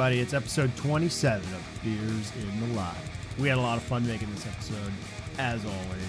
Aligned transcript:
everybody. 0.00 0.20
It's 0.20 0.32
episode 0.32 0.74
27 0.76 1.42
of 1.52 1.80
Beers 1.84 2.32
in 2.34 2.60
the 2.60 2.74
Lot. 2.74 2.96
We 3.38 3.48
had 3.48 3.58
a 3.58 3.60
lot 3.60 3.76
of 3.76 3.82
fun 3.82 4.06
making 4.06 4.30
this 4.30 4.46
episode, 4.46 4.90
as 5.36 5.62
always. 5.66 6.08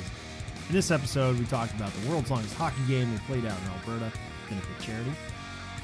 In 0.70 0.74
this 0.74 0.92
episode, 0.92 1.38
we 1.38 1.44
talked 1.44 1.74
about 1.74 1.92
the 1.96 2.10
world's 2.10 2.32
longest 2.32 2.54
hockey 2.54 2.82
game 2.88 3.12
we 3.12 3.18
played 3.28 3.46
out 3.46 3.60
in 3.60 3.68
Alberta, 3.68 4.18
benefit 4.48 4.80
charity. 4.80 5.12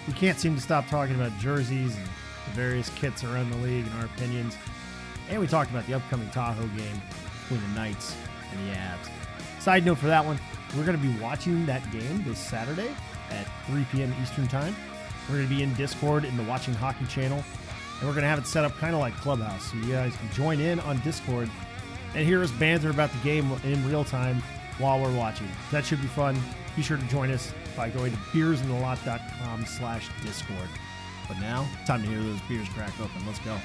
We 0.07 0.13
can't 0.13 0.39
seem 0.39 0.55
to 0.55 0.61
stop 0.61 0.87
talking 0.87 1.15
about 1.15 1.37
jerseys 1.37 1.97
and 1.97 2.05
the 2.05 2.51
various 2.51 2.87
kits 2.91 3.25
around 3.25 3.51
the 3.51 3.57
league 3.57 3.85
and 3.85 3.99
our 3.99 4.05
opinions. 4.05 4.55
And 5.29 5.41
we 5.41 5.45
talked 5.45 5.71
about 5.71 5.85
the 5.85 5.95
upcoming 5.95 6.29
Tahoe 6.29 6.65
game 6.77 7.01
between 7.41 7.59
the 7.59 7.75
Knights 7.77 8.15
and 8.53 8.69
the 8.69 8.73
Avs. 8.77 9.61
Side 9.61 9.85
note 9.85 9.97
for 9.97 10.07
that 10.07 10.23
one, 10.23 10.39
we're 10.77 10.85
going 10.85 10.97
to 10.97 11.05
be 11.05 11.13
watching 11.19 11.65
that 11.65 11.83
game 11.91 12.23
this 12.23 12.39
Saturday 12.39 12.95
at 13.31 13.47
3 13.67 13.85
p.m. 13.91 14.15
Eastern 14.21 14.47
Time. 14.47 14.73
We're 15.27 15.39
going 15.39 15.49
to 15.49 15.55
be 15.55 15.61
in 15.61 15.73
Discord 15.73 16.23
in 16.23 16.37
the 16.37 16.43
Watching 16.43 16.73
Hockey 16.73 17.05
channel, 17.07 17.43
and 17.99 18.07
we're 18.07 18.13
going 18.13 18.23
to 18.23 18.29
have 18.29 18.39
it 18.39 18.47
set 18.47 18.63
up 18.63 18.75
kind 18.77 18.93
of 18.93 18.99
like 18.99 19.15
Clubhouse, 19.17 19.71
so 19.71 19.77
you 19.77 19.93
guys 19.93 20.15
can 20.15 20.31
join 20.31 20.59
in 20.59 20.79
on 20.81 20.99
Discord 20.99 21.49
and 22.15 22.25
hear 22.25 22.41
us 22.41 22.51
banter 22.51 22.89
about 22.89 23.11
the 23.11 23.17
game 23.19 23.51
in 23.63 23.87
real 23.87 24.03
time 24.03 24.41
while 24.77 24.99
we're 25.01 25.15
watching. 25.15 25.47
That 25.71 25.85
should 25.85 26.01
be 26.01 26.07
fun. 26.07 26.37
Be 26.75 26.81
sure 26.83 26.97
to 26.97 27.05
join 27.07 27.31
us 27.31 27.53
by 27.75 27.89
going 27.89 28.11
to 28.11 28.17
beersinthelot.com 28.17 29.65
slash 29.65 30.09
Discord. 30.23 30.69
But 31.27 31.39
now, 31.39 31.67
time 31.85 32.03
to 32.03 32.07
hear 32.07 32.21
those 32.21 32.39
beers 32.47 32.69
crack 32.69 32.93
open. 32.99 33.25
Let's 33.25 33.39
go. 33.39 33.57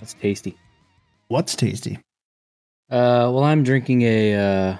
That's 0.00 0.14
tasty. 0.14 0.56
What's 1.28 1.56
tasty? 1.56 1.98
Uh, 2.90 3.30
well, 3.32 3.42
I'm 3.42 3.62
drinking 3.62 4.02
a 4.02 4.34
uh, 4.34 4.76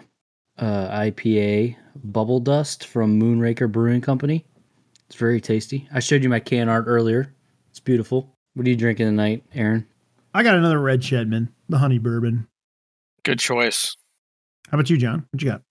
uh, 0.59 0.89
IPA 1.01 1.77
Bubble 2.05 2.41
Dust 2.41 2.87
from 2.87 3.21
Moonraker 3.21 3.71
Brewing 3.71 4.01
Company. 4.01 4.45
It's 5.07 5.17
very 5.17 5.41
tasty. 5.41 5.89
I 5.93 6.01
showed 6.01 6.23
you 6.23 6.29
my 6.29 6.41
can 6.41 6.69
art 6.69 6.85
earlier. 6.87 7.35
It's 7.71 7.81
beautiful. 7.81 8.33
What 8.55 8.67
are 8.67 8.71
you 8.71 8.77
drinking 8.77 9.07
tonight, 9.07 9.45
Aaron? 9.55 9.87
I 10.35 10.43
got 10.43 10.57
another 10.57 10.81
Red 10.81 11.01
Shedman, 11.01 11.49
the 11.69 11.79
honey 11.79 11.99
bourbon. 11.99 12.49
Good 13.23 13.39
choice. 13.39 13.97
How 14.71 14.77
about 14.77 14.91
you, 14.91 14.97
John? 14.97 15.27
What 15.31 15.43
you 15.43 15.51
got? 15.51 15.63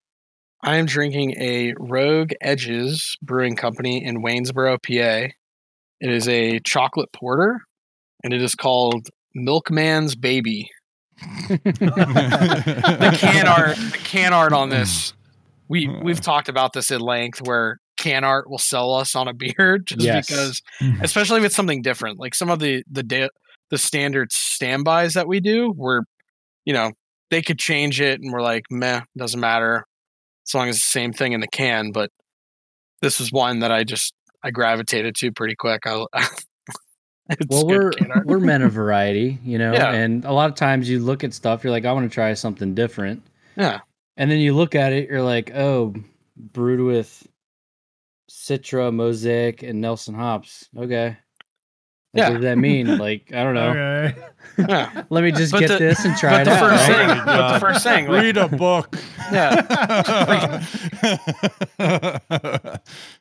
I 0.64 0.78
am 0.78 0.86
drinking 0.86 1.36
a 1.40 1.74
Rough 1.78 2.30
Edges 2.42 3.18
Brewing 3.22 3.56
Company 3.56 4.04
in 4.04 4.24
Waynesboro, 4.24 4.78
PA. 4.78 5.30
It 6.02 6.10
is 6.10 6.28
a 6.28 6.60
chocolate 6.60 7.12
porter, 7.14 7.62
and 8.24 8.34
it 8.34 8.42
is 8.42 8.56
called 8.56 9.08
Milkman's 9.38 10.16
Baby. 10.16 10.70
The 11.50 13.18
can 13.20 13.48
art, 13.48 13.76
the 13.78 14.00
can 14.04 14.34
art 14.34 14.54
on 14.54 14.70
this, 14.70 15.14
we 15.68 15.88
we've 15.88 16.22
talked 16.22 16.50
about 16.50 16.74
this 16.74 16.92
at 16.92 17.02
length. 17.02 17.42
Where 17.42 17.80
can 17.98 18.24
art 18.24 18.50
will 18.50 18.58
sell 18.58 18.94
us 18.94 19.16
on 19.16 19.28
a 19.28 19.34
beer 19.34 19.78
just 19.84 20.02
Yes. 20.02 20.28
because, 20.28 20.62
mm-hmm. 20.82 21.04
especially 21.04 21.40
if 21.40 21.46
it's 21.46 21.56
something 21.56 21.82
different. 21.82 22.20
Like 22.20 22.36
some 22.36 22.50
of 22.50 22.60
the 22.60 22.84
the 22.90 23.04
da- 23.04 23.30
the 23.72 23.78
standard 23.78 24.32
standbys 24.32 25.14
that 25.14 25.28
we 25.28 25.40
do, 25.40 25.72
where 25.72 26.04
you 26.66 26.74
know 26.74 26.92
they 27.32 27.42
could 27.42 27.60
change 27.60 28.00
it, 28.02 28.22
and 28.22 28.32
we're 28.32 28.42
like, 28.42 28.66
meh, 28.70 29.02
doesn't 29.18 29.40
matter 29.40 29.86
as 30.48 30.54
long 30.54 30.70
as 30.70 30.76
it's 30.78 30.86
the 30.86 31.00
same 31.00 31.14
thing 31.14 31.34
in 31.34 31.40
the 31.42 31.48
can. 31.48 31.92
But 31.92 32.12
this 33.02 33.20
was 33.20 33.32
one 33.32 33.60
that 33.60 33.72
I 33.72 33.84
just 33.84 34.14
I 34.44 34.52
gravitated 34.52 35.16
to 35.16 35.32
pretty 35.32 35.56
quick. 35.56 35.84
I, 35.86 36.06
it's 37.30 37.46
well, 37.50 37.68
we're 37.68 37.92
we're 38.26 38.40
men 38.40 38.62
of 38.62 38.72
variety, 38.74 39.40
you 39.44 39.58
know, 39.58 39.74
Yeah. 39.74 39.92
and 39.94 40.26
a 40.26 40.32
lot 40.32 40.50
of 40.50 40.56
times 40.56 40.90
you 40.90 41.00
look 41.00 41.24
at 41.24 41.34
stuff, 41.34 41.64
you're 41.64 41.72
like, 41.72 41.86
I 41.86 41.92
want 41.94 42.10
to 42.10 42.14
try 42.14 42.34
something 42.34 42.74
different, 42.76 43.24
yeah. 43.56 43.80
and 44.18 44.30
then 44.30 44.40
you 44.40 44.54
look 44.56 44.76
at 44.76 44.94
it, 44.94 45.10
you're 45.10 45.22
like, 45.24 45.52
oh, 45.56 45.94
brewed 46.38 46.82
with 46.82 47.28
Citra, 48.30 48.94
Mosaic, 48.94 49.64
and 49.64 49.82
Nelson 49.82 50.16
hops. 50.16 50.68
Okay. 50.78 51.18
Like, 52.16 52.22
Yeah. 52.24 52.30
What 52.30 52.36
does 52.36 52.44
that 52.44 52.58
mean? 52.58 52.98
Like, 52.98 53.32
I 53.34 53.44
don't 53.44 53.54
know. 53.56 53.70
Okay. 53.72 54.16
yeah. 54.70 55.04
Let 55.10 55.24
me 55.26 55.32
just 55.32 55.52
But 55.52 55.60
get 55.60 55.68
the- 55.68 55.78
this 55.80 56.06
and 56.06 56.16
try 56.16 56.32
but 56.32 56.42
it 56.42 56.46
the 56.46 56.52
out. 56.52 56.60
first 56.72 56.90
right? 56.90 57.08
thing- 57.08 57.20
Oh 57.20 57.26
but 57.26 57.54
the 57.54 57.60
first 57.60 57.84
thing, 57.84 58.08
like- 58.08 58.22
read 58.24 58.38
a 58.38 58.48
book. 58.48 58.96
Yeah. 59.32 60.64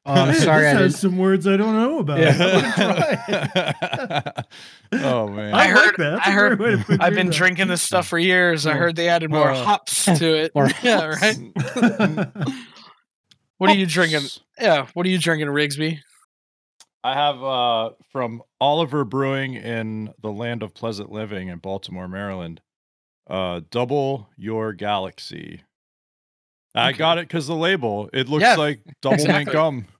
Oh, 0.06 0.12
I'm 0.12 0.34
sorry, 0.34 0.62
this 0.64 0.76
I 0.76 0.80
has 0.80 0.92
didn't. 0.92 0.92
some 0.92 1.16
words 1.18 1.46
I 1.46 1.56
don't 1.56 1.74
know 1.74 1.98
about. 2.00 2.18
I'm 2.20 2.72
try 2.72 3.24
it. 3.28 4.46
oh 5.02 5.28
man. 5.28 5.54
I 5.54 5.64
I 5.64 5.66
like 5.66 5.70
heard. 5.70 5.94
that. 5.96 6.10
That's 6.16 6.26
I 6.28 6.30
a 6.30 6.34
heard. 6.34 6.58
great 6.58 6.70
way 6.72 6.76
to 6.76 6.84
put 6.84 7.00
I've 7.02 7.10
beer 7.10 7.16
been 7.16 7.26
down. 7.30 7.36
drinking 7.38 7.68
this 7.68 7.82
stuff 7.82 8.06
for 8.06 8.18
years. 8.18 8.66
I 8.66 8.74
heard 8.74 8.96
they 8.96 9.08
added 9.08 9.30
more 9.30 9.50
Uh, 9.50 9.64
hops 9.64 10.04
to 10.04 10.34
it. 10.36 10.54
more 10.54 10.68
yeah, 10.82 11.06
right. 11.06 11.38
What 13.58 13.70
are 13.70 13.74
you 13.76 13.86
drinking? 13.86 14.22
Yeah, 14.60 14.86
what 14.94 15.06
are 15.06 15.08
you 15.08 15.18
drinking, 15.18 15.48
Rigsby? 15.48 16.00
I 17.04 17.12
have 17.14 17.42
uh, 17.44 17.90
from 18.10 18.42
Oliver 18.60 19.04
Brewing 19.04 19.54
in 19.54 20.12
the 20.22 20.30
land 20.32 20.62
of 20.62 20.72
pleasant 20.74 21.12
living 21.12 21.48
in 21.48 21.58
Baltimore, 21.58 22.08
Maryland. 22.08 22.60
Uh, 23.28 23.60
double 23.70 24.28
your 24.38 24.72
galaxy. 24.72 25.62
I 26.74 26.92
got 26.92 27.18
it 27.18 27.28
because 27.28 27.46
the 27.46 27.54
label. 27.54 28.10
It 28.12 28.28
looks 28.28 28.42
Yeah, 28.42 28.56
like 28.56 28.80
double 29.00 29.24
mint 29.26 29.50
gum. 29.50 29.86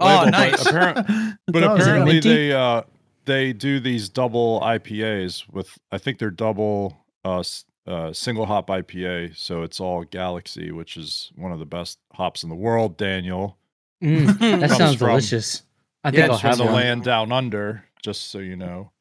Oh, 0.00 0.06
label, 0.06 0.24
but 0.24 0.30
nice. 0.30 0.66
apparent- 0.66 1.06
but 1.46 1.60
does, 1.60 1.80
apparently 1.80 2.20
they 2.20 2.52
uh 2.54 2.82
they 3.26 3.52
do 3.52 3.78
these 3.80 4.08
double 4.08 4.60
IPAs 4.62 5.46
with 5.52 5.76
I 5.92 5.98
think 5.98 6.18
they're 6.18 6.30
double 6.30 6.96
uh, 7.22 7.44
uh 7.86 8.12
single 8.14 8.46
hop 8.46 8.68
IPA, 8.68 9.36
so 9.36 9.62
it's 9.64 9.78
all 9.78 10.04
Galaxy, 10.04 10.72
which 10.72 10.96
is 10.96 11.30
one 11.36 11.52
of 11.52 11.58
the 11.58 11.66
best 11.66 11.98
hops 12.14 12.42
in 12.44 12.48
the 12.48 12.54
world. 12.56 12.96
Daniel, 12.96 13.58
Mm, 14.02 14.38
that 14.60 14.70
sounds 14.70 14.96
from- 14.96 15.08
delicious. 15.08 15.62
I 16.08 16.12
Yeah, 16.12 16.20
think 16.20 16.30
I'll 16.30 16.34
it's 16.34 16.40
from 16.40 16.50
have 16.50 16.58
the 16.58 16.64
land 16.64 17.02
down 17.04 17.32
under. 17.32 17.84
Just 18.02 18.30
so 18.30 18.38
you 18.38 18.56
know, 18.56 18.92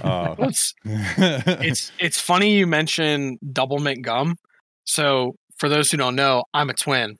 uh, 0.00 0.34
it's 0.40 0.74
it's 0.84 1.92
it's 1.98 2.20
funny 2.20 2.56
you 2.56 2.66
mention 2.66 3.38
double 3.52 3.78
mint 3.78 4.02
gum. 4.02 4.36
So 4.84 5.36
for 5.58 5.68
those 5.68 5.90
who 5.90 5.96
don't 5.98 6.14
know, 6.16 6.44
I'm 6.54 6.70
a 6.70 6.74
twin, 6.74 7.16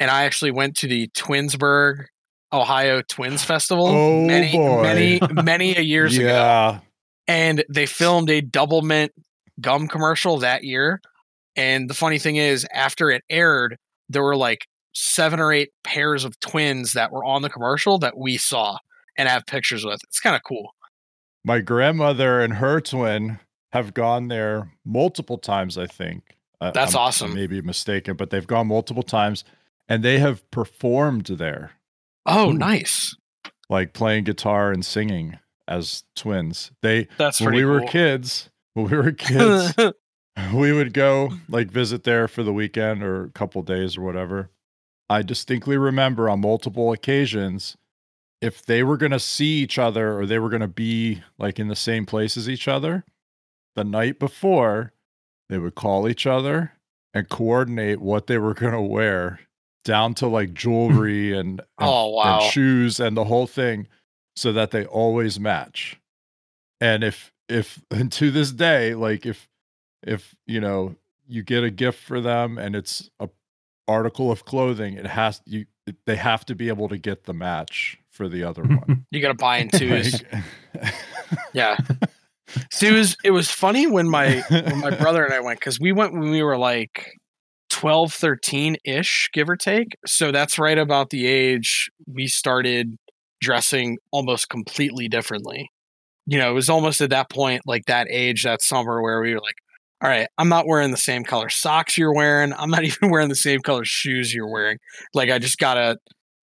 and 0.00 0.10
I 0.10 0.24
actually 0.24 0.52
went 0.52 0.76
to 0.78 0.88
the 0.88 1.08
Twinsburg, 1.08 2.06
Ohio 2.52 3.02
Twins 3.08 3.44
Festival 3.44 3.88
Oh, 3.90 4.26
many 4.26 4.52
boy. 4.52 4.82
many 4.82 5.20
many 5.30 5.76
a 5.76 5.80
years 5.80 6.16
ago, 6.18 6.80
and 7.26 7.64
they 7.68 7.86
filmed 7.86 8.30
a 8.30 8.40
double 8.40 8.82
mint 8.82 9.12
gum 9.60 9.88
commercial 9.88 10.38
that 10.38 10.64
year. 10.64 11.00
And 11.56 11.90
the 11.90 11.94
funny 11.94 12.18
thing 12.18 12.36
is, 12.36 12.66
after 12.72 13.10
it 13.10 13.22
aired, 13.28 13.76
there 14.08 14.22
were 14.22 14.36
like 14.36 14.66
seven 14.92 15.40
or 15.40 15.52
eight 15.52 15.70
pairs 15.84 16.24
of 16.24 16.38
twins 16.40 16.92
that 16.92 17.10
were 17.12 17.24
on 17.24 17.42
the 17.42 17.48
commercial 17.50 17.98
that 17.98 18.16
we 18.16 18.36
saw 18.36 18.78
and 19.16 19.28
have 19.28 19.46
pictures 19.46 19.84
with. 19.84 20.00
It's 20.04 20.20
kind 20.20 20.36
of 20.36 20.42
cool. 20.46 20.74
My 21.44 21.60
grandmother 21.60 22.40
and 22.40 22.54
her 22.54 22.80
twin 22.80 23.38
have 23.72 23.94
gone 23.94 24.28
there 24.28 24.70
multiple 24.84 25.38
times, 25.38 25.76
I 25.78 25.86
think. 25.86 26.36
That's 26.60 26.94
I'm- 26.94 27.02
awesome. 27.02 27.34
Maybe 27.34 27.60
mistaken, 27.60 28.16
but 28.16 28.30
they've 28.30 28.46
gone 28.46 28.68
multiple 28.68 29.02
times 29.02 29.44
and 29.88 30.02
they 30.04 30.18
have 30.20 30.48
performed 30.50 31.26
there, 31.26 31.72
Oh, 32.24 32.50
Ooh. 32.50 32.52
nice. 32.52 33.16
like 33.68 33.92
playing 33.94 34.24
guitar 34.24 34.70
and 34.70 34.84
singing 34.86 35.38
as 35.66 36.04
twins. 36.14 36.70
They 36.82 37.08
That's 37.18 37.40
when 37.40 37.54
we 37.54 37.64
were 37.64 37.80
kids, 37.82 38.50
when 38.74 38.88
we 38.90 38.96
were 38.96 39.10
kids, 39.12 39.74
we 40.54 40.72
would 40.72 40.92
go 40.92 41.30
like 41.48 41.70
visit 41.70 42.04
there 42.04 42.28
for 42.28 42.42
the 42.44 42.52
weekend 42.52 43.02
or 43.02 43.24
a 43.24 43.30
couple 43.30 43.62
days 43.62 43.96
or 43.96 44.02
whatever. 44.02 44.50
I 45.10 45.22
distinctly 45.22 45.76
remember 45.76 46.28
on 46.30 46.40
multiple 46.40 46.92
occasions 46.92 47.76
if 48.40 48.64
they 48.64 48.82
were 48.82 48.96
going 48.96 49.12
to 49.12 49.20
see 49.20 49.58
each 49.62 49.78
other 49.78 50.18
or 50.18 50.26
they 50.26 50.38
were 50.38 50.48
going 50.48 50.62
to 50.62 50.68
be 50.68 51.22
like 51.38 51.58
in 51.60 51.68
the 51.68 51.76
same 51.76 52.06
place 52.06 52.36
as 52.36 52.48
each 52.48 52.66
other, 52.66 53.04
the 53.76 53.84
night 53.84 54.18
before, 54.18 54.92
they 55.48 55.58
would 55.58 55.74
call 55.74 56.08
each 56.08 56.26
other 56.26 56.72
and 57.14 57.28
coordinate 57.28 58.00
what 58.00 58.26
they 58.26 58.38
were 58.38 58.54
going 58.54 58.72
to 58.72 58.80
wear 58.80 59.40
down 59.84 60.14
to 60.14 60.26
like 60.26 60.54
jewelry 60.54 61.36
and, 61.36 61.60
and, 61.60 61.66
Oh, 61.78 62.08
wow. 62.08 62.40
and 62.40 62.50
shoes 62.52 62.98
and 62.98 63.16
the 63.16 63.24
whole 63.24 63.46
thing 63.46 63.86
so 64.34 64.52
that 64.52 64.70
they 64.70 64.86
always 64.86 65.38
match. 65.38 66.00
And 66.80 67.04
if 67.04 67.32
if 67.48 67.80
and 67.90 68.10
to 68.12 68.30
this 68.30 68.50
day 68.50 68.94
like 68.94 69.24
if 69.26 69.48
if 70.02 70.34
you 70.46 70.60
know 70.60 70.96
you 71.28 71.42
get 71.44 71.62
a 71.62 71.70
gift 71.70 72.00
for 72.02 72.20
them 72.20 72.58
and 72.58 72.74
it's 72.74 73.08
a 73.20 73.28
article 73.88 74.30
of 74.30 74.44
clothing 74.44 74.94
it 74.94 75.06
has 75.06 75.40
you 75.46 75.66
it- 75.86 75.96
they 76.06 76.16
have 76.16 76.44
to 76.46 76.54
be 76.54 76.68
able 76.68 76.88
to 76.88 76.96
get 76.98 77.24
the 77.24 77.32
match 77.34 77.98
for 78.10 78.28
the 78.28 78.44
other 78.44 78.62
one 78.62 79.04
You 79.10 79.20
got 79.20 79.28
to 79.28 79.34
buy 79.34 79.58
in 79.58 79.68
twos. 79.68 80.22
Like- 80.74 80.94
yeah. 81.52 81.76
See, 82.70 82.88
it 82.88 82.92
was 82.92 83.16
it 83.24 83.30
was 83.30 83.50
funny 83.50 83.86
when 83.86 84.08
my 84.08 84.42
when 84.50 84.78
my 84.80 84.90
brother 84.90 85.24
and 85.24 85.32
I 85.32 85.40
went 85.40 85.58
because 85.58 85.80
we 85.80 85.92
went 85.92 86.12
when 86.12 86.30
we 86.30 86.42
were 86.42 86.58
like 86.58 87.12
12, 87.70 88.12
13 88.12 88.76
ish, 88.84 89.30
give 89.32 89.48
or 89.48 89.56
take. 89.56 89.96
So 90.06 90.30
that's 90.32 90.58
right 90.58 90.78
about 90.78 91.10
the 91.10 91.26
age 91.26 91.90
we 92.06 92.26
started 92.26 92.96
dressing 93.40 93.98
almost 94.12 94.48
completely 94.50 95.08
differently. 95.08 95.70
You 96.26 96.38
know, 96.38 96.50
it 96.50 96.54
was 96.54 96.68
almost 96.68 97.00
at 97.00 97.10
that 97.10 97.30
point, 97.30 97.62
like 97.66 97.86
that 97.86 98.06
age, 98.10 98.44
that 98.44 98.62
summer, 98.62 99.00
where 99.02 99.20
we 99.22 99.32
were 99.34 99.40
like, 99.40 99.56
all 100.02 100.08
right, 100.08 100.26
I'm 100.36 100.48
not 100.48 100.66
wearing 100.66 100.90
the 100.90 100.96
same 100.96 101.22
color 101.22 101.48
socks 101.48 101.96
you're 101.96 102.12
wearing. 102.12 102.52
I'm 102.54 102.70
not 102.70 102.82
even 102.84 103.10
wearing 103.10 103.28
the 103.28 103.36
same 103.36 103.60
color 103.60 103.84
shoes 103.84 104.34
you're 104.34 104.50
wearing. 104.50 104.78
Like, 105.14 105.30
I 105.30 105.38
just 105.38 105.58
got 105.58 105.74
to 105.74 105.96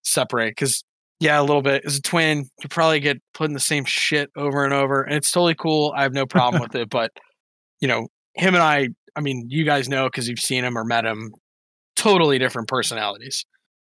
separate 0.03 0.51
because 0.51 0.83
Yeah, 1.19 1.39
a 1.39 1.43
little 1.43 1.61
bit. 1.61 1.83
As 1.85 1.97
a 1.97 2.01
twin, 2.01 2.45
you 2.63 2.69
probably 2.69 3.01
get 3.01 3.17
put 3.33 3.49
in 3.49 3.53
the 3.53 3.59
same 3.59 3.83
shit 3.83 4.29
over 4.37 4.63
and 4.63 4.73
over, 4.73 5.03
and 5.03 5.13
it's 5.13 5.29
totally 5.29 5.55
cool. 5.55 5.93
I 5.95 6.03
have 6.03 6.13
no 6.13 6.25
problem 6.25 6.61
with 6.61 6.73
it. 6.75 6.89
But 6.89 7.11
you 7.81 7.87
know, 7.87 8.07
him 8.35 8.55
and 8.55 8.63
I. 8.63 8.89
I 9.15 9.21
mean, 9.21 9.47
you 9.49 9.65
guys 9.65 9.89
know 9.89 10.05
because 10.05 10.29
you've 10.29 10.39
seen 10.39 10.63
him 10.63 10.77
or 10.77 10.85
met 10.85 11.05
him. 11.05 11.33
Totally 11.97 12.39
different 12.39 12.69
personalities. 12.69 13.45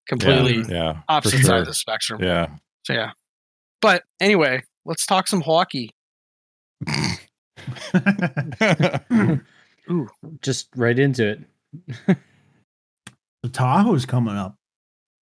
Completely 0.07 0.63
Yeah, 0.67 0.93
for 0.93 1.03
opposite 1.09 1.45
side 1.45 1.59
of 1.59 1.67
the 1.67 1.75
spectrum. 1.75 2.23
Yeah. 2.23 2.47
So 2.83 2.93
yeah. 2.93 3.11
But 3.81 4.01
anyway, 4.19 4.63
let's 4.85 5.05
talk 5.05 5.27
some 5.27 5.41
hockey. 5.41 5.91
Just 10.41 10.69
right 10.75 10.97
into 10.97 11.27
it. 11.27 11.39
the 13.43 13.49
Tahoe's 13.49 14.05
coming 14.05 14.35
up 14.35 14.55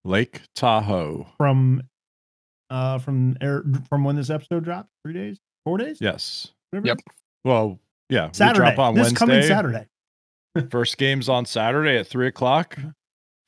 Lake 0.06 0.42
Tahoe. 0.56 1.28
from 1.38 1.84
uh 2.70 3.00
from 3.00 3.38
air 3.42 3.64
from 3.90 4.04
when 4.04 4.16
this 4.16 4.30
episode 4.30 4.64
dropped? 4.64 4.90
Three 5.04 5.14
days, 5.14 5.40
four 5.66 5.78
days. 5.78 6.00
Yes. 6.02 6.52
Whatever. 6.72 6.88
Yep. 6.88 6.98
Well, 7.44 7.80
yeah. 8.10 8.30
Saturday. 8.32 8.70
We 8.70 8.76
drop 8.76 8.80
on 8.80 8.96
this 8.96 9.14
coming 9.14 9.42
Saturday. 9.44 9.86
First 10.72 10.98
game's 10.98 11.30
on 11.30 11.46
Saturday 11.46 11.98
at 11.98 12.08
three 12.08 12.28
o'clock. 12.28 12.78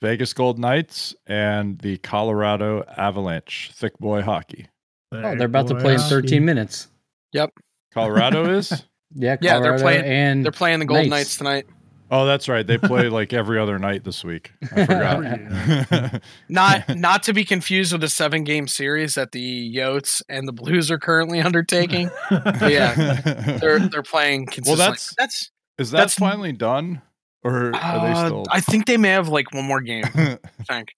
Vegas 0.01 0.33
Gold 0.33 0.59
Knights 0.59 1.13
and 1.27 1.77
the 1.79 1.97
Colorado 1.97 2.83
Avalanche. 2.97 3.71
Thick 3.73 3.97
boy 3.99 4.21
hockey. 4.21 4.67
Oh, 5.11 5.35
they're 5.35 5.47
about 5.47 5.67
to 5.67 5.75
play 5.75 5.95
in 5.95 5.99
13 5.99 6.45
minutes. 6.45 6.87
Yep. 7.33 7.51
Colorado 7.93 8.49
is? 8.57 8.85
Yeah, 9.13 9.37
Yeah, 9.41 9.59
they're 9.59 9.77
playing- 9.79 10.05
and 10.05 10.45
They're 10.45 10.51
playing 10.51 10.79
the 10.79 10.85
Golden 10.85 11.09
Knights. 11.09 11.19
Knights 11.29 11.37
tonight. 11.37 11.65
Oh, 12.11 12.25
that's 12.25 12.49
right. 12.49 12.65
They 12.65 12.79
play 12.79 13.07
like 13.07 13.33
every 13.33 13.59
other 13.59 13.77
night 13.77 14.03
this 14.03 14.23
week. 14.23 14.51
I 14.75 14.85
forgot. 14.87 16.21
Not 16.49 16.97
not 16.97 17.21
to 17.23 17.33
be 17.33 17.43
confused 17.45 17.91
with 17.91 18.01
the 18.01 18.09
seven 18.09 18.43
game 18.43 18.67
series 18.67 19.13
that 19.13 19.31
the 19.31 19.75
Yotes 19.75 20.21
and 20.27 20.47
the 20.47 20.51
Blues 20.51 20.89
are 20.89 20.97
currently 20.97 21.39
undertaking. 21.49 22.09
But 22.31 22.71
yeah, 22.71 23.21
they're 23.61 23.77
they're 23.79 24.01
playing 24.01 24.47
consistently. 24.47 24.77
that's- 24.85 25.15
that's 25.19 25.51
is 25.77 25.91
that 25.91 25.97
That's- 25.97 26.15
finally 26.15 26.51
done? 26.51 27.01
Or 27.43 27.67
are 27.75 27.99
they 28.07 28.11
uh, 28.19 28.25
still? 28.25 28.45
I 28.49 28.59
think 28.59 28.85
they 28.85 28.97
may 28.97 29.09
have 29.09 29.29
like 29.29 29.53
one 29.53 29.63
more 29.65 29.79
game. 29.79 30.03
I 30.13 30.39
think. 30.67 30.89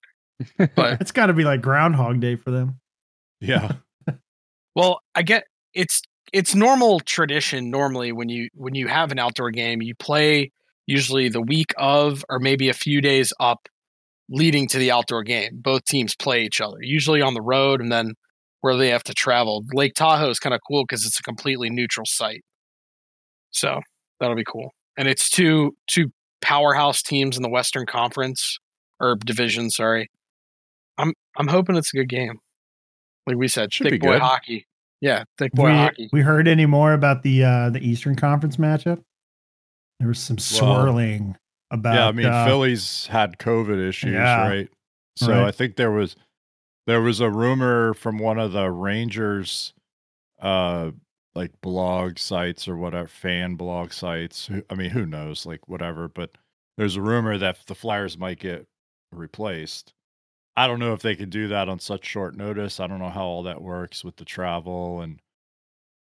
But 0.75 0.99
It's 1.01 1.11
got 1.11 1.27
to 1.27 1.33
be 1.33 1.43
like 1.43 1.61
Groundhog 1.61 2.19
Day 2.19 2.35
for 2.35 2.49
them. 2.51 2.79
yeah. 3.41 3.73
well, 4.75 5.01
I 5.13 5.21
get 5.21 5.43
it's 5.73 6.01
it's 6.33 6.55
normal 6.55 6.99
tradition 7.01 7.69
normally 7.69 8.11
when 8.11 8.29
you 8.29 8.49
when 8.53 8.75
you 8.75 8.87
have 8.87 9.11
an 9.11 9.19
outdoor 9.19 9.51
game, 9.51 9.81
you 9.81 9.95
play 9.95 10.51
usually 10.87 11.29
the 11.29 11.41
week 11.41 11.73
of 11.77 12.23
or 12.29 12.39
maybe 12.39 12.69
a 12.69 12.73
few 12.73 13.01
days 13.01 13.33
up 13.39 13.67
leading 14.29 14.67
to 14.69 14.77
the 14.77 14.91
outdoor 14.91 15.23
game. 15.23 15.59
Both 15.61 15.85
teams 15.85 16.15
play 16.15 16.43
each 16.43 16.61
other, 16.61 16.77
usually 16.81 17.21
on 17.21 17.33
the 17.33 17.41
road 17.41 17.81
and 17.81 17.91
then 17.91 18.13
where 18.61 18.77
they 18.77 18.89
have 18.89 19.03
to 19.03 19.13
travel. 19.13 19.63
Lake 19.73 19.93
Tahoe 19.93 20.29
is 20.29 20.39
kind 20.39 20.53
of 20.55 20.61
cool 20.67 20.83
because 20.83 21.05
it's 21.05 21.19
a 21.19 21.23
completely 21.23 21.69
neutral 21.69 22.05
site. 22.05 22.43
So 23.51 23.81
that'll 24.19 24.35
be 24.35 24.45
cool. 24.45 24.71
And 24.97 25.07
it's 25.07 25.29
two 25.29 25.75
two 25.87 26.11
powerhouse 26.41 27.01
teams 27.01 27.37
in 27.37 27.43
the 27.43 27.49
Western 27.49 27.85
Conference 27.85 28.57
or 28.99 29.15
division, 29.25 29.69
sorry. 29.69 30.09
I'm 30.97 31.13
I'm 31.37 31.47
hoping 31.47 31.75
it's 31.75 31.93
a 31.93 31.97
good 31.97 32.09
game. 32.09 32.39
Like 33.27 33.37
we 33.37 33.47
said, 33.47 33.73
Should 33.73 33.85
thick 33.85 33.93
be 33.93 33.97
boy 34.07 34.13
good. 34.13 34.21
hockey. 34.21 34.65
Yeah, 35.01 35.23
thick 35.37 35.51
boy 35.53 35.65
we, 35.71 35.71
hockey. 35.77 36.09
we 36.13 36.21
heard 36.21 36.47
any 36.47 36.65
more 36.65 36.93
about 36.93 37.23
the 37.23 37.43
uh 37.43 37.69
the 37.71 37.79
Eastern 37.85 38.15
Conference 38.15 38.57
matchup? 38.57 39.01
There 39.99 40.07
was 40.07 40.19
some 40.19 40.35
Well, 40.37 40.43
swirling 40.85 41.35
about. 41.71 41.95
yeah, 41.95 42.07
I 42.07 42.11
mean 42.11 42.25
uh, 42.27 42.45
Philly's 42.45 43.07
had 43.07 43.37
COVID 43.37 43.79
issues, 43.87 44.13
Yeah. 44.13 44.47
right? 44.47 44.69
So 45.17 45.31
Right. 45.31 45.47
I 45.47 45.51
think 45.51 45.75
there 45.75 45.91
was 45.91 46.15
there 46.87 47.01
was 47.01 47.19
a 47.19 47.29
rumor 47.29 47.93
from 47.93 48.17
one 48.19 48.39
of 48.39 48.51
the 48.53 48.69
Rangers 48.71 49.73
uh 50.39 50.91
like 51.33 51.51
blog 51.61 52.17
sites 52.19 52.67
or 52.67 52.75
whatever 52.77 53.07
fan 53.07 53.55
blog 53.55 53.93
sites. 53.93 54.49
I 54.69 54.75
mean, 54.75 54.89
who 54.89 55.05
knows, 55.05 55.45
like 55.45 55.67
whatever, 55.67 56.07
but 56.09 56.31
there's 56.77 56.95
a 56.97 57.01
rumor 57.01 57.37
that 57.37 57.57
the 57.67 57.75
Flyers 57.75 58.17
might 58.17 58.39
get 58.39 58.67
replaced. 59.13 59.93
I 60.55 60.67
don't 60.67 60.79
know 60.79 60.93
if 60.93 61.01
they 61.01 61.15
could 61.15 61.29
do 61.29 61.47
that 61.49 61.69
on 61.69 61.79
such 61.79 62.05
short 62.05 62.35
notice. 62.35 62.79
I 62.79 62.87
don't 62.87 62.99
know 62.99 63.09
how 63.09 63.25
all 63.25 63.43
that 63.43 63.61
works 63.61 64.03
with 64.03 64.17
the 64.17 64.25
travel 64.25 65.01
and 65.01 65.19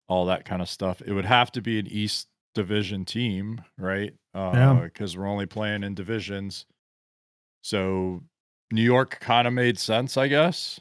all 0.08 0.26
that 0.26 0.44
kind 0.44 0.62
of 0.62 0.68
stuff. 0.68 1.02
It 1.04 1.12
would 1.12 1.24
have 1.24 1.50
to 1.52 1.60
be 1.60 1.78
an 1.78 1.86
East 1.88 2.28
Division 2.54 3.04
team, 3.04 3.62
right? 3.76 4.14
Uh, 4.34 4.52
Yeah. 4.54 4.80
Because 4.84 5.16
we're 5.16 5.26
only 5.26 5.46
playing 5.46 5.82
in 5.82 5.94
divisions. 5.94 6.64
So 7.62 8.22
New 8.72 8.82
York 8.82 9.18
kind 9.20 9.46
of 9.46 9.52
made 9.52 9.78
sense, 9.78 10.16
I 10.16 10.28
guess. 10.28 10.80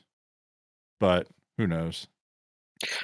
But 1.00 1.28
who 1.58 1.68
knows? 1.68 2.08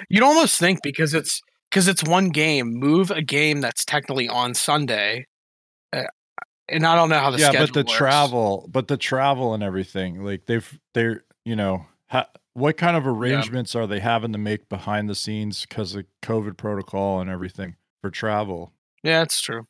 You'd 0.10 0.24
almost 0.24 0.60
think 0.60 0.80
because 0.84 1.14
it's 1.14 1.42
because 1.70 1.88
it's 1.88 2.04
one 2.04 2.30
game, 2.30 2.74
move 2.74 3.12
a 3.12 3.22
game 3.22 3.62
that's 3.62 3.84
technically 3.86 4.28
on 4.28 4.54
Sunday. 4.54 5.26
And 6.70 6.86
I 6.86 6.96
don't 6.96 7.10
know 7.10 7.20
how 7.20 7.32
the 7.32 7.40
yeah, 7.40 7.50
schedule 7.50 7.68
but 7.68 7.74
the 7.74 7.80
works. 7.82 7.94
travel, 7.98 8.70
but 8.72 8.88
the 8.88 8.98
travel 8.98 9.54
and 9.54 9.62
everything, 9.64 10.24
like 10.24 10.46
they've, 10.46 10.80
they're, 10.94 11.24
you 11.44 11.56
know, 11.56 11.86
ha- 12.08 12.30
what 12.54 12.78
kind 12.78 12.96
of 12.96 13.08
arrangements 13.08 13.76
are 13.76 13.88
they 13.88 14.00
having 14.00 14.32
to 14.34 14.38
make 14.38 14.70
behind 14.70 15.10
the 15.10 15.16
scenes 15.16 15.66
because 15.66 15.96
of 15.96 16.06
COVID 16.22 16.58
protocol 16.58 17.20
and 17.20 17.30
everything 17.30 17.76
for 18.02 18.10
travel? 18.10 18.74
Yeah, 19.04 19.22
it's 19.22 19.42
true. 19.42 19.66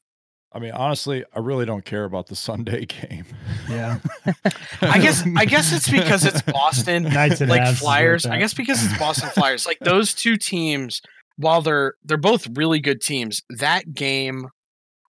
I 0.53 0.59
mean, 0.59 0.71
honestly, 0.71 1.23
I 1.33 1.39
really 1.39 1.65
don't 1.65 1.85
care 1.85 2.03
about 2.03 2.27
the 2.27 2.35
Sunday 2.47 2.85
game. 2.85 3.25
Yeah. 3.69 3.99
I 4.81 4.99
guess 4.99 5.23
I 5.37 5.45
guess 5.45 5.71
it's 5.71 5.89
because 5.89 6.25
it's 6.25 6.41
Boston. 6.41 7.03
Knights 7.13 7.41
and 7.41 7.49
like 7.49 7.75
Flyers. 7.75 8.25
like 8.25 8.33
I 8.33 8.39
guess 8.39 8.53
because 8.53 8.83
it's 8.83 8.97
Boston 8.97 9.29
Flyers. 9.29 9.65
Like 9.65 9.79
those 9.79 10.13
two 10.13 10.37
teams, 10.37 11.01
while 11.37 11.61
they're 11.61 11.93
they're 12.03 12.17
both 12.17 12.47
really 12.55 12.79
good 12.79 13.01
teams, 13.01 13.41
that 13.49 13.93
game, 13.93 14.49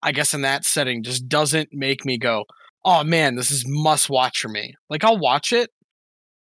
I 0.03 0.12
guess 0.12 0.33
in 0.33 0.42
that 0.42 0.65
setting, 0.65 1.03
just 1.03 1.27
doesn't 1.27 1.69
make 1.71 2.06
me 2.06 2.18
go, 2.18 2.45
"Oh 2.83 3.03
man, 3.03 3.36
this 3.36 3.51
is 3.51 3.65
must 3.68 4.09
watch 4.09 4.39
for 4.39 4.50
me." 4.50 4.75
Like 4.89 5.03
I'll 5.03 5.19
watch 5.19 5.51
it, 5.53 5.69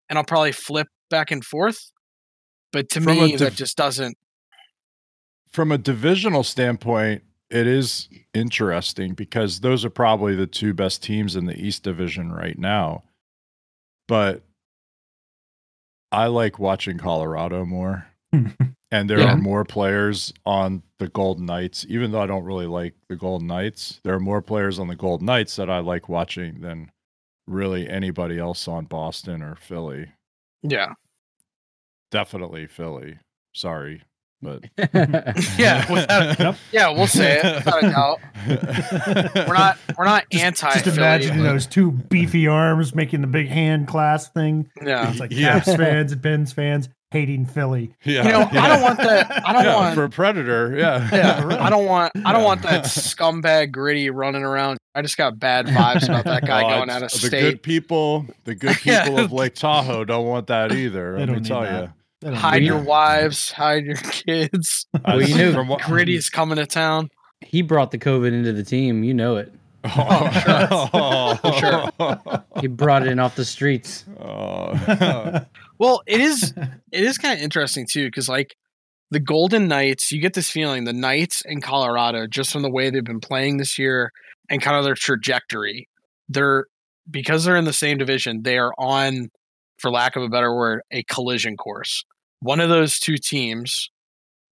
and 0.08 0.19
I'll 0.19 0.25
probably 0.25 0.53
flip 0.53 0.88
back 1.11 1.31
and 1.31 1.44
forth, 1.44 1.93
but 2.73 2.88
to 2.91 3.00
From 3.00 3.19
a 3.19 3.26
me, 3.29 3.37
that 3.37 3.55
just 3.55 3.76
doesn't. 3.76 4.17
From 5.51 5.72
a 5.72 5.79
divisional 5.79 6.43
standpoint, 6.43 7.22
it 7.51 7.67
is 7.67 8.08
interesting 8.34 9.15
because 9.15 9.60
those 9.60 9.84
are 9.84 9.91
probably 9.91 10.34
the 10.34 10.46
two 10.46 10.75
best 10.75 11.03
teams 11.03 11.36
in 11.36 11.46
the 11.46 11.58
East 11.58 11.82
Division 11.82 12.32
right 12.32 12.58
now. 12.58 13.05
But 14.08 14.43
I 16.13 16.27
like 16.27 16.58
watching 16.58 16.98
Colorado 16.98 17.65
more. 17.65 18.06
and 18.96 19.10
there 19.10 19.19
Yeah. 19.20 19.32
are 19.32 19.36
more 19.36 19.65
players 19.65 20.32
on 20.44 20.82
the 20.98 21.08
Golden 21.08 21.46
Knights, 21.46 21.84
even 21.88 22.10
though 22.12 22.20
I 22.22 22.26
don't 22.26 22.44
really 22.44 22.67
like 22.67 22.94
the 23.08 23.17
Golden 23.17 23.46
Knights. 23.46 24.00
There 24.05 24.15
are 24.15 24.20
more 24.20 24.41
players 24.43 24.79
on 24.79 24.88
the 24.88 24.96
Golden 24.96 25.26
Knights 25.26 25.56
that 25.56 25.69
I 25.70 25.79
like 25.81 26.08
watching 26.08 26.60
than 26.60 26.91
really 27.46 27.88
anybody 27.88 28.38
else 28.38 28.67
on 28.69 28.86
Boston 28.86 29.43
or 29.43 29.56
Philly. 29.56 30.12
Yeah, 30.62 30.94
Definitely 32.10 32.67
Philly. 32.67 33.19
Sorry, 33.55 34.03
but 34.43 34.65
yeah, 35.58 35.91
without, 35.93 36.38
Yep. 36.38 36.56
yeah. 36.72 36.88
We'll 36.91 37.06
say 37.06 37.41
it 37.43 37.65
without 37.65 37.84
a 37.84 37.91
doubt. 37.91 38.20
We're 39.48 39.55
not 39.55 39.79
we're 39.96 40.05
not 40.05 40.24
Just, 40.31 40.44
anti. 40.44 40.72
just 40.81 40.96
imagine 40.98 41.43
those 41.43 41.67
two 41.67 41.91
beefy 41.93 42.46
arms 42.46 42.94
making 42.94 43.22
the 43.22 43.26
big 43.26 43.48
hand 43.48 43.88
class 43.88 44.29
thing. 44.29 44.69
Yeah, 44.82 45.10
It's 45.10 45.19
like 45.20 45.32
Yeah. 45.32 45.60
Caps 45.60 45.74
fans 45.76 46.12
and 46.12 46.22
Pens 46.22 46.53
fans 46.53 46.88
hating 47.10 47.46
Philly. 47.46 47.94
Yeah, 48.05 48.25
you 48.25 48.32
know, 48.32 48.48
I 48.60 48.69
don't 48.69 48.82
want 48.82 48.98
that. 48.98 49.46
I 49.48 49.53
don't 49.53 49.65
yeah, 49.65 49.77
want. 49.77 49.94
for 49.94 50.05
a 50.05 50.10
predator. 50.10 50.77
Yeah, 50.77 51.08
yeah, 51.13 51.58
I 51.60 51.70
don't 51.70 51.86
want. 51.86 52.13
I 52.25 52.32
don't 52.32 52.44
want 52.44 52.63
that 52.63 52.84
scumbag 52.84 53.70
gritty 53.72 54.10
running 54.10 54.43
around. 54.43 54.79
I 54.94 55.03
just 55.03 55.17
got 55.17 55.39
bad 55.39 55.67
vibes 55.67 56.05
about 56.08 56.25
that 56.25 56.46
guy 56.46 56.63
Oh, 56.65 56.69
going 56.79 56.91
out 56.91 57.03
of 57.03 57.10
The 57.10 57.19
state. 57.19 57.41
good 57.43 57.63
people, 57.63 58.27
the 58.44 58.55
good 58.55 58.77
Yeah. 58.84 59.05
people 59.05 59.19
of 59.20 59.32
Lake 59.32 59.55
Tahoe 59.55 60.05
don't 60.05 60.27
want 60.27 60.46
that 60.48 60.72
either. 60.72 61.13
They 61.13 61.19
Let 61.20 61.29
me 61.29 61.34
don't 61.34 61.44
tell 61.46 61.60
that. 61.63 61.93
you. 62.25 62.32
Hide 62.32 62.63
your 62.63 62.79
that. 62.79 62.86
wives, 62.89 63.51
hide 63.53 63.84
your 63.84 63.96
kids. 63.96 64.86
Well, 65.06 65.20
you 65.22 65.36
knew- 65.36 65.53
from 65.53 65.69
what, 65.69 65.82
Gritty's 65.82 66.31
coming 66.31 66.56
to 66.56 66.65
town. 66.67 67.10
he 67.43 67.60
brought 67.60 67.91
the 67.91 67.98
COVID 67.98 68.32
into 68.32 68.53
the 68.55 68.65
team. 68.65 69.05
You 69.05 69.13
know 69.13 69.36
it. 69.36 69.53
Oh, 69.96 71.38
sure. 71.43 71.90
sure. 71.98 72.44
He 72.60 72.66
brought 72.66 73.06
it 73.06 73.08
in 73.10 73.19
off 73.19 73.36
the 73.36 73.44
streets. 73.44 74.05
Oh. 74.20 75.40
Well, 75.78 76.02
it 76.06 76.20
is. 76.20 76.55
It 76.90 77.05
is 77.05 77.19
kind 77.19 77.38
of 77.38 77.44
interesting 77.44 77.86
too, 77.86 78.06
because 78.06 78.28
like 78.28 78.56
the 79.10 79.20
Golden 79.20 79.69
Knights, 79.69 80.10
you 80.10 80.20
get 80.20 80.34
this 80.34 80.50
feeling 80.50 80.84
the 80.84 80.93
Knights 80.93 81.43
in 81.44 81.60
Colorado, 81.60 82.26
just 82.26 82.50
from 82.50 82.62
the 82.62 82.70
way 82.70 82.90
they've 82.90 83.05
been 83.05 83.20
playing 83.20 83.58
this 83.58 83.78
year 83.78 84.10
and 84.48 84.62
kind 84.62 84.76
of 84.76 84.84
their 84.84 84.94
trajectory. 84.94 85.88
They're 86.28 86.66
because 87.10 87.44
they're 87.44 87.56
in 87.56 87.66
the 87.66 87.72
same 87.72 87.98
division. 87.98 88.43
They 88.43 88.58
are 88.58 88.72
on, 88.78 89.28
for 89.78 89.90
lack 89.90 90.16
of 90.16 90.22
a 90.22 90.28
better 90.28 90.55
word, 90.55 90.81
a 90.90 91.02
collision 91.05 91.56
course. 91.56 92.05
One 92.40 92.60
of 92.60 92.69
those 92.69 92.98
two 92.98 93.16
teams, 93.16 93.90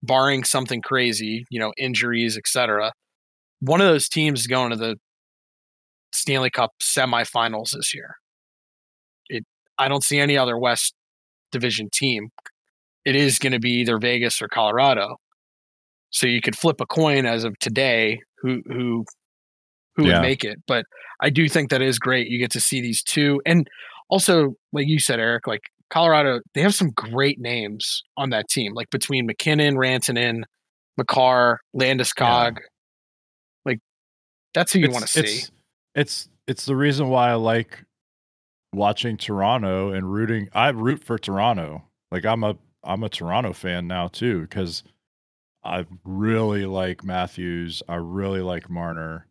barring 0.03 0.45
something 0.45 0.83
crazy, 0.83 1.47
you 1.51 1.59
know, 1.59 1.73
injuries, 1.77 2.37
etc. 2.37 2.93
One 3.61 3.81
of 3.81 3.87
those 3.87 4.09
teams 4.09 4.41
is 4.41 4.47
going 4.47 4.71
to 4.71 4.77
the 4.77 4.97
Stanley 6.15 6.51
Cup 6.51 6.73
semifinals 6.83 7.73
this 7.73 7.95
year. 7.95 8.17
It. 9.29 9.45
I 9.79 9.89
don't 9.89 10.05
see 10.05 10.19
any 10.19 10.37
other 10.39 10.59
West 10.59 10.95
division 11.53 11.89
team. 11.93 12.31
It 13.05 13.17
is 13.17 13.39
going 13.39 13.53
to 13.53 13.61
be 13.61 13.81
either 13.81 13.99
Vegas 13.99 14.41
or 14.41 14.49
Colorado. 14.49 15.17
So 16.11 16.27
you 16.27 16.41
could 16.41 16.57
flip 16.57 16.81
a 16.81 16.87
coin 16.87 17.27
as 17.27 17.45
of 17.45 17.59
today 17.59 18.21
who 18.39 18.63
who 18.67 19.05
who 19.97 20.07
Yeah. 20.07 20.15
would 20.15 20.23
make 20.23 20.45
it. 20.45 20.59
But 20.67 20.85
I 21.21 21.31
do 21.31 21.49
think 21.49 21.71
that 21.71 21.83
is 21.83 21.99
great. 21.99 22.29
You 22.29 22.39
get 22.39 22.51
to 22.53 22.61
see 22.61 22.81
these 22.81 23.03
two 23.03 23.41
and 23.45 23.69
also 24.09 24.55
like 24.73 24.87
you 24.87 24.99
said 25.01 25.19
Eric 25.19 25.47
like 25.47 25.63
Colorado 25.91 26.41
they 26.55 26.61
have 26.63 26.75
some 26.75 26.91
great 26.91 27.39
names 27.41 28.03
on 28.17 28.31
that 28.31 28.49
team 28.49 28.73
like 28.75 28.91
between 28.91 29.27
MacKinnon, 29.27 29.75
Rantanen, 29.77 30.43
Makar, 30.97 31.61
Landeskog. 31.77 32.59
Like 33.65 33.81
that's 34.55 34.73
who 34.73 34.79
you 34.79 34.91
want 34.91 35.07
to 35.07 35.13
see. 35.13 35.21
It's, 35.21 35.51
it's 35.95 36.29
it's 36.47 36.67
the 36.67 36.77
reason 36.77 37.09
why 37.09 37.31
I 37.31 37.35
like 37.35 37.85
watching 38.73 39.17
Toronto 39.17 39.93
and 39.93 40.13
rooting. 40.13 40.49
I 40.53 40.69
root 40.71 41.03
for 41.03 41.19
Toronto. 41.19 41.85
Like 42.11 42.25
I'm 42.25 42.45
a 42.45 42.57
I'm 42.83 43.03
a 43.03 43.09
Toronto 43.09 43.53
fan 43.53 43.87
now 43.87 44.09
too 44.09 44.43
because 44.43 44.83
I 45.65 45.87
really 46.05 46.67
like 46.67 47.05
Matthews. 47.05 47.83
I 47.89 47.97
really 47.97 48.41
like 48.43 48.69
Marner. 48.69 49.27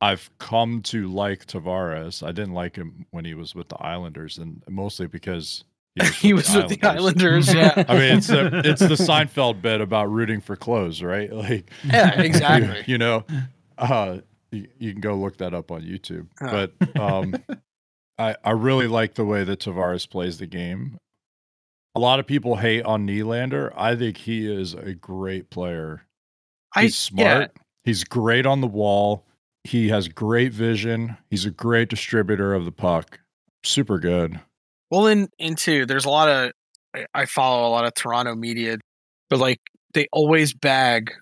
I've 0.00 0.28
come 0.38 0.82
to 0.82 1.06
like 1.10 1.46
Tavares. 1.46 2.26
I 2.26 2.32
didn't 2.32 2.52
like 2.54 2.76
him 2.76 3.06
when 3.10 3.24
he 3.24 3.34
was 3.34 3.54
with 3.54 3.68
the 3.68 3.76
Islanders, 3.76 4.36
and 4.38 4.62
mostly 4.68 5.06
because 5.06 5.64
he 6.16 6.34
was 6.34 6.52
with 6.54 6.68
the 6.68 6.82
Islanders. 6.86 7.54
Yeah. 7.54 7.84
I 7.88 7.94
mean, 7.94 8.18
it's 8.18 8.28
a, 8.28 8.58
it's 8.68 8.80
the 8.80 8.88
Seinfeld 8.96 9.62
bit 9.62 9.80
about 9.80 10.10
rooting 10.10 10.40
for 10.40 10.56
clothes, 10.56 11.02
right? 11.02 11.32
Like, 11.32 11.70
Yeah, 11.84 12.20
exactly. 12.20 12.82
you, 12.86 12.98
know, 12.98 13.24
uh, 13.78 14.18
you, 14.54 14.68
you 14.78 14.92
can 14.92 15.00
go 15.00 15.14
look 15.14 15.38
that 15.38 15.54
up 15.54 15.70
on 15.70 15.82
YouTube. 15.82 16.26
Huh. 16.40 16.68
But 16.80 17.00
um, 17.00 17.34
I 18.18 18.36
I 18.44 18.50
really 18.52 18.86
like 18.86 19.14
the 19.14 19.24
way 19.24 19.44
that 19.44 19.60
Tavares 19.60 20.08
plays 20.08 20.38
the 20.38 20.46
game. 20.46 20.98
A 21.94 22.00
lot 22.00 22.18
of 22.18 22.26
people 22.26 22.56
hate 22.56 22.84
on 22.84 23.06
Nylander. 23.06 23.72
I 23.76 23.94
think 23.94 24.16
he 24.16 24.52
is 24.52 24.74
a 24.74 24.94
great 24.94 25.50
player. 25.50 26.02
He's 26.74 27.10
I, 27.16 27.20
yeah, 27.20 27.34
smart. 27.34 27.52
He's 27.84 28.04
great 28.04 28.46
on 28.46 28.60
the 28.60 28.66
wall. 28.66 29.26
He 29.62 29.88
has 29.88 30.08
great 30.08 30.52
vision. 30.52 31.16
He's 31.30 31.46
a 31.46 31.50
great 31.50 31.88
distributor 31.88 32.52
of 32.52 32.64
the 32.64 32.72
puck. 32.72 33.20
Super 33.62 33.98
good. 33.98 34.40
Well, 34.90 35.06
in 35.06 35.28
into 35.38 35.86
there's 35.86 36.04
a 36.04 36.10
lot 36.10 36.28
of 36.28 36.52
I 37.14 37.26
follow 37.26 37.68
a 37.68 37.70
lot 37.70 37.84
of 37.84 37.94
Toronto 37.94 38.34
media, 38.34 38.78
but 39.30 39.38
like 39.38 39.60
they 39.94 40.06
always 40.12 40.52
bag 40.52 41.12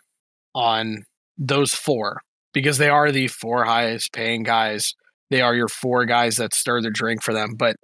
on 0.55 1.05
those 1.39 1.75
four 1.75 2.21
because 2.53 2.79
they 2.79 2.89
are 2.89 3.11
the 3.11 3.29
four 3.29 3.65
highest 3.65 4.13
paying 4.13 4.43
guys. 4.43 4.95
They 5.31 5.41
are 5.41 5.55
your 5.55 5.69
four 5.69 6.05
guys 6.05 6.37
that 6.37 6.55
stir 6.55 6.81
the 6.83 6.91
drink 6.91 7.23
for 7.23 7.33
them. 7.33 7.55
But 7.57 7.77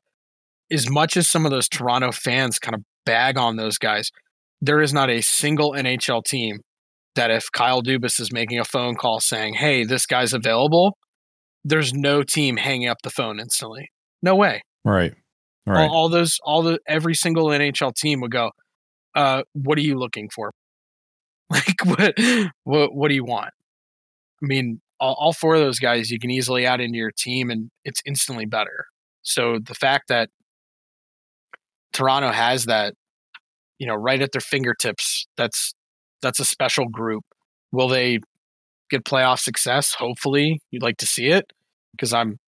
as 0.71 0.91
much 0.91 1.17
as 1.17 1.27
some 1.27 1.45
of 1.45 1.51
those 1.51 1.69
Toronto 1.69 2.13
fans 2.13 2.59
kind 2.59 2.75
of 2.75 2.83
bag 3.07 3.39
on 3.39 3.57
those 3.57 3.79
guys, 3.79 4.11
there 4.61 4.81
is 4.81 4.93
not 4.93 5.09
a 5.09 5.23
single 5.23 5.73
NHL 5.73 6.25
team 6.25 6.59
that 7.15 7.31
if 7.31 7.51
Kyle 7.53 7.83
Dubas 7.83 8.21
is 8.21 8.33
making 8.33 8.59
a 8.59 8.65
phone 8.65 8.95
call 8.95 9.21
saying, 9.21 9.55
"Hey, 9.55 9.85
this 9.85 10.05
guy's 10.05 10.35
available," 10.35 10.97
there's 11.65 11.93
no 11.93 12.23
team 12.23 12.57
hanging 12.59 12.89
up 12.89 12.99
the 13.03 13.11
phone 13.11 13.41
instantly. 13.41 13.91
No 14.23 14.35
way 14.35 14.63
Right. 14.85 15.13
Right. 15.67 15.85
all, 15.85 15.95
all 15.95 16.09
those 16.09 16.39
all 16.45 16.63
the 16.63 16.79
every 16.89 17.15
single 17.15 17.47
NHL 17.47 17.95
team 17.95 18.21
would 18.23 18.31
go, 18.31 18.51
uh, 19.15 19.43
what 19.53 19.77
are 19.79 19.83
you 19.83 19.97
looking 19.99 20.29
for? 20.35 20.53
Like 21.51 21.83
what 21.83 22.15
what 22.65 22.95
what 22.95 23.09
do 23.09 23.15
you 23.15 23.25
want? 23.25 23.55
I 24.43 24.47
mean, 24.47 24.81
all, 25.01 25.17
all 25.19 25.33
four 25.33 25.55
of 25.55 25.61
those 25.61 25.79
guys 25.79 26.11
you 26.11 26.19
can 26.19 26.31
easily 26.31 26.67
add 26.67 26.81
into 26.81 26.99
your 26.99 27.11
team 27.11 27.51
and 27.51 27.71
it's 27.85 28.03
instantly 28.05 28.47
better. 28.47 28.87
So 29.23 29.59
the 29.65 29.75
fact 29.75 30.09
that 30.09 30.31
Toronto 31.93 32.31
has 32.31 32.67
that, 32.67 32.95
you 33.79 33.87
know, 33.87 33.95
right 33.95 34.21
at 34.21 34.33
their 34.33 34.41
fingertips, 34.41 35.27
that's 35.37 35.75
that's 36.23 36.41
a 36.41 36.45
special 36.45 36.89
group. 36.89 37.25
Will 37.73 37.89
they 37.89 38.21
get 38.91 39.05
playoff 39.05 39.41
success? 39.41 39.95
Hopefully, 39.95 40.61
you'd 40.71 40.83
like 40.83 40.97
to 40.99 41.07
see 41.07 41.27
it 41.29 41.53
because 41.93 42.13
I'm 42.13 42.39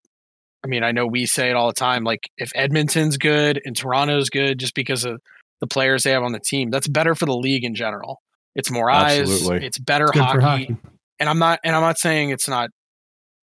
I 0.64 0.68
mean, 0.68 0.82
I 0.82 0.92
know 0.92 1.06
we 1.06 1.26
say 1.26 1.50
it 1.50 1.56
all 1.56 1.68
the 1.68 1.72
time. 1.72 2.04
Like, 2.04 2.30
if 2.36 2.52
Edmonton's 2.54 3.16
good 3.16 3.60
and 3.64 3.74
Toronto's 3.74 4.28
good, 4.28 4.58
just 4.58 4.74
because 4.74 5.04
of 5.04 5.20
the 5.60 5.66
players 5.66 6.02
they 6.02 6.10
have 6.10 6.22
on 6.22 6.32
the 6.32 6.40
team, 6.40 6.70
that's 6.70 6.88
better 6.88 7.14
for 7.14 7.26
the 7.26 7.36
league 7.36 7.64
in 7.64 7.74
general. 7.74 8.20
It's 8.54 8.70
more 8.70 8.90
eyes. 8.90 9.20
Absolutely. 9.20 9.66
It's 9.66 9.78
better 9.78 10.06
Good 10.06 10.22
hockey. 10.22 10.40
hockey. 10.40 10.76
And 11.20 11.28
I'm 11.28 11.38
not. 11.38 11.60
And 11.62 11.76
I'm 11.76 11.82
not 11.82 11.98
saying 11.98 12.30
it's 12.30 12.48
not. 12.48 12.70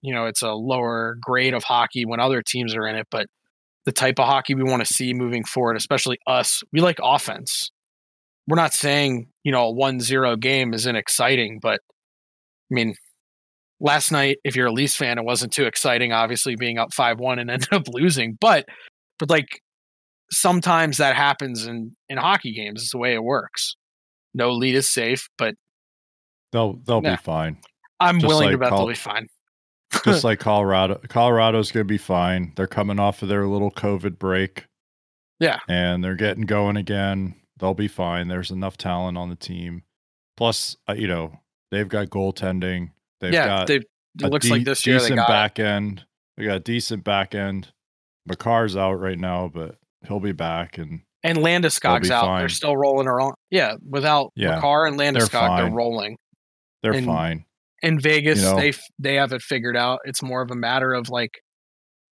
You 0.01 0.13
know, 0.13 0.25
it's 0.25 0.41
a 0.41 0.51
lower 0.51 1.17
grade 1.21 1.53
of 1.53 1.63
hockey 1.63 2.05
when 2.05 2.19
other 2.19 2.41
teams 2.41 2.75
are 2.75 2.87
in 2.87 2.95
it, 2.95 3.07
but 3.09 3.27
the 3.85 3.91
type 3.91 4.19
of 4.19 4.25
hockey 4.25 4.53
we 4.53 4.63
want 4.63 4.85
to 4.85 4.93
see 4.93 5.13
moving 5.13 5.43
forward, 5.43 5.77
especially 5.77 6.19
us, 6.27 6.61
we 6.73 6.81
like 6.81 6.97
offense. 7.01 7.71
We're 8.47 8.55
not 8.57 8.73
saying 8.73 9.27
you 9.43 9.51
know 9.51 9.67
a 9.67 9.71
one-zero 9.71 10.35
game 10.35 10.73
isn't 10.73 10.95
exciting, 10.95 11.59
but 11.61 11.79
I 12.71 12.73
mean, 12.75 12.95
last 13.79 14.11
night, 14.11 14.37
if 14.43 14.55
you're 14.55 14.67
a 14.67 14.73
Leafs 14.73 14.95
fan, 14.95 15.17
it 15.17 15.25
wasn't 15.25 15.53
too 15.53 15.65
exciting, 15.65 16.11
obviously 16.11 16.55
being 16.55 16.77
up 16.77 16.93
five 16.93 17.19
one 17.19 17.39
and 17.39 17.49
ended 17.51 17.73
up 17.73 17.87
losing. 17.89 18.37
But 18.39 18.65
but 19.19 19.29
like 19.29 19.61
sometimes 20.31 20.97
that 20.97 21.15
happens 21.15 21.65
in 21.65 21.95
in 22.09 22.17
hockey 22.17 22.53
games. 22.53 22.81
It's 22.81 22.91
the 22.91 22.97
way 22.97 23.13
it 23.13 23.23
works. 23.23 23.75
No 24.33 24.51
lead 24.51 24.75
is 24.75 24.89
safe, 24.89 25.29
but 25.37 25.55
they'll 26.51 26.73
they'll 26.85 27.01
Yeah. 27.03 27.15
be 27.15 27.21
fine. 27.21 27.57
I'm 27.99 28.19
Just 28.19 28.27
willing 28.27 28.51
to 28.51 28.57
bet 28.57 28.69
Col- 28.69 28.79
they'll 28.79 28.87
be 28.87 28.93
fine. 28.95 29.27
Just 30.05 30.23
like 30.23 30.39
Colorado. 30.39 30.99
Colorado's 31.09 31.71
going 31.71 31.85
to 31.85 31.87
be 31.91 31.97
fine. 31.97 32.53
They're 32.55 32.67
coming 32.67 32.99
off 32.99 33.21
of 33.23 33.29
their 33.29 33.47
little 33.47 33.71
COVID 33.71 34.19
break. 34.19 34.65
Yeah. 35.39 35.59
And 35.67 36.03
they're 36.03 36.15
getting 36.15 36.45
going 36.45 36.77
again. 36.77 37.35
They'll 37.59 37.73
be 37.73 37.87
fine. 37.87 38.27
There's 38.27 38.51
enough 38.51 38.77
talent 38.77 39.17
on 39.17 39.29
the 39.29 39.35
team. 39.35 39.83
Plus, 40.35 40.75
uh, 40.87 40.93
you 40.93 41.07
know, 41.07 41.39
they've 41.71 41.87
got 41.87 42.07
goaltending. 42.09 42.91
They've 43.19 43.33
yeah, 43.33 43.47
got 43.47 43.67
they, 43.67 43.75
it 43.77 43.85
looks 44.21 44.45
de- 44.45 44.51
like 44.51 44.65
this 44.65 44.85
year 44.85 44.97
they 44.99 45.09
decent 45.09 45.17
got 45.17 45.23
a 45.23 45.25
decent 45.25 45.55
back 45.55 45.59
end. 45.59 46.05
They 46.37 46.43
got 46.45 46.55
a 46.57 46.59
decent 46.59 47.03
back 47.03 47.33
end. 47.33 47.69
Makar's 48.29 48.75
out 48.77 48.99
right 48.99 49.17
now, 49.17 49.49
but 49.51 49.75
he'll 50.07 50.19
be 50.19 50.33
back. 50.33 50.77
And 50.77 51.01
and 51.23 51.39
Landeskog's 51.39 52.11
out. 52.11 52.25
fine. 52.25 52.39
They're 52.41 52.49
still 52.49 52.77
rolling 52.77 53.07
around. 53.07 53.33
Yeah, 53.49 53.75
without 53.87 54.31
Yeah, 54.35 54.59
McCarr 54.61 54.87
and 54.87 54.99
Landeskog, 54.99 55.31
they're, 55.57 55.65
fine. 55.65 55.73
rolling. 55.73 56.17
They're 56.83 56.93
And- 56.93 57.05
fine. 57.05 57.45
In 57.83 57.99
Vegas, 57.99 58.39
You 58.39 58.45
know? 58.45 58.55
they 58.59 58.73
they 58.97 59.15
have 59.15 59.33
it 59.33 59.41
figured 59.41 59.77
out. 59.77 59.99
It's 60.05 60.23
more 60.23 60.41
of 60.41 60.49
a 60.49 60.55
matter 60.55 60.93
of 60.93 61.09
like 61.09 61.39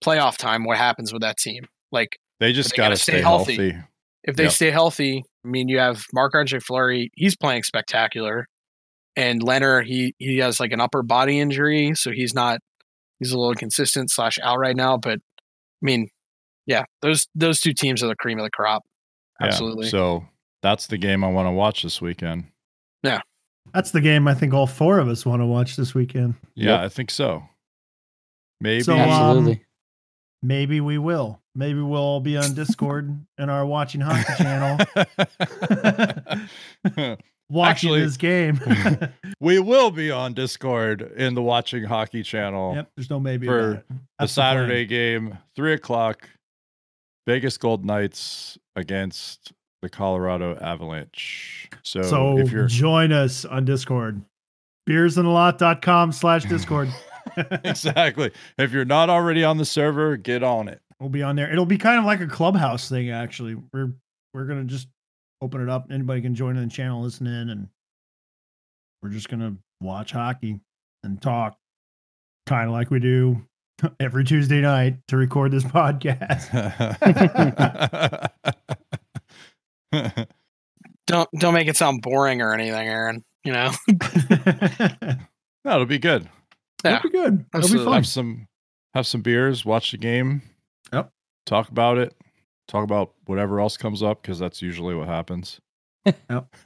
playoff 0.04 0.38
time. 0.38 0.64
What 0.64 0.78
happens 0.78 1.12
with 1.12 1.22
that 1.24 1.38
team? 1.38 1.66
Like 1.92 2.20
They 2.40 2.54
just 2.54 2.72
got 2.76 2.84
gotta 2.86 2.98
stay 2.98 3.14
stay 3.14 3.22
healthy. 3.22 3.56
healthy. 3.56 3.78
if 4.24 4.36
they 4.36 4.44
Yep. 4.44 4.52
stay 4.52 4.70
healthy, 4.72 5.24
I 5.44 5.48
mean, 5.48 5.68
you 5.68 5.80
have 5.80 6.04
Marc-André 6.14 6.62
Fleury. 6.62 7.10
He's 7.16 7.36
playing 7.36 7.64
spectacular, 7.64 8.48
and 9.16 9.42
Lehner 9.42 9.84
he 9.86 10.14
he 10.20 10.38
has 10.38 10.60
like 10.60 10.72
an 10.72 10.82
upper 10.82 11.02
body 11.02 11.40
injury, 11.40 11.94
so 11.96 12.12
he's 12.12 12.34
not 12.36 12.60
he's 13.20 13.32
a 13.32 13.38
little 13.38 13.52
inconsistent 13.52 14.12
slash 14.12 14.38
out 14.44 14.60
right 14.60 14.76
now. 14.76 14.98
But 14.98 15.18
I 15.18 15.82
mean, 15.82 16.10
yeah, 16.68 16.84
those 17.02 17.28
those 17.34 17.60
two 17.60 17.74
teams 17.74 18.04
are 18.04 18.08
the 18.08 18.16
cream 18.16 18.38
of 18.40 18.44
the 18.44 18.52
crop. 18.52 18.84
Yeah, 19.42 19.48
Absolutely. 19.48 19.90
So 19.90 20.26
that's 20.62 20.86
the 20.88 20.98
game 20.98 21.24
I 21.24 21.28
want 21.30 21.48
to 21.48 21.52
watch 21.52 21.82
this 21.82 22.02
weekend. 22.02 22.46
That's 23.74 23.92
the 23.92 24.02
game 24.02 24.28
I 24.28 24.34
think 24.34 24.54
all 24.54 24.68
four 24.68 25.00
of 25.00 25.08
us 25.08 25.26
want 25.26 25.42
to 25.42 25.46
watch 25.46 25.76
this 25.76 25.94
weekend. 25.94 26.36
Yeah, 26.56 26.72
Yep. 26.72 26.80
I 26.82 26.90
think 26.90 27.12
so. 27.12 27.44
Maybe. 28.62 28.84
So, 28.84 28.98
um, 28.98 29.60
Maybe 30.42 30.80
we 30.80 30.98
will. 30.98 31.42
Maybe 31.56 31.82
we'll 31.82 32.02
all 32.02 32.20
be 32.20 32.38
on 32.38 32.54
Discord 32.54 33.26
in 33.38 33.50
our 33.50 33.66
watching 33.66 34.02
hockey 34.02 34.34
channel 34.38 34.78
watching 37.50 37.92
Actually- 37.92 38.02
this 38.02 38.18
game. 38.18 38.60
we 39.40 39.60
will 39.60 39.92
be 39.92 40.12
on 40.12 40.34
Discord 40.34 41.02
in 41.16 41.34
the 41.34 41.42
Watching 41.42 41.84
Hockey 41.84 42.24
channel. 42.24 42.76
yep, 42.76 42.90
there's 42.96 43.10
no 43.10 43.20
maybe 43.20 43.48
For 43.48 43.72
about 43.72 43.84
it. 43.90 43.98
The 44.20 44.28
Saturday 44.28 44.86
game, 44.86 45.38
three 45.56 45.74
o'clock. 45.74 46.30
Vegas 47.28 47.58
Gold 47.58 47.84
Knights 47.84 48.56
against 48.76 49.52
the 49.82 49.90
Colorado 49.90 50.56
Avalanche. 50.58 51.70
So, 51.84 52.02
So 52.02 52.38
if 52.40 52.52
you're 52.52 52.68
join 52.68 53.12
us 53.12 53.46
on 53.46 53.66
Discord. 53.66 54.22
beersinthelot.com 54.90 56.12
slash 56.12 56.44
Discord. 56.50 56.90
exactly, 57.64 58.32
if 58.58 58.72
you're 58.72 58.86
not 58.86 59.10
already 59.10 59.44
on 59.44 59.58
the 59.58 59.66
server, 59.66 60.16
get 60.18 60.44
on 60.44 60.68
it. 60.68 60.80
we'll 61.00 61.10
be 61.10 61.24
on 61.24 61.36
there. 61.36 61.52
It'll 61.52 61.66
be 61.66 61.78
kind 61.78 61.98
of 62.00 62.06
like 62.06 62.22
a 62.22 62.28
clubhouse 62.28 62.88
thing, 62.90 63.10
actually. 63.10 63.56
We're 63.74 63.94
we're 64.34 64.46
gonna 64.46 64.64
just 64.66 64.88
open 65.42 65.62
it 65.62 65.70
up. 65.70 65.88
Anybody 65.92 66.22
can 66.22 66.36
join 66.36 66.56
in 66.58 66.64
the 66.64 66.70
channel, 66.74 67.02
listen 67.02 67.26
in, 67.28 67.50
and 67.50 67.68
we're 69.02 69.10
just 69.10 69.28
gonna 69.30 69.56
watch 69.82 70.12
hockey 70.12 70.60
and 71.04 71.22
talk, 71.22 71.58
kind 72.48 72.68
of 72.68 72.72
like 72.74 72.90
we 72.92 73.00
do 73.00 73.42
every 74.00 74.24
Tuesday 74.24 74.62
night 74.62 74.98
to 75.08 75.18
record 75.18 75.52
this 75.52 75.64
podcast. 75.64 76.52
Don't 81.08 81.30
don't 81.38 81.54
make 81.54 81.68
it 81.68 81.78
sound 81.78 82.02
boring 82.02 82.42
or 82.42 82.52
anything, 82.54 82.88
Aaron. 82.88 83.24
You 83.44 83.54
know, 83.54 83.72
That'll 85.64 85.86
be 85.86 86.00
good. 86.00 86.28
Yeah, 86.84 86.98
It'll 86.98 87.10
be 87.12 87.18
good. 87.18 87.46
It'll 87.56 87.70
be 87.70 87.84
fun. 87.84 87.94
Have 87.94 88.08
some 88.08 88.48
have 88.96 89.06
some 89.06 89.22
beers, 89.22 89.64
watch 89.66 89.92
the 89.92 89.98
game. 89.98 90.42
Yep. 90.92 91.12
Talk 91.46 91.70
about 91.70 92.00
it. 92.00 92.16
talk 92.68 92.84
about 92.84 93.14
whatever 93.26 93.60
else 93.60 93.78
comes 93.78 94.02
up 94.02 94.22
because 94.24 94.40
that's 94.40 94.62
usually 94.64 94.96
what 94.96 95.08
happens. 95.08 95.60
Yep. 96.30 96.56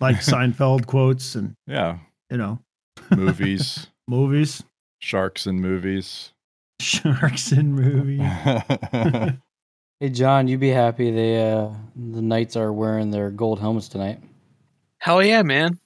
like 0.00 0.16
Seinfeld 0.16 0.86
quotes 0.86 1.34
and 1.34 1.54
yeah, 1.66 1.98
you 2.30 2.36
know 2.36 2.60
movies, 3.10 3.88
movies, 4.08 4.62
sharks 5.00 5.46
and 5.46 5.60
movies. 5.60 6.32
sharks 6.80 7.50
and 7.52 7.74
movies. 7.74 8.20
Hey 10.00 10.10
John, 10.10 10.46
you 10.46 10.58
be 10.58 10.68
happy 10.68 11.10
they 11.10 11.50
uh 11.50 11.70
the 11.96 12.22
Knights 12.22 12.56
are 12.56 12.72
wearing 12.72 13.10
their 13.10 13.30
gold 13.30 13.58
helmets 13.58 13.88
tonight. 13.88 14.20
Hell 14.98 15.22
yeah, 15.22 15.42
man. 15.42 15.78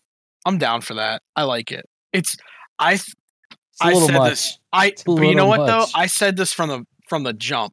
I'm 0.45 0.59
down 0.59 0.81
for 0.83 0.95
that. 0.95 1.23
I 1.35 1.45
like 1.45 1.73
it. 1.73 1.89
It's 2.13 2.37
I 2.79 2.95
It's 2.95 3.15
a 3.83 3.87
I 3.87 3.95
said 3.95 4.15
much. 4.15 4.31
this. 4.31 4.59
I 4.73 4.93
but 5.07 5.23
you 5.23 5.35
know 5.35 5.47
what 5.47 5.67
though? 5.67 5.87
I 5.95 6.07
said 6.07 6.37
this 6.37 6.53
from 6.53 6.69
the 6.69 6.85
from 7.09 7.23
the 7.23 7.33
jump, 7.33 7.73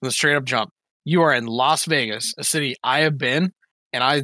from 0.00 0.08
the 0.08 0.12
straight 0.12 0.36
up 0.36 0.44
jump. 0.44 0.70
You 1.04 1.22
are 1.22 1.32
in 1.32 1.46
Las 1.46 1.86
Vegas, 1.86 2.34
a 2.36 2.44
city 2.44 2.76
I 2.84 3.00
have 3.00 3.16
been, 3.16 3.52
and 3.92 4.04
I 4.04 4.22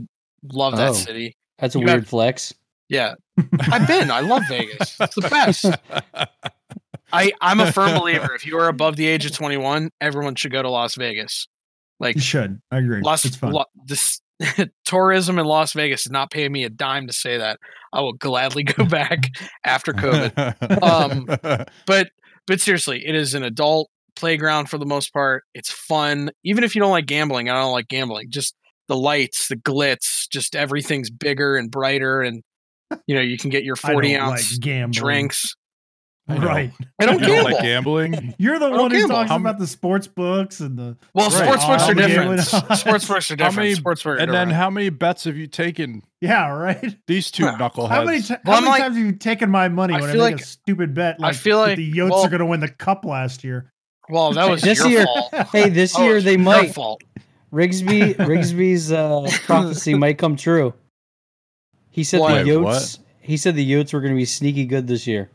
love 0.53 0.75
Oh. 0.75 0.77
that 0.77 0.95
city. 0.95 1.37
That's 1.59 1.75
a 1.75 1.79
you 1.79 1.87
weird 1.87 2.03
got- 2.03 2.09
flex. 2.09 2.53
Yeah, 2.89 3.15
I've 3.61 3.89
been. 3.89 4.11
I 4.13 4.21
love 4.21 4.43
Vegas. 4.49 4.97
It's 5.01 5.15
the 5.17 5.23
best. 5.23 5.65
I 7.13 7.33
I'm 7.41 7.61
a 7.61 7.73
firm 7.73 7.99
believer. 8.01 8.35
If 8.35 8.47
you 8.47 8.59
are 8.59 8.69
above 8.69 8.97
the 8.97 9.07
age 9.07 9.27
of 9.27 9.33
21, 9.33 9.91
everyone 10.01 10.35
should 10.35 10.53
go 10.53 10.63
to 10.63 10.71
Las 10.71 10.95
Vegas. 10.95 11.49
Like 11.99 12.17
You 12.17 12.21
should. 12.21 12.61
I 12.71 12.79
agree. 12.79 13.01
Las 13.01 13.25
it's 13.25 13.37
fun. 13.37 13.53
La, 13.53 13.65
this 13.87 14.21
tourism 14.85 15.39
in 15.39 15.47
Las 15.47 15.73
Vegas 15.73 16.07
is 16.07 16.13
not 16.13 16.31
paying 16.31 16.53
me 16.53 16.65
a 16.65 16.71
dime 16.71 17.07
to 17.07 17.13
say 17.13 17.39
that. 17.39 17.59
I 17.93 18.01
will 18.01 18.13
gladly 18.13 18.65
go 18.65 18.85
back 18.89 19.31
after 19.65 19.93
COVID. 19.93 20.83
Um, 20.83 21.25
but 21.87 22.11
but 22.47 22.61
seriously, 22.61 23.07
it 23.07 23.15
is 23.15 23.35
an 23.35 23.43
adult 23.43 23.91
playground 24.15 24.69
for 24.69 24.79
the 24.79 24.87
most 24.87 25.13
part. 25.13 25.45
It's 25.55 25.71
fun, 25.71 26.31
even 26.45 26.65
if 26.65 26.75
you 26.75 26.81
don't 26.81 26.91
like 26.91 27.07
gambling. 27.07 27.49
I 27.49 27.55
don't 27.55 27.73
like 27.73 27.89
gambling. 27.89 28.31
Just 28.31 28.55
the 28.89 28.97
lights, 28.97 29.49
the 29.49 29.57
glitz, 29.57 30.29
just 30.31 30.55
everything's 30.55 31.11
bigger 31.11 31.57
and 31.57 31.71
brighter, 31.71 32.23
and 32.23 32.43
you 33.07 33.15
know 33.15 33.21
you 33.23 33.39
can 33.39 33.51
get 33.51 33.65
your 33.65 33.77
forty 33.77 34.17
ounce 34.17 34.59
like 34.63 34.91
drinks. 34.91 35.55
I. 36.29 36.37
Right. 36.39 36.73
I 36.99 37.07
don't 37.07 37.21
you 37.21 37.27
don't 37.27 37.45
like 37.45 37.63
gambling. 37.63 38.35
You're 38.37 38.59
the 38.59 38.69
don't 38.69 38.79
one 38.81 38.91
who 38.91 38.99
gamble. 38.99 39.15
talks 39.15 39.31
How 39.31 39.37
about 39.37 39.59
the 39.61 39.67
sports 39.67 40.09
books 40.09 40.59
and 40.59 40.77
the 40.77 40.97
Well, 41.15 41.31
Right. 41.31 41.45
sports 41.45 41.65
books 41.67 41.83
How 41.85 41.91
are 41.91 41.95
different. 41.95 42.41
sports 42.79 43.07
books 43.07 43.31
are 43.31 43.35
How 43.35 43.37
different. 43.37 43.57
many- 43.57 43.75
sports 43.75 44.03
books 44.03 44.19
are 44.19 44.23
And 44.23 44.33
then 44.35 44.51
how 44.51 44.69
many 44.69 44.89
bets 44.91 45.23
have 45.25 45.37
you 45.37 45.47
taken? 45.47 46.03
yeah, 46.21 46.49
right. 46.49 46.97
These 47.07 47.31
two 47.31 47.47
Huh. 47.47 47.57
knuckleheads. 47.59 47.89
How 47.89 48.05
many, 48.05 48.23
ti- 48.23 48.35
Well, 48.45 48.55
how 48.57 48.61
many 48.61 48.71
like- 48.71 48.83
times 48.83 48.97
have 48.97 49.05
you 49.07 49.13
taken 49.13 49.51
my 49.51 49.69
money 49.69 49.95
I 49.95 50.01
when 50.01 50.11
I, 50.11 50.13
feel 50.15 50.25
make 50.25 50.35
like- 50.35 50.43
a 50.43 50.47
stupid 50.47 50.95
bet? 50.95 51.21
Like, 51.21 51.25
I 51.25 51.29
Like 51.31 51.37
feel 51.37 51.59
that 51.61 51.67
like- 51.69 51.77
the 51.77 51.93
Yotes 51.93 52.11
well- 52.11 52.21
are 52.25 52.29
going 52.29 52.41
to 52.41 52.47
win 52.47 52.59
the 52.61 52.69
cup 52.71 53.05
last 53.05 53.45
year. 53.45 53.73
well, 54.09 54.33
that 54.33 54.51
was 54.51 54.63
This 54.63 54.81
your 54.81 54.89
year- 54.89 55.05
fault. 55.07 55.33
Hey, 55.53 55.69
this 55.69 55.97
Oh, 55.97 56.03
year 56.05 56.21
they 56.21 56.37
might. 56.37 56.75
fault. 56.75 57.03
Rigsby 57.53 58.17
Rigsby's 58.17 58.91
uh, 58.91 59.31
prophecy 59.45 59.95
might 59.95 60.19
come 60.19 60.35
true. 60.35 60.75
He 61.91 62.03
said 62.05 62.19
What? 62.21 62.45
the 62.45 62.51
Wait, 62.57 62.63
what? 62.63 62.75
Yotes. 62.77 62.99
He 63.21 63.37
said 63.37 63.55
the 63.55 63.73
Yotes 63.73 63.93
were 63.93 64.01
going 64.01 64.13
to 64.13 64.17
be 64.19 64.25
sneaky 64.25 64.67
good 64.67 64.87
this 64.89 65.07
year. 65.07 65.31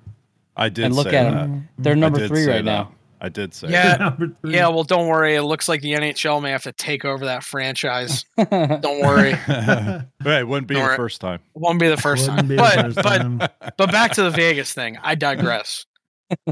I 0.55 0.70
did 0.70 0.86
and 0.86 0.96
look 0.96 1.10
say 1.10 1.17
at 1.17 1.31
that. 1.31 1.34
them. 1.41 1.70
They're 1.77 1.93
I 1.93 1.96
number 1.96 2.20
did 2.20 2.27
three 2.29 2.43
say 2.43 2.51
right 2.51 2.58
that. 2.58 2.72
now. 2.72 2.91
I 3.24 3.29
did 3.29 3.53
say 3.53 3.70
Yeah. 3.70 3.98
Number. 4.20 4.36
Yeah, 4.43 4.67
well, 4.70 4.84
don't 4.84 5.08
worry. 5.08 5.36
It 5.36 5.43
looks 5.43 5.70
like 5.70 5.81
the 5.81 5.93
NHL 5.93 6.41
may 6.41 6.50
have 6.50 6.63
to 6.63 6.72
take 6.74 7.05
over 7.05 7.25
that 7.25 7.43
franchise. 7.43 8.25
Don't 8.38 9.01
worry. 9.01 9.34
that. 9.48 10.08
right, 10.25 10.41
wouldn't 10.43 10.67
be 10.67 10.74
Don't 10.74 10.84
the 10.84 10.88
worry. 10.89 10.98
first 10.98 11.22
time. 11.22 11.39
Won't 11.53 11.79
be 11.79 11.88
the 11.88 11.98
first 11.98 12.27
Wouldn't 12.27 12.39
time. 12.39 12.48
be 12.48 12.55
the 12.55 12.62
But 12.63 12.81
first 12.81 12.96
but 12.96 13.17
time. 13.20 13.37
but 13.77 13.92
back 13.92 14.14
to 14.14 14.24
the 14.24 14.31
Vegas 14.31 14.74
thing. 14.74 14.98
I 15.03 15.14
digress. 15.14 15.85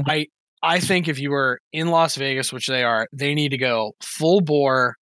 I 0.06 0.28
I 0.62 0.78
think 0.78 1.08
if 1.08 1.18
you 1.18 1.30
were 1.32 1.58
in 1.72 1.88
Las 1.88 2.14
Vegas, 2.14 2.52
which 2.52 2.68
they 2.68 2.84
are, 2.84 3.08
they 3.12 3.34
need 3.34 3.48
to 3.48 3.58
go 3.58 3.94
full 4.00 4.40
bore, 4.40 4.94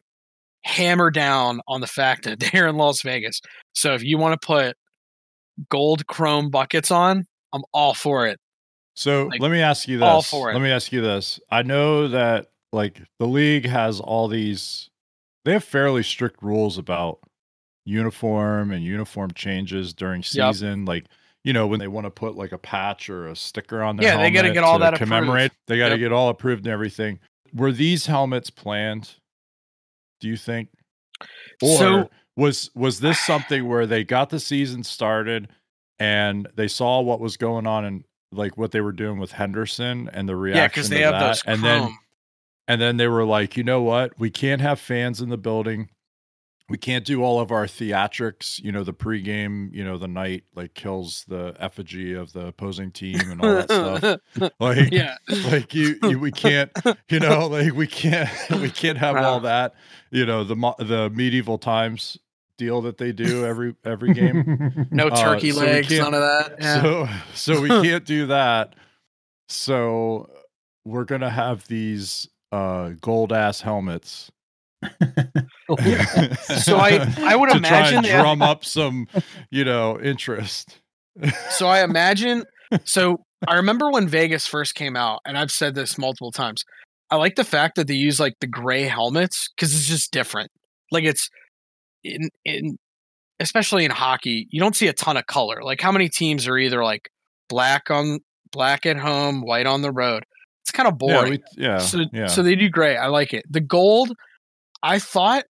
hammer 0.63 1.12
down 1.12 1.60
on 1.67 1.81
the 1.81 1.88
fact 1.88 2.23
that 2.23 2.39
they're 2.39 2.67
in 2.67 2.77
Las 2.77 3.01
Vegas. 3.01 3.41
So 3.73 3.93
if 3.93 4.03
you 4.03 4.17
want 4.17 4.39
to 4.39 4.45
put 4.47 4.77
gold 5.69 6.07
chrome 6.07 6.49
buckets 6.49 6.91
on, 6.91 7.25
I'm 7.53 7.63
all 7.73 7.93
for 7.93 8.25
it. 8.27 8.39
So 8.97 9.27
Like, 9.27 9.41
let 9.41 9.51
me 9.51 9.62
ask 9.62 9.88
you 9.88 9.99
this. 9.99 10.03
all 10.03 10.21
for 10.23 10.49
it. 10.49 10.53
Let 10.53 10.62
me 10.63 10.71
ask 10.71 10.91
you 10.91 11.01
this. 11.01 11.39
I 11.51 11.62
know 11.62 12.07
that 12.07 12.47
like 12.73 12.99
the 13.19 13.27
league 13.27 13.65
has 13.67 13.99
all 13.99 14.27
these 14.27 14.89
they 15.45 15.53
have 15.53 15.63
fairly 15.63 16.01
strict 16.03 16.41
rules 16.43 16.77
about 16.79 17.19
uniform 17.86 18.71
and 18.71 18.83
uniform 18.83 19.31
changes 19.33 19.93
during 19.93 20.21
Yep. 20.21 20.25
season. 20.55 20.83
Like, 20.86 21.05
you 21.43 21.53
know, 21.53 21.67
when 21.67 21.79
they 21.79 21.88
want 21.88 22.05
to 22.05 22.12
put 22.12 22.36
like 22.36 22.51
a 22.51 22.57
patch 22.57 23.10
or 23.10 23.27
a 23.27 23.36
sticker 23.36 23.81
on 23.81 23.95
their 23.95 24.07
Yeah, 24.10 24.17
they 24.21 24.31
gotta 24.31 24.51
get 24.51 24.63
all 24.63 24.77
to 24.77 24.83
that 24.83 24.95
approved. 24.95 25.10
commemorate. 25.12 25.51
They 25.67 25.77
got 25.77 25.89
to 25.89 25.95
Yep. 25.95 25.99
get 25.99 26.12
all 26.12 26.29
approved 26.29 26.65
and 26.65 26.73
everything. 26.73 27.19
Were 27.53 27.71
these 27.71 28.07
helmets 28.07 28.49
planned? 28.49 29.15
Do 30.19 30.27
you 30.27 30.36
think? 30.38 30.69
Or 31.62 31.77
So- 31.77 32.10
was 32.36 32.71
was 32.75 32.99
this 32.99 33.19
something 33.25 33.67
where 33.67 33.86
they 33.86 34.03
got 34.03 34.31
the 34.31 34.39
season 34.39 34.83
started 34.83 35.49
and 35.99 36.47
they 36.55 36.67
saw 36.67 36.99
what 36.99 37.19
was 37.21 37.38
going 37.38 37.65
on 37.67 37.86
and 37.86 38.03
like 38.31 38.57
what 38.57 38.71
they 38.71 38.81
were 38.81 38.91
doing 38.91 39.19
with 39.19 39.31
Henderson 39.33 40.09
and 40.11 40.27
the 40.27 40.35
reaction 40.35 40.61
Yeah, 40.61 40.67
because 40.67 40.89
they 40.89 41.01
have 41.01 41.13
that, 41.13 41.27
those 41.27 41.43
chrome. 41.43 41.53
and 41.55 41.63
then 41.63 41.97
and 42.67 42.81
then 42.81 42.97
they 42.97 43.07
were 43.07 43.23
like, 43.23 43.55
you 43.55 43.63
know 43.63 43.81
what? 43.81 44.19
We 44.19 44.29
can't 44.29 44.61
have 44.61 44.79
fans 44.79 45.21
in 45.21 45.29
the 45.29 45.37
building. 45.37 45.89
We 46.69 46.77
can't 46.77 47.05
do 47.05 47.23
all 47.23 47.39
of 47.39 47.49
our 47.49 47.65
theatrics, 47.65 48.61
you 48.61 48.73
know, 48.73 48.83
the 48.83 48.93
pregame, 48.93 49.69
you 49.71 49.85
know, 49.85 49.97
the 49.97 50.09
night 50.09 50.43
like 50.53 50.73
kills 50.73 51.23
the 51.29 51.55
effigy 51.61 52.13
of 52.13 52.33
the 52.33 52.47
opposing 52.47 52.91
team 52.91 53.21
and 53.21 53.41
all 53.41 53.47
that 53.65 53.71
stuff. 53.71 54.51
Like, 54.59 54.91
yeah. 54.91 55.15
like 55.49 55.73
you, 55.73 55.95
you, 56.03 56.19
we 56.19 56.29
can't, 56.33 56.69
you 57.09 57.21
know, 57.21 57.47
like 57.47 57.73
we 57.73 57.87
can't, 57.87 58.29
we 58.61 58.69
can't 58.69 58.97
have 58.97 59.15
all 59.15 59.39
that, 59.41 59.75
you 60.11 60.25
know, 60.25 60.43
the 60.43 60.55
the 60.79 61.09
medieval 61.13 61.57
times 61.57 62.17
deal 62.58 62.82
that 62.82 62.98
they 62.98 63.12
do 63.12 63.46
every 63.46 63.76
every 63.86 64.13
game. 64.13 64.88
No 64.91 65.08
Uh, 65.08 65.15
turkey 65.34 65.52
so 65.52 65.60
legs, 65.62 65.91
none 65.91 66.13
of 66.13 66.22
that. 66.22 66.56
Yeah. 66.60 66.82
So 67.34 67.54
so 67.56 67.62
we 67.62 67.70
can't 67.88 68.06
do 68.06 68.28
that. 68.28 68.74
So 69.50 70.30
we're 70.86 71.06
gonna 71.06 71.30
have 71.30 71.67
these 71.67 72.28
uh 72.52 72.91
gold 73.02 73.32
ass 73.34 73.62
helmets. 73.62 74.32
So 74.88 76.78
I- 76.78 77.13
I 77.20 77.36
would 77.36 77.50
to 77.50 77.58
imagine 77.58 78.04
try 78.04 78.12
and 78.12 78.22
drum 78.22 78.41
up 78.41 78.63
some, 78.65 79.08
you 79.50 79.63
know, 79.63 80.00
interest. 80.00 80.78
so 81.50 81.67
I 81.67 81.84
imagine. 81.84 82.43
So 82.84 83.24
I 83.48 83.56
remember 83.56 83.89
when 83.91 84.08
Vegas 84.08 84.48
first 84.48 84.76
came 84.76 84.96
out, 84.96 85.20
and 85.26 85.38
I've 85.38 85.52
said 85.52 85.76
this 85.76 85.98
multiple 85.98 86.32
times. 86.32 86.63
I 87.10 87.15
like 87.15 87.36
the 87.36 87.43
fact 87.43 87.76
that 87.76 87.88
they 87.88 87.93
use 87.93 88.20
like 88.20 88.34
the 88.41 88.48
gray 88.48 88.84
helmets 88.84 89.48
because 89.56 89.74
it's 89.74 89.88
just 89.88 90.12
different. 90.12 90.50
Like 90.91 91.06
it's 91.06 91.30
in 92.15 92.30
in 92.46 92.78
especially 93.39 93.86
in 93.86 93.91
hockey, 93.91 94.48
you 94.50 94.60
don't 94.60 94.76
see 94.76 94.88
a 94.88 94.93
ton 94.93 95.17
of 95.17 95.28
color. 95.28 95.62
Like 95.62 95.82
how 95.82 95.91
many 95.91 96.10
teams 96.10 96.48
are 96.48 96.58
either 96.58 96.84
like 96.84 97.10
black 97.50 97.91
on 97.91 98.20
black 98.52 98.86
at 98.86 98.98
home, 98.98 99.41
white 99.41 99.65
on 99.65 99.82
the 99.82 99.91
road. 99.91 100.24
It's 100.63 100.72
kind 100.72 100.88
of 100.88 100.98
boring. 100.98 101.34
Yeah, 101.34 101.39
we, 101.58 101.63
yeah, 101.63 101.78
so, 101.78 102.00
yeah. 102.12 102.28
so 102.28 102.43
they 102.43 102.56
do 102.56 102.70
great. 102.70 102.98
I 102.98 103.08
like 103.08 103.34
it. 103.34 103.46
The 103.50 103.62
gold, 103.62 104.12
I 104.84 105.00
thought, 105.00 105.46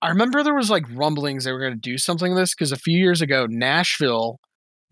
I 0.00 0.08
remember 0.08 0.42
there 0.42 0.54
was 0.54 0.70
like 0.70 0.84
rumblings 0.92 1.44
they 1.44 1.52
were 1.52 1.60
going 1.60 1.74
to 1.74 1.78
do 1.78 1.98
something 1.98 2.32
like 2.32 2.42
this 2.42 2.54
because 2.54 2.72
a 2.72 2.76
few 2.76 2.98
years 2.98 3.20
ago, 3.20 3.46
Nashville 3.48 4.38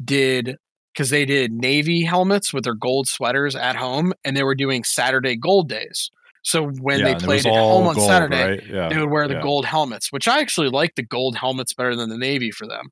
did 0.03 0.57
because 0.93 1.11
they 1.11 1.25
did 1.25 1.53
navy 1.53 2.03
helmets 2.03 2.53
with 2.53 2.65
their 2.65 2.75
gold 2.75 3.09
sweaters 3.09 3.57
at 3.57 3.77
home, 3.77 4.13
and 4.25 4.37
they 4.37 4.43
were 4.43 4.55
doing 4.55 4.85
Saturday 4.85 5.37
gold 5.37 5.69
days. 5.69 6.11
So 6.43 6.69
when 6.69 6.99
Yeah, 6.99 7.15
they 7.15 7.15
played 7.15 7.47
at 7.47 7.53
home 7.53 7.87
on 7.87 7.95
gold, 7.95 8.09
Saturday, 8.09 8.43
right? 8.43 8.67
Yeah, 8.67 8.89
they 8.89 8.99
would 8.99 9.11
wear 9.11 9.29
the 9.29 9.35
yeah. 9.35 9.43
gold 9.43 9.65
helmets, 9.65 10.13
which 10.13 10.27
I 10.27 10.41
actually 10.41 10.69
like 10.69 10.97
the 10.97 11.05
gold 11.05 11.37
helmets 11.37 11.73
better 11.73 11.95
than 11.95 12.09
the 12.09 12.19
navy 12.19 12.51
for 12.51 12.67
them. 12.67 12.89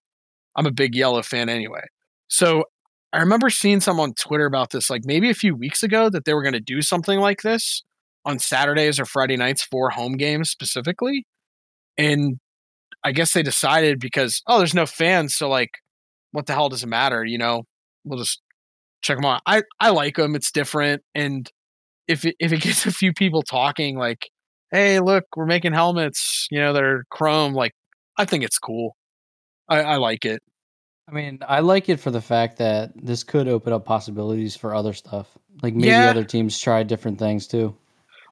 I'm 0.57 0.67
a 0.67 0.73
big 0.73 0.95
yellow 0.95 1.23
fan 1.23 1.49
anyway. 1.49 1.83
So 2.29 2.65
I 3.13 3.19
remember 3.19 3.51
seeing 3.51 3.81
some 3.81 3.99
on 3.99 4.15
Twitter 4.15 4.47
about 4.47 4.71
this, 4.71 4.89
like 4.89 5.03
maybe 5.05 5.31
a 5.31 5.35
few 5.35 5.57
weeks 5.57 5.83
ago, 5.83 6.11
that 6.11 6.25
they 6.25 6.35
were 6.35 6.43
going 6.43 6.53
to 6.53 6.61
do 6.61 6.81
something 6.81 7.19
like 7.19 7.43
this 7.43 7.83
on 8.25 8.39
Saturdays 8.39 9.01
or 9.01 9.05
Friday 9.05 9.37
nights 9.37 9.65
for 9.65 9.91
home 9.91 10.17
games 10.17 10.51
specifically. 10.51 11.27
And 11.99 12.39
I 13.03 13.13
guess 13.13 13.33
they 13.33 13.43
decided 13.43 13.99
because, 13.99 14.43
oh, 14.47 14.59
there's 14.59 14.75
no 14.75 14.87
fans. 14.87 15.35
So, 15.35 15.49
like, 15.49 15.71
what 16.33 16.47
the 16.47 16.53
hell 16.53 16.69
does 16.69 16.85
it 16.85 16.89
matter? 16.89 17.25
You 17.25 17.39
know, 17.39 17.65
we'll 18.05 18.19
just 18.19 18.41
check 19.03 19.17
them 19.17 19.25
out. 19.25 19.43
I, 19.47 19.63
I 19.81 19.91
like 19.91 20.17
them. 20.17 20.37
It's 20.37 20.53
different. 20.53 21.03
And 21.15 21.51
if 22.11 22.25
it, 22.25 22.35
if 22.39 22.53
it 22.53 22.61
gets 22.61 22.87
a 22.87 22.93
few 22.93 23.13
people 23.13 23.43
talking, 23.43 23.97
like, 23.97 24.29
hey, 24.71 25.01
look, 25.01 25.25
we're 25.37 25.47
making 25.47 25.73
helmets, 25.73 26.47
you 26.51 26.61
know, 26.61 26.73
they're 26.73 27.05
chrome, 27.11 27.55
like, 27.55 27.73
I 28.19 28.25
think 28.25 28.45
it's 28.45 28.59
cool. 28.59 28.97
I, 29.69 29.81
I 29.83 29.97
like 29.97 30.25
it. 30.25 30.43
I 31.09 31.13
mean, 31.13 31.39
I 31.47 31.61
like 31.61 31.89
it 31.89 31.99
for 31.99 32.11
the 32.11 32.21
fact 32.21 32.59
that 32.59 32.93
this 32.95 33.25
could 33.25 33.49
open 33.49 33.73
up 33.73 33.85
possibilities 33.85 34.57
for 34.57 34.75
other 34.75 34.93
stuff. 34.93 35.27
Like 35.63 35.75
maybe 35.75 35.89
Yeah. 35.89 36.11
other 36.11 36.25
teams 36.25 36.59
try 36.61 36.83
different 36.85 37.19
things 37.19 37.47
too. 37.47 37.75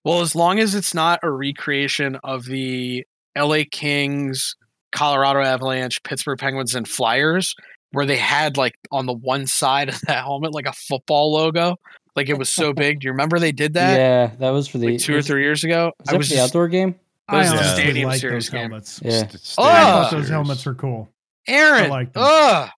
Well, 0.04 0.20
as 0.20 0.34
long 0.36 0.58
as 0.60 0.74
it's 0.74 0.94
not 0.94 1.18
a 1.22 1.30
recreation 1.30 2.18
of 2.22 2.44
the 2.44 3.04
LA 3.36 3.62
Kings, 3.70 4.54
Colorado 4.92 5.40
Avalanche, 5.42 6.02
Pittsburgh 6.04 6.38
Penguins, 6.38 6.74
and 6.74 6.86
Flyers, 6.86 7.54
where 7.92 8.06
they 8.06 8.16
had 8.16 8.56
like 8.56 8.74
on 8.92 9.06
the 9.06 9.14
one 9.14 9.46
side 9.46 9.88
of 9.88 10.00
that 10.02 10.24
helmet 10.24 10.54
like 10.54 10.66
a 10.66 10.72
football 10.72 11.32
logo. 11.32 11.76
Like 12.18 12.28
it 12.28 12.36
was 12.38 12.48
so 12.48 12.72
big. 12.84 13.00
Do 13.00 13.06
you 13.06 13.12
remember 13.12 13.38
they 13.38 13.52
did 13.52 13.74
that 13.74 13.96
yeah, 13.96 14.30
that 14.40 14.50
was 14.50 14.68
for 14.68 14.78
the 14.78 14.90
like 14.92 15.00
two 15.00 15.16
or 15.16 15.22
three 15.22 15.42
years 15.42 15.64
ago? 15.64 15.92
Was 16.00 16.06
that 16.06 16.12
for 16.12 16.18
the 16.18 16.24
just- 16.24 16.38
outdoor 16.38 16.68
game? 16.68 16.94
I 17.30 17.42
Those 17.42 17.52
are 17.52 17.56
honestly 17.58 17.82
Stadium 17.82 18.08
like 18.08 18.20
Series 18.20 18.44
those 18.46 18.50
game. 18.50 18.60
helmets. 18.70 19.00
Yeah. 19.04 19.26
St- 19.28 19.54
Oh! 19.58 19.62
I 19.64 19.82
thought 19.84 20.10
those 20.12 20.28
helmets 20.30 20.64
were 20.66 20.74
cool. 20.74 21.08
Aaron. 21.46 21.90
like 21.90 22.12
them. 22.14 22.22
Ugh. 22.26 22.70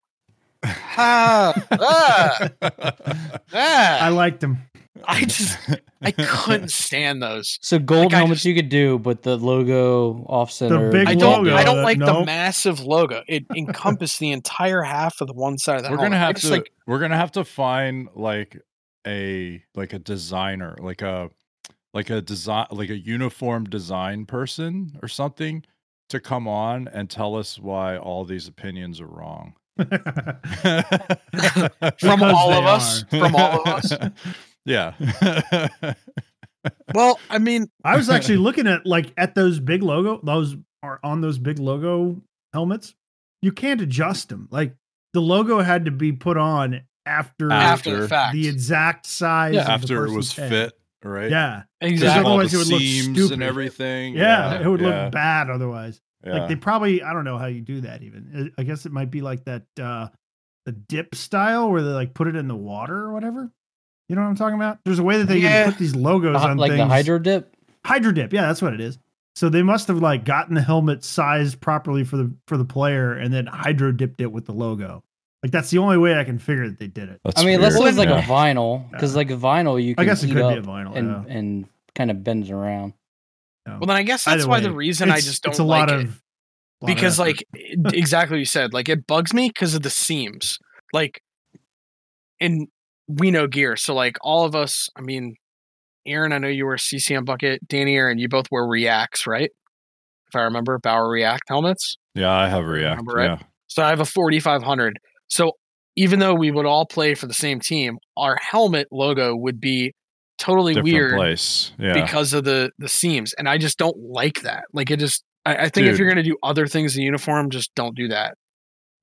Ah, 0.62 1.54
ah, 1.72 2.48
ah. 2.62 3.98
I 4.04 4.08
liked 4.10 4.40
them. 4.40 4.58
I 5.04 5.20
just 5.24 5.56
I 6.02 6.10
couldn't 6.10 6.70
stand 6.70 7.22
those. 7.22 7.58
So 7.62 7.78
gold 7.78 8.06
Like, 8.06 8.12
helmets 8.12 8.38
just- 8.40 8.46
you 8.46 8.54
could 8.54 8.68
do, 8.68 8.98
but 8.98 9.22
the 9.22 9.36
logo 9.38 10.24
off 10.28 10.50
center. 10.50 10.90
big 10.90 11.08
I 11.08 11.14
don't 11.14 11.44
logo, 11.44 11.56
I 11.56 11.64
don't 11.64 11.76
that- 11.76 11.84
like 11.84 11.98
the 11.98 12.06
nope. 12.12 12.26
massive 12.26 12.80
logo. 12.80 13.22
It 13.28 13.44
encompassed 13.56 14.18
the 14.18 14.32
entire 14.32 14.82
half 14.82 15.20
of 15.20 15.28
the 15.28 15.32
one 15.32 15.56
side 15.58 15.76
of 15.76 15.84
the 15.84 15.90
we're 15.90 15.96
helmet. 15.96 16.12
gonna 16.12 16.18
have 16.26 16.34
just, 16.34 16.46
to 16.48 16.52
like 16.52 16.72
we're 16.86 16.98
gonna 16.98 17.16
have 17.16 17.32
to 17.32 17.44
find 17.44 18.08
like 18.14 18.60
a 19.06 19.62
like 19.74 19.92
a 19.92 19.98
designer 19.98 20.76
like 20.80 21.02
a 21.02 21.30
like 21.94 22.10
a 22.10 22.20
design 22.20 22.66
like 22.70 22.90
a 22.90 22.98
uniform 22.98 23.64
design 23.64 24.26
person 24.26 24.98
or 25.02 25.08
something 25.08 25.64
to 26.08 26.20
come 26.20 26.46
on 26.46 26.88
and 26.88 27.08
tell 27.08 27.36
us 27.36 27.58
why 27.58 27.96
all 27.96 28.24
these 28.24 28.46
opinions 28.48 29.00
are 29.00 29.06
wrong 29.06 29.54
from 31.98 32.22
all 32.22 32.50
they 32.50 32.58
of 32.58 32.66
us. 32.66 33.04
From 33.04 33.34
all 33.34 33.62
of 33.62 33.66
us. 33.66 33.92
yeah 34.66 34.92
Well, 36.94 37.18
I 37.30 37.38
mean, 37.38 37.70
I 37.84 37.96
was 37.96 38.10
actually 38.10 38.38
looking 38.38 38.66
at 38.66 38.84
like 38.84 39.12
at 39.16 39.34
those 39.34 39.60
big 39.60 39.82
logo, 39.82 40.20
those 40.22 40.56
are 40.82 41.00
on 41.02 41.20
those 41.20 41.38
big 41.38 41.58
logo 41.58 42.20
helmets. 42.52 42.94
You 43.42 43.52
can't 43.52 43.80
adjust 43.80 44.28
them. 44.28 44.48
Like 44.50 44.74
the 45.12 45.20
logo 45.20 45.60
had 45.60 45.86
to 45.86 45.90
be 45.90 46.12
put 46.12 46.36
on 46.36 46.82
after, 47.10 47.50
after, 47.52 47.52
After 47.52 48.00
the 48.02 48.08
fact. 48.08 48.34
the 48.34 48.48
exact 48.48 49.06
size. 49.06 49.54
Yeah. 49.54 49.60
of 49.62 49.66
the 49.66 49.72
after 49.72 50.06
it 50.06 50.12
was 50.12 50.34
head. 50.36 50.48
fit 50.50 50.72
right 51.02 51.30
Yeah, 51.30 51.62
exactly. 51.80 52.24
all 52.24 52.32
Otherwise 52.38 52.52
the 52.52 52.56
it 52.56 52.58
would 52.60 52.68
look 52.68 52.80
seams 52.80 53.18
stupid. 53.18 53.32
and 53.32 53.42
everything 53.42 54.14
yeah, 54.14 54.60
it 54.60 54.66
would 54.66 54.80
yeah, 54.80 55.04
look 55.04 55.12
bad 55.12 55.50
otherwise. 55.50 56.00
yeah. 56.24 56.32
Like 56.40 56.48
they 56.48 56.56
probably, 56.56 57.02
I 57.02 57.12
don't 57.12 57.24
know 57.24 57.38
how 57.38 57.46
you 57.46 57.60
do 57.60 57.80
that. 57.82 58.02
Even 58.02 58.52
I 58.58 58.62
guess 58.62 58.86
it 58.86 58.92
might 58.92 59.10
be 59.10 59.20
like 59.22 59.44
that, 59.44 59.64
uh 59.80 60.08
the 60.66 60.72
dip 60.72 61.14
style 61.14 61.70
where 61.70 61.82
they 61.82 61.88
like 61.90 62.12
put 62.14 62.28
it 62.28 62.36
in 62.36 62.46
the 62.46 62.54
water 62.56 62.94
or 62.96 63.12
whatever. 63.12 63.50
You 64.08 64.16
know 64.16 64.22
what 64.22 64.28
I'm 64.28 64.36
talking 64.36 64.56
about? 64.56 64.78
There's 64.84 64.98
a 64.98 65.02
way 65.02 65.18
that 65.18 65.26
they 65.28 65.38
Yeah. 65.38 65.64
can 65.64 65.72
put 65.72 65.78
these 65.78 65.96
logos 65.96 66.34
The- 66.40 66.48
on 66.48 66.56
like 66.58 66.70
things. 66.72 66.80
the 66.80 66.86
hydro 66.86 67.18
dip. 67.18 67.56
hydro 67.84 68.12
dip 68.12 68.32
yeah 68.34 68.42
that's 68.42 68.60
what 68.60 68.74
it 68.74 68.80
is 68.80 68.98
so 69.36 69.48
they 69.48 69.62
must 69.62 69.88
have 69.88 69.98
like 70.02 70.24
gotten 70.26 70.54
the 70.54 70.60
helmet 70.60 71.02
sized 71.02 71.60
properly 71.62 72.04
for 72.04 72.18
the 72.18 72.34
for 72.46 72.58
the 72.58 72.64
player 72.66 73.14
and 73.14 73.32
then 73.32 73.46
hydro 73.46 73.90
dipped 73.90 74.20
it 74.20 74.30
with 74.30 74.44
the 74.44 74.52
logo 74.52 75.02
like 75.42 75.52
that's 75.52 75.70
the 75.70 75.78
only 75.78 75.96
way 75.98 76.18
i 76.18 76.24
can 76.24 76.38
figure 76.38 76.68
that 76.68 76.78
they 76.78 76.86
did 76.86 77.08
it 77.08 77.20
That's 77.24 77.40
I 77.40 77.44
mean, 77.44 77.54
unless 77.56 77.74
it 77.74 77.78
weird, 77.80 77.96
was 77.96 77.98
like 77.98 78.08
yeah. 78.08 78.18
a 78.18 78.22
vinyl, 78.28 78.90
because 78.90 79.12
Yeah. 79.12 79.16
like 79.18 79.30
a 79.30 79.36
vinyl, 79.36 79.82
you 79.82 79.92
i 79.92 80.02
can 80.02 80.06
guess 80.06 80.22
it 80.22 80.28
could 80.28 80.42
up 80.42 80.52
be 80.54 80.58
a 80.58 80.62
vinyl 80.62 80.96
and 80.96 81.08
yeah. 81.08 81.34
and 81.34 81.66
kind 81.94 82.10
of 82.10 82.22
bends 82.22 82.50
around. 82.50 82.92
Yeah. 83.66 83.78
well, 83.78 83.86
then 83.86 83.96
I 83.96 84.02
guess 84.04 84.24
that's 84.24 84.42
Either 84.42 84.48
why 84.48 84.60
the 84.60 84.72
reason 84.72 85.10
I 85.10 85.16
just 85.20 85.42
don't 85.42 85.50
it's 85.50 85.58
a 85.58 85.64
like 85.64 85.88
lot 85.88 85.90
it. 86.00 86.04
of 86.06 86.22
lot 86.80 86.86
because 86.86 87.18
effort. 87.20 87.42
like 87.54 87.94
exactly 87.94 88.36
what 88.36 88.38
you 88.38 88.44
said 88.46 88.72
like 88.72 88.88
it 88.88 89.06
bugs 89.06 89.34
me 89.34 89.48
because 89.48 89.74
of 89.74 89.82
the 89.82 89.90
seams 89.90 90.58
like 90.94 91.20
and 92.40 92.68
we 93.06 93.30
know 93.30 93.46
gear 93.46 93.76
so 93.76 93.92
like 93.94 94.16
all 94.22 94.44
of 94.46 94.54
us 94.54 94.88
i 94.96 95.02
mean 95.02 95.34
aaron 96.06 96.32
i 96.32 96.38
know 96.38 96.48
you 96.48 96.64
were 96.64 96.76
ccm 96.76 97.24
bucket 97.24 97.60
danny 97.68 97.96
aaron 97.96 98.18
you 98.18 98.28
both 98.30 98.46
wear 98.50 98.66
Re-Akts 98.66 99.26
right 99.26 99.50
if 100.28 100.34
i 100.36 100.40
remember 100.40 100.78
bauer 100.78 101.10
Re-Akt 101.10 101.42
helmets 101.48 101.98
yeah 102.14 102.32
i 102.32 102.48
have 102.48 102.64
Re-Akt 102.64 103.00
Remember, 103.02 103.12
right? 103.12 103.38
yeah 103.38 103.46
so 103.66 103.82
i 103.82 103.90
have 103.90 104.00
a 104.00 104.06
4500 104.06 104.98
so 105.30 105.52
even 105.96 106.18
though 106.18 106.34
we 106.34 106.50
would 106.50 106.66
all 106.66 106.86
play 106.86 107.14
for 107.14 107.26
the 107.26 107.34
same 107.34 107.60
team 107.60 107.98
our 108.16 108.36
helmet 108.40 108.86
logo 108.92 109.34
would 109.36 109.60
be 109.60 109.92
totally 110.38 110.72
different 110.74 110.92
weird 110.92 111.16
place. 111.16 111.72
Yeah. 111.78 111.92
because 111.94 112.32
of 112.32 112.44
the 112.44 112.70
the 112.78 112.88
seams 112.88 113.32
and 113.34 113.48
i 113.48 113.58
just 113.58 113.76
don't 113.78 113.96
like 113.98 114.40
that. 114.42 114.64
Like 114.72 114.90
it 114.90 114.98
just 114.98 115.22
i, 115.44 115.54
I 115.64 115.68
think 115.68 115.86
if 115.88 115.98
you're 115.98 116.08
going 116.08 116.22
to 116.24 116.30
do 116.30 116.36
other 116.42 116.66
things 116.66 116.96
in 116.96 117.02
uniform 117.02 117.50
just 117.50 117.74
don't 117.74 117.94
do 117.94 118.08
that. 118.08 118.34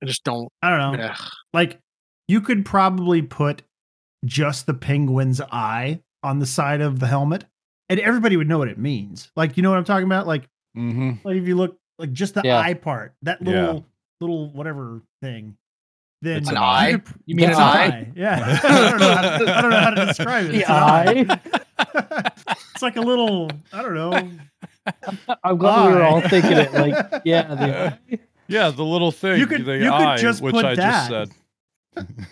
I 0.02 0.06
just 0.06 0.24
don't 0.24 0.48
i 0.62 0.70
don't 0.70 0.98
know. 0.98 1.04
Ugh. 1.06 1.20
like 1.52 1.78
you 2.26 2.40
could 2.40 2.64
probably 2.66 3.22
put 3.22 3.62
just 4.24 4.66
the 4.66 4.74
penguin's 4.74 5.40
eye 5.40 6.00
on 6.24 6.40
the 6.40 6.46
side 6.46 6.80
of 6.80 6.98
the 6.98 7.06
helmet 7.06 7.44
and 7.88 8.00
everybody 8.00 8.36
would 8.36 8.48
know 8.48 8.58
what 8.58 8.68
it 8.68 8.78
means. 8.78 9.30
Like 9.36 9.56
you 9.56 9.62
know 9.62 9.70
what 9.70 9.78
i'm 9.78 9.84
talking 9.84 10.06
about? 10.06 10.26
Like 10.26 10.44
hmm 10.74 11.12
like 11.24 11.36
if 11.36 11.46
you 11.46 11.54
look 11.56 11.76
like 12.00 12.12
just 12.12 12.34
the 12.34 12.42
Yeah. 12.44 12.58
eye 12.58 12.74
part 12.74 13.14
that 13.22 13.38
Yeah. 13.42 13.50
little 13.52 13.86
little 14.20 14.50
whatever 14.50 15.02
thing 15.22 15.56
then 16.22 16.38
It's 16.38 16.48
an 16.48 16.56
you 16.56 16.60
eye? 16.60 16.92
could- 17.04 17.14
You 17.26 17.36
mean 17.36 17.48
It's 17.50 17.58
an 17.58 17.62
an 17.64 17.68
eye? 17.68 17.84
eye. 17.86 18.12
Yeah. 18.16 18.58
I 18.64 18.90
don't 18.90 19.00
know 19.00 19.14
how 19.14 19.22
to, 19.38 19.56
I 19.56 19.60
don't 19.62 19.70
know 19.70 19.80
how 19.80 19.90
to 19.90 20.06
describe 20.06 20.46
it. 20.46 20.52
The 20.52 20.58
It's 20.60 20.70
eye. 20.70 22.32
it's 22.74 22.82
like 22.82 22.96
a 22.96 23.00
little, 23.00 23.50
I 23.72 23.82
don't 23.82 23.94
know. 23.94 24.30
I'm 25.44 25.58
glad 25.58 25.88
we 25.88 25.94
were 25.94 26.02
all 26.02 26.20
thinking 26.22 26.52
it. 26.52 26.72
Like, 26.72 27.22
yeah, 27.24 27.42
the, 27.54 28.18
Yeah, 28.48 28.70
the 28.70 28.84
little 28.84 29.12
thing, 29.12 29.38
You 29.38 29.46
could- 29.46 29.64
the 29.64 29.76
you 29.78 29.90
could 29.90 30.18
just 30.18 30.40
which 30.42 30.54
put 30.54 30.64
I 30.64 30.74
that. 30.74 31.08
just 31.08 31.08
said. 31.08 31.30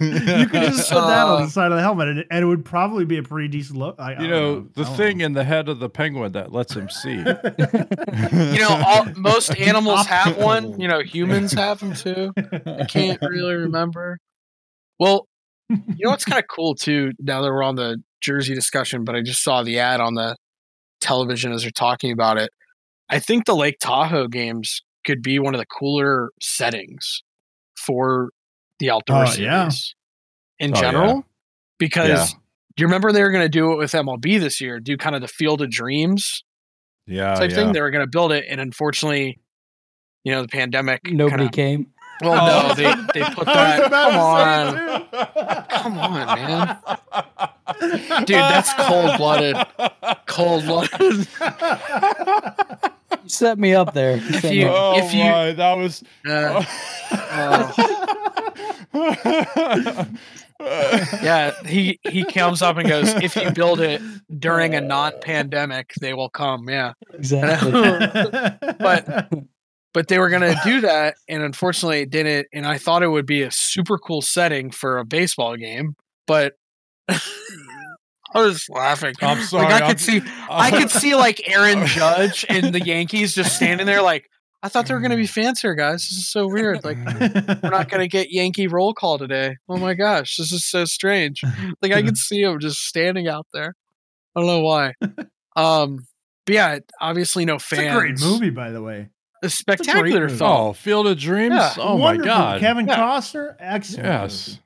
You 0.00 0.46
could 0.46 0.62
just 0.62 0.90
put 0.90 1.00
that 1.00 1.26
on 1.26 1.38
the 1.38 1.44
um, 1.44 1.50
side 1.50 1.70
of 1.70 1.76
the 1.76 1.82
helmet 1.82 2.08
and 2.08 2.18
it, 2.20 2.26
and 2.30 2.42
it 2.42 2.46
would 2.46 2.64
probably 2.64 3.04
be 3.04 3.18
a 3.18 3.22
pretty 3.22 3.48
decent 3.48 3.78
look. 3.78 3.96
I, 3.98 4.14
I 4.14 4.22
you 4.22 4.28
don't 4.28 4.30
know, 4.30 4.68
the 4.74 4.82
I 4.82 4.84
don't 4.84 4.96
thing 4.96 5.20
in 5.20 5.32
the 5.32 5.44
head 5.44 5.68
of 5.68 5.78
the 5.78 5.88
penguin 5.88 6.32
that 6.32 6.52
lets 6.52 6.74
him 6.74 6.88
see. 6.88 7.14
you 7.16 8.60
know 8.60 8.82
all, 8.86 9.06
most 9.16 9.50
animals 9.58 10.06
have 10.06 10.36
one. 10.36 10.78
You 10.80 10.88
know 10.88 11.00
humans 11.00 11.52
have 11.52 11.80
them 11.80 11.94
too. 11.94 12.32
I 12.36 12.84
can't 12.84 13.20
really 13.22 13.54
remember. 13.54 14.18
Well 14.98 15.26
you 15.68 16.04
know 16.04 16.10
what's 16.10 16.24
kind 16.24 16.38
of 16.38 16.46
cool 16.48 16.74
too 16.76 17.10
now 17.18 17.42
that 17.42 17.48
we're 17.48 17.64
on 17.64 17.74
the 17.74 18.00
jersey 18.20 18.54
discussion 18.54 19.02
but 19.02 19.16
i 19.16 19.20
just 19.20 19.42
saw 19.42 19.64
the 19.64 19.80
ad 19.80 20.00
on 20.00 20.14
the 20.14 20.36
television 21.00 21.52
as 21.52 21.62
they're 21.62 21.70
talking 21.70 22.12
about 22.12 22.38
it. 22.38 22.50
I 23.08 23.18
think 23.18 23.44
the 23.44 23.56
lake 23.56 23.76
tahoe 23.80 24.28
games 24.28 24.82
could 25.04 25.22
be 25.22 25.38
one 25.38 25.54
of 25.54 25.60
the 25.60 25.66
cooler 25.66 26.30
settings 26.40 27.22
for 27.76 28.30
the 28.78 28.90
outdoor 28.90 29.22
Oh, 29.22 29.26
series 29.26 29.40
yeah. 30.60 30.66
in 30.66 30.72
Oh, 30.72 30.74
yeah. 30.76 30.80
general 30.80 31.24
because 31.78 32.08
Yeah. 32.08 32.38
you 32.78 32.86
remember 32.86 33.12
they 33.12 33.22
were 33.22 33.30
going 33.30 33.44
to 33.44 33.48
do 33.48 33.72
it 33.72 33.76
with 33.76 33.92
mlb 33.92 34.40
this 34.40 34.60
year 34.60 34.80
do 34.80 34.96
kind 34.96 35.14
of 35.14 35.22
the 35.22 35.28
field 35.28 35.62
of 35.62 35.70
dreams 35.70 36.44
Yeah, 37.06 37.34
type 37.34 37.50
yeah. 37.50 37.56
thing. 37.56 37.72
They 37.72 37.80
were 37.80 37.90
going 37.90 38.04
to 38.04 38.10
build 38.10 38.32
it, 38.32 38.44
and 38.48 38.60
unfortunately, 38.60 39.38
you 40.24 40.32
know, 40.32 40.42
the 40.42 40.48
pandemic. 40.48 41.02
nobody 41.10 41.44
kinda, 41.44 41.52
came. 41.52 41.86
Well, 42.20 42.32
Oh. 42.34 42.68
no, 42.68 42.74
they 42.74 42.94
they 43.14 43.24
put 43.34 43.46
that. 43.46 43.86
about 43.86 44.10
Come 44.10 44.18
on, 44.18 45.68
come 45.68 45.98
on, 45.98 46.38
man, 46.38 48.24
dude, 48.24 48.36
that's 48.36 48.72
cold 48.74 49.16
blooded. 49.18 49.56
Cold 50.26 50.64
blooded. 50.64 51.28
You 53.22 53.30
set 53.30 53.58
me 53.58 53.74
up 53.74 53.92
there. 53.92 54.16
If 54.22 54.44
you- 54.44 54.68
Oh 54.68 54.94
if 54.98 55.12
you- 55.12 55.24
my, 55.24 55.52
that 55.52 55.76
was. 55.76 56.02
Uh, 56.28 56.62
yeah, 60.60 61.52
he 61.66 61.98
he 62.08 62.24
comes 62.24 62.62
up 62.62 62.76
and 62.78 62.88
goes, 62.88 63.08
"If 63.14 63.36
you 63.36 63.50
build 63.52 63.80
it 63.80 64.00
during 64.38 64.74
a 64.74 64.80
non-pandemic, 64.80 65.92
they 66.00 66.14
will 66.14 66.30
come." 66.30 66.68
Yeah, 66.68 66.92
exactly. 67.12 67.72
But- 68.78 69.28
but 69.94 70.08
they 70.08 70.18
were 70.18 70.28
going 70.28 70.42
to 70.42 70.60
do 70.62 70.82
that, 70.82 71.14
and 71.26 71.42
unfortunately, 71.42 72.00
it 72.02 72.10
didn't. 72.10 72.48
And 72.52 72.66
I 72.66 72.76
thought 72.76 73.02
it 73.02 73.08
would 73.08 73.24
be 73.24 73.40
a 73.40 73.50
super 73.50 73.96
cool 73.96 74.20
setting 74.20 74.70
for 74.70 74.98
a 74.98 75.06
baseball 75.06 75.56
game, 75.56 75.96
but 76.26 76.52
I 77.08 77.18
was 78.34 78.68
laughing. 78.68 79.14
I'm 79.22 79.40
sorry. 79.42 79.64
like 79.64 79.72
I 79.82 79.86
I'm- 79.86 79.88
could 79.88 80.00
see, 80.00 80.20
I 80.50 80.70
could 80.70 80.90
see 80.90 81.14
like 81.14 81.48
Aaron 81.48 81.86
Judge 81.86 82.44
and 82.50 82.74
the 82.74 82.84
Yankees 82.84 83.34
just 83.34 83.56
standing 83.56 83.86
there, 83.86 84.02
like 84.02 84.28
I 84.62 84.68
thought 84.68 84.86
there 84.86 84.96
were 84.96 85.00
going 85.00 85.10
to 85.12 85.16
be 85.16 85.26
fans 85.26 85.60
here, 85.60 85.74
guys. 85.74 86.02
This 86.02 86.12
is 86.18 86.30
so 86.30 86.46
weird. 86.48 86.82
Like 86.84 86.96
we're 87.62 87.70
not 87.70 87.88
going 87.88 88.00
to 88.00 88.08
get 88.08 88.30
Yankee 88.30 88.66
roll 88.66 88.94
call 88.94 89.18
today. 89.18 89.56
Oh 89.68 89.76
my 89.76 89.94
gosh, 89.94 90.36
this 90.36 90.52
is 90.52 90.68
so 90.68 90.84
strange. 90.84 91.40
Like 91.82 91.92
I 91.92 92.02
could 92.02 92.16
see 92.18 92.42
him 92.42 92.58
just 92.58 92.78
standing 92.78 93.28
out 93.28 93.46
there. 93.52 93.74
I 94.34 94.40
don't 94.40 94.46
know 94.48 94.60
why. 94.60 94.92
Um, 95.54 95.98
but 96.46 96.54
yeah, 96.54 96.78
obviously 97.00 97.44
no 97.44 97.56
It's 97.56 97.64
fans. 97.64 97.96
a 97.96 97.98
great 97.98 98.20
movie, 98.20 98.50
by 98.50 98.70
the 98.70 98.82
way. 98.82 99.08
A 99.42 99.48
spectacular 99.50 100.28
film. 100.28 100.50
Oh, 100.50 100.72
Field 100.72 101.06
of 101.06 101.18
Dreams. 101.18 101.54
Yeah. 101.54 101.74
Oh 101.78 101.98
my 101.98 102.16
God. 102.16 102.60
Kevin 102.60 102.86
Yeah. 102.86 102.96
Costner, 102.98 103.54
excellent. 103.60 104.04
Yes. 104.06 104.48
movie. 104.48 104.60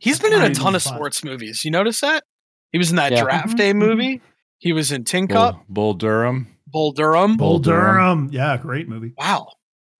He's 0.00 0.18
been 0.18 0.32
in 0.32 0.42
a 0.42 0.54
ton 0.54 0.74
of 0.74 0.82
spot. 0.82 0.94
sports 0.96 1.24
movies. 1.24 1.64
You 1.64 1.70
notice 1.70 2.00
that? 2.00 2.24
He 2.72 2.78
was 2.78 2.90
in 2.90 2.96
that 2.96 3.12
Yeah. 3.12 3.22
draft 3.22 3.50
Mhm, 3.54 3.56
day 3.56 3.72
mhm. 3.72 3.76
movie. 3.76 4.20
He 4.58 4.72
was 4.72 4.92
in 4.92 5.04
Tin 5.04 5.26
Bull, 5.26 5.60
Bull 5.68 5.94
Durham. 5.94 6.51
Bull 6.72 6.92
Durham. 6.92 7.36
Bull 7.36 7.50
Bull 7.54 7.58
Durham. 7.60 8.28
Durham. 8.28 8.28
Yeah, 8.32 8.56
great 8.56 8.88
movie. 8.88 9.12
Wow. 9.18 9.48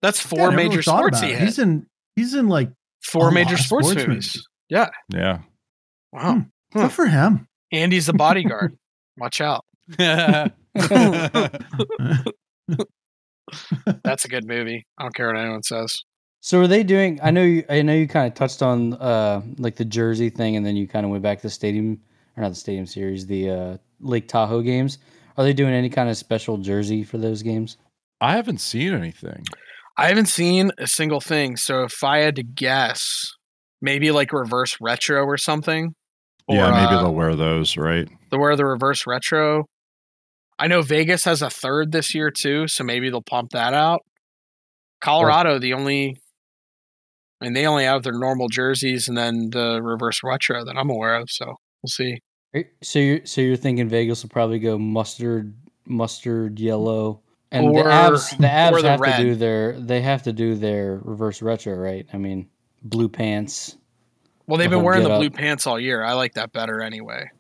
That's 0.01 0.19
four 0.21 0.41
I 0.41 0.51
never 0.51 0.57
major 0.57 0.83
thought 0.83 0.99
sports 0.99 1.21
he 1.21 1.31
had. 1.33 1.43
He's 1.43 1.59
in. 1.59 1.87
He's 2.17 2.35
in 2.35 2.49
like 2.49 2.71
Four 3.05 3.31
major 3.31 3.57
sports, 3.57 3.89
sports 3.89 4.07
movies. 4.07 4.09
movies. 4.35 4.49
Yeah. 4.69 4.89
Yeah. 5.09 5.39
Wow. 6.13 6.45
Huh. 6.73 6.83
good 6.83 6.93
for 6.93 7.07
him. 7.07 7.47
Andy's 7.73 8.07
the 8.07 8.13
bodyguard. 8.13 8.77
Watch 9.19 9.41
out. 9.41 9.65
That's 14.05 14.25
a 14.25 14.29
good 14.29 14.47
movie. 14.47 14.87
I 14.99 15.03
don't 15.03 15.15
care 15.15 15.27
what 15.29 15.37
anyone 15.39 15.63
says. 15.63 16.03
So 16.41 16.61
are 16.61 16.67
they 16.67 16.83
doing? 16.83 17.21
I 17.23 17.31
know 17.31 17.43
you. 17.43 17.65
I 17.69 17.83
know 17.83 17.93
you 17.93 18.09
kind 18.09 18.27
of 18.27 18.35
touched 18.35 18.63
on 18.63 18.95
uh 18.95 19.43
like 19.59 19.77
the 19.77 19.85
jersey 19.85 20.31
thing, 20.31 20.57
and 20.57 20.65
then 20.67 20.77
you 20.77 20.89
kind 20.89 21.05
of 21.05 21.11
went 21.11 21.23
back 21.23 21.39
to 21.39 21.43
the 21.45 21.51
stadium. 21.51 22.01
or 22.37 22.43
not 22.43 22.49
the 22.51 22.55
Stadium 22.55 22.87
Series, 22.87 23.27
the 23.27 23.51
uh, 23.51 23.77
Lake 24.01 24.27
Tahoe 24.29 24.63
games. 24.63 24.99
Are 25.37 25.45
they 25.45 25.53
doing 25.53 25.73
any 25.73 25.89
kind 25.89 26.09
of 26.09 26.17
special 26.17 26.59
jersey 26.59 27.05
for 27.05 27.19
those 27.19 27.43
games? 27.43 27.77
I 28.21 28.37
haven't 28.37 28.59
seen 28.59 28.93
anything. 28.93 29.45
I 29.97 30.09
haven't 30.09 30.27
seen 30.27 30.71
a 30.79 30.87
single 30.87 31.21
thing. 31.21 31.57
So 31.57 31.83
if 31.85 32.03
I 32.03 32.19
had 32.19 32.37
to 32.37 32.43
guess, 32.43 33.03
maybe 33.81 34.11
like 34.11 34.33
reverse 34.33 34.77
retro 34.81 35.25
or 35.25 35.37
something. 35.37 35.95
yeah, 36.49 36.71
maybe 36.71 36.95
uh, 36.95 37.03
they'll 37.03 37.15
wear 37.15 37.35
those, 37.35 37.77
right? 37.77 38.09
they'll 38.31 38.41
wear 38.41 38.57
the 38.57 38.65
reverse 38.65 39.07
retro. 39.07 39.65
I 40.59 40.69
know 40.69 40.83
Vegas 40.83 41.25
has 41.25 41.43
a 41.43 41.51
third 41.51 41.93
this 41.93 42.15
year 42.15 42.31
too, 42.31 42.69
so 42.69 42.85
maybe 42.85 43.11
they'll 43.11 43.23
pump 43.23 43.51
that 43.51 43.75
out. 43.75 44.01
Colorado, 45.01 45.59
the 45.59 45.75
only, 45.75 46.17
I 47.41 47.45
mean, 47.45 47.55
they 47.55 47.67
only 47.67 47.85
have 47.85 48.05
their 48.05 48.13
normal 48.13 48.49
jerseys 48.49 49.09
and 49.09 49.17
then 49.19 49.51
the 49.51 49.81
reverse 49.83 50.21
retro 50.23 50.65
that 50.65 50.77
I'm 50.77 50.91
aware 50.91 51.17
of. 51.17 51.29
So 51.29 51.47
we'll 51.47 51.89
see. 51.89 52.19
Are- 52.55 52.65
So 52.83 52.99
you're 52.99 53.25
so 53.27 53.41
you're 53.41 53.57
thinking 53.57 53.89
Vegas 53.89 54.23
will 54.23 54.31
probably 54.31 54.59
go 54.59 54.79
mustard, 54.79 55.55
mustard 55.87 56.59
yellow, 56.61 57.21
and 57.51 57.67
Or- 57.67 57.83
the 57.85 57.89
Avs 57.91 58.37
the 58.39 58.47
Avs 58.47 58.83
the 58.83 58.91
have 58.91 59.01
red. 59.01 59.17
to 59.19 59.23
do 59.23 59.35
their 59.35 59.79
they 59.81 60.01
have 60.03 60.23
to 60.25 60.33
do 60.33 60.55
their 60.55 61.01
reverse 61.03 61.41
retro, 61.43 61.75
right? 61.75 62.07
I 62.13 62.19
mean, 62.19 62.49
blue 62.83 63.09
pants. 63.09 63.77
Well, 64.47 64.59
they've 64.59 64.69
been 64.71 64.83
wearing 64.83 65.03
the 65.05 65.09
get 65.09 65.19
blue 65.19 65.31
pants 65.31 65.67
all 65.67 65.79
year. 65.79 66.03
I 66.05 66.13
like 66.15 66.35
that 66.35 66.53
better 66.53 66.83
anyway. 66.83 67.31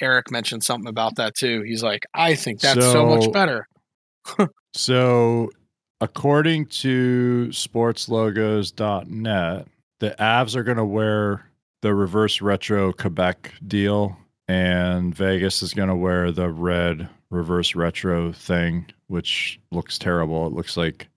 Eric 0.00 0.30
mentioned 0.30 0.64
something 0.64 0.88
about 0.88 1.16
that 1.16 1.34
too. 1.34 1.62
He's 1.62 1.82
like, 1.82 2.04
I 2.14 2.34
think 2.34 2.60
that's 2.60 2.80
so, 2.80 3.06
much 3.06 3.30
better. 3.32 3.68
So, 4.74 5.50
according 6.02 6.66
to 6.66 7.48
sportslogos.net, 7.50 9.66
the 10.00 10.14
Avs 10.18 10.54
are 10.54 10.62
going 10.62 10.76
to 10.76 10.84
wear 10.84 11.46
the 11.82 11.94
reverse 11.94 12.42
retro 12.42 12.92
Quebec 12.92 13.54
deal, 13.66 14.18
and 14.48 15.14
Vegas 15.14 15.62
is 15.62 15.74
going 15.74 15.88
to 15.88 15.96
wear 15.96 16.30
the 16.32 16.48
red 16.50 17.08
reverse 17.30 17.74
retro 17.74 18.32
thing, 18.32 18.86
which 19.08 19.58
looks 19.72 19.98
terrible. 19.98 20.46
It 20.46 20.52
looks 20.52 20.76
like 20.76 21.08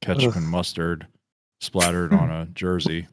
ketchup 0.00 0.30
Ugh. 0.30 0.36
and 0.36 0.46
mustard 0.48 1.06
splattered 1.60 2.12
on 2.12 2.30
a 2.30 2.46
jersey 2.46 3.06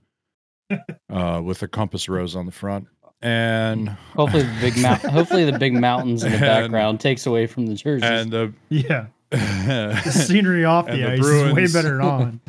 uh, 1.10 1.41
with 1.43 1.62
a 1.63 1.67
compass 1.67 2.10
rose 2.10 2.36
on 2.36 2.45
the 2.45 2.51
front. 2.51 2.88
And 3.21 3.89
Hopefully 4.15 4.43
the 4.43 4.58
big 4.62 4.77
mount. 4.77 5.01
hopefully 5.03 5.43
the 5.45 5.60
big 5.60 5.73
mountains 5.73 6.23
in 6.23 6.32
the 6.32 6.38
And- 6.38 6.45
background 6.45 6.99
takes 6.99 7.25
away 7.25 7.47
from 7.47 7.65
the 7.67 7.75
jerseys. 7.75 8.10
and 8.10 8.32
the 8.32 8.53
Yeah, 8.69 9.08
the 9.29 10.01
scenery 10.12 10.63
off 10.65 10.88
And 10.88 10.97
the, 11.03 11.05
the 11.08 11.12
ice 11.13 11.19
is 11.25 11.53
way 11.53 11.67
better 11.67 11.97
than 11.97 12.01
on. 12.01 12.41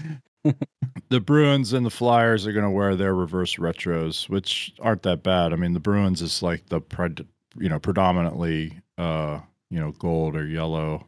The 1.09 1.21
Bruins 1.21 1.73
and 1.73 1.85
the 1.85 1.91
Flyers 1.91 2.47
are 2.47 2.53
going 2.53 2.65
to 2.65 2.71
wear 2.71 2.97
their 2.97 3.15
reverse 3.15 3.57
retros, 3.57 4.29
which 4.29 4.73
aren't 4.81 5.03
that 5.03 5.23
bad. 5.23 5.53
I 5.53 5.57
mean, 5.57 5.73
the 5.73 5.81
Bruins 5.81 6.23
is 6.23 6.43
like 6.43 6.67
the 6.67 6.81
pred, 6.81 7.27
you 7.57 7.69
know 7.69 7.81
predominantly 7.81 8.81
uh 8.97 9.41
you 9.71 9.81
know 9.81 9.93
gold 9.93 10.37
or 10.37 10.47
yellow, 10.47 11.07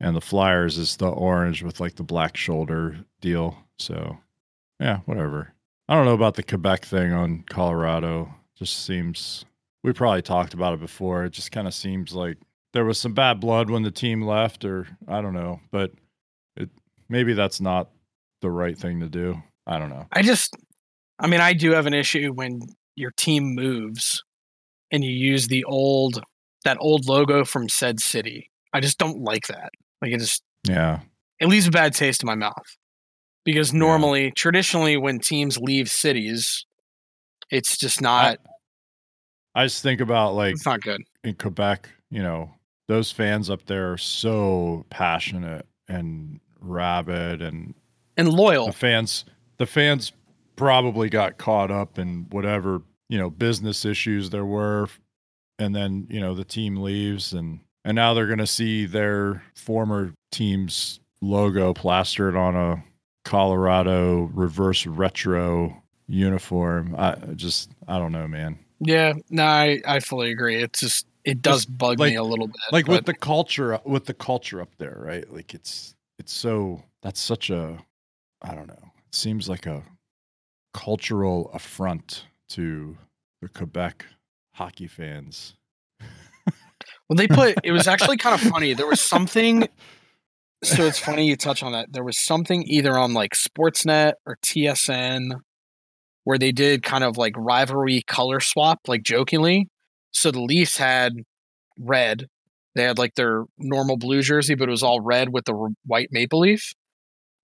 and 0.00 0.16
the 0.16 0.20
Flyers 0.20 0.78
is 0.78 0.96
the 0.96 1.08
orange 1.08 1.62
with 1.62 1.80
like 1.80 1.96
the 1.96 2.02
black 2.02 2.36
shoulder 2.36 2.98
deal. 3.20 3.56
So 3.78 4.18
yeah, 4.80 4.98
whatever. 5.06 5.52
I 5.88 5.94
don't 5.94 6.04
know 6.04 6.14
about 6.14 6.34
the 6.34 6.42
Quebec 6.42 6.84
thing 6.84 7.12
on 7.12 7.44
Colorado. 7.48 8.34
Just 8.56 8.84
seems 8.84 9.44
we 9.82 9.92
probably 9.92 10.22
talked 10.22 10.54
about 10.54 10.74
it 10.74 10.80
before. 10.80 11.24
It 11.24 11.30
just 11.30 11.52
kind 11.52 11.66
of 11.66 11.74
seems 11.74 12.12
like 12.12 12.36
there 12.72 12.84
was 12.84 12.98
some 12.98 13.14
bad 13.14 13.40
blood 13.40 13.70
when 13.70 13.82
the 13.82 13.90
team 13.90 14.22
left, 14.22 14.64
or 14.64 14.86
I 15.06 15.20
don't 15.20 15.34
know, 15.34 15.60
but 15.70 15.92
it 16.56 16.70
maybe 17.08 17.32
that's 17.32 17.60
not 17.60 17.90
the 18.40 18.50
right 18.50 18.76
thing 18.78 19.00
to 19.00 19.08
do. 19.08 19.42
I 19.66 19.78
don't 19.78 19.90
know. 19.90 20.06
I 20.12 20.22
just, 20.22 20.56
I 21.18 21.26
mean, 21.26 21.40
I 21.40 21.52
do 21.52 21.72
have 21.72 21.86
an 21.86 21.94
issue 21.94 22.32
when 22.32 22.60
your 22.96 23.10
team 23.12 23.54
moves 23.54 24.22
and 24.90 25.04
you 25.04 25.10
use 25.10 25.48
the 25.48 25.64
old, 25.64 26.22
that 26.64 26.78
old 26.80 27.06
logo 27.06 27.44
from 27.44 27.68
said 27.68 28.00
city. 28.00 28.50
I 28.72 28.80
just 28.80 28.98
don't 28.98 29.22
like 29.22 29.46
that. 29.48 29.70
Like 30.00 30.12
it 30.12 30.18
just, 30.20 30.42
Yeah. 30.66 31.00
it 31.40 31.48
leaves 31.48 31.66
a 31.66 31.70
bad 31.70 31.94
taste 31.94 32.22
in 32.22 32.26
my 32.26 32.34
mouth. 32.34 32.76
Because 33.44 33.72
normally, 33.72 34.30
traditionally, 34.32 34.96
when 34.98 35.18
teams 35.20 35.56
leave 35.58 35.88
cities, 35.90 36.66
it's 37.50 37.78
just 37.78 38.02
not, 38.02 38.38
I 39.54 39.64
just 39.64 39.82
think 39.82 40.00
about 40.00 40.34
like 40.34 40.52
it's 40.54 40.66
not 40.66 40.82
good. 40.82 41.02
in 41.24 41.34
Quebec, 41.34 41.88
you 42.10 42.22
know, 42.22 42.50
those 42.88 43.10
fans 43.10 43.48
up 43.48 43.64
there 43.66 43.92
are 43.92 43.98
so 43.98 44.84
passionate 44.90 45.66
and 45.88 46.40
rabid 46.60 47.40
and 47.40 47.74
And 48.18 48.28
loyal. 48.32 48.66
the 48.66 48.72
fans 48.72 49.24
the 49.56 49.66
fans 49.66 50.12
probably 50.56 51.08
got 51.08 51.38
caught 51.38 51.70
up 51.70 51.98
in 51.98 52.26
whatever, 52.30 52.82
you 53.08 53.16
know, 53.18 53.30
business 53.30 53.84
issues 53.84 54.28
there 54.30 54.44
were 54.44 54.88
and 55.58 55.74
then, 55.74 56.06
you 56.10 56.20
know, 56.20 56.34
the 56.34 56.44
team 56.44 56.76
leaves 56.76 57.32
and 57.32 57.60
and 57.84 57.94
now 57.94 58.12
they're 58.12 58.26
going 58.26 58.38
to 58.38 58.46
see 58.46 58.84
their 58.84 59.42
former 59.54 60.12
team's 60.30 61.00
logo 61.22 61.72
plastered 61.72 62.36
on 62.36 62.54
a 62.54 62.84
Colorado 63.24 64.30
reverse 64.34 64.86
retro 64.86 65.82
uniform. 66.08 66.94
I 66.98 67.14
just 67.36 67.70
I 67.86 67.98
don't 67.98 68.12
know, 68.12 68.26
man. 68.26 68.58
Yeah, 68.80 69.14
no, 69.30 69.44
I, 69.44 69.80
I 69.86 70.00
fully 70.00 70.30
agree. 70.30 70.62
It's 70.62 70.80
just, 70.80 71.06
it 71.24 71.42
does 71.42 71.66
bug 71.66 71.98
like- 71.98 72.10
me 72.10 72.16
a 72.16 72.22
little 72.22 72.46
bit. 72.46 72.56
like 72.72 72.86
but 72.86 72.92
with 72.96 73.06
the 73.06 73.14
culture 73.14 73.78
with 73.84 74.06
the 74.06 74.14
culture 74.14 74.60
up 74.60 74.70
there 74.78 74.98
right 75.00 75.30
like 75.32 75.52
it's 75.52 75.94
it's 76.18 76.32
so 76.32 76.82
that's 77.02 77.20
such 77.20 77.50
a 77.50 77.78
i 78.42 78.54
don't 78.54 78.66
know 78.68 78.92
it 79.06 79.14
seems 79.14 79.48
like 79.48 79.66
a 79.66 79.82
cultural 80.74 81.50
affront 81.54 82.26
to 82.48 82.96
the 83.42 83.48
quebec 83.48 84.04
hockey 84.54 84.86
fans 84.86 85.54
Well, 87.08 87.16
they 87.16 87.26
put 87.26 87.56
it 87.64 87.72
was 87.72 87.88
actually 87.88 88.18
kind 88.18 88.34
of 88.34 88.40
funny. 88.52 88.74
There 88.74 88.86
was 88.86 89.00
something. 89.00 89.66
So 90.62 90.84
it's 90.84 90.98
funny 90.98 91.26
you 91.26 91.36
touch 91.36 91.62
on 91.62 91.72
that. 91.72 91.92
There 91.92 92.04
was 92.04 92.22
something 92.22 92.64
either 92.66 92.98
on 92.98 93.14
like 93.14 93.32
Sportsnet 93.34 94.14
or 94.26 94.36
TSN 94.44 95.30
where 96.24 96.38
they 96.38 96.52
did 96.52 96.82
kind 96.82 97.04
of 97.04 97.16
like 97.16 97.32
rivalry 97.36 98.02
color 98.06 98.40
swap, 98.40 98.80
like 98.88 99.02
jokingly. 99.04 99.68
So 100.10 100.30
the 100.30 100.42
Leafs 100.42 100.76
had 100.76 101.14
red. 101.78 102.26
They 102.74 102.82
had 102.82 102.98
like 102.98 103.14
their 103.14 103.44
normal 103.56 103.96
blue 103.96 104.20
jersey, 104.20 104.54
but 104.54 104.68
it 104.68 104.72
was 104.72 104.82
all 104.82 105.00
red 105.00 105.32
with 105.32 105.44
the 105.44 105.74
white 105.86 106.08
maple 106.10 106.40
leaf. 106.40 106.74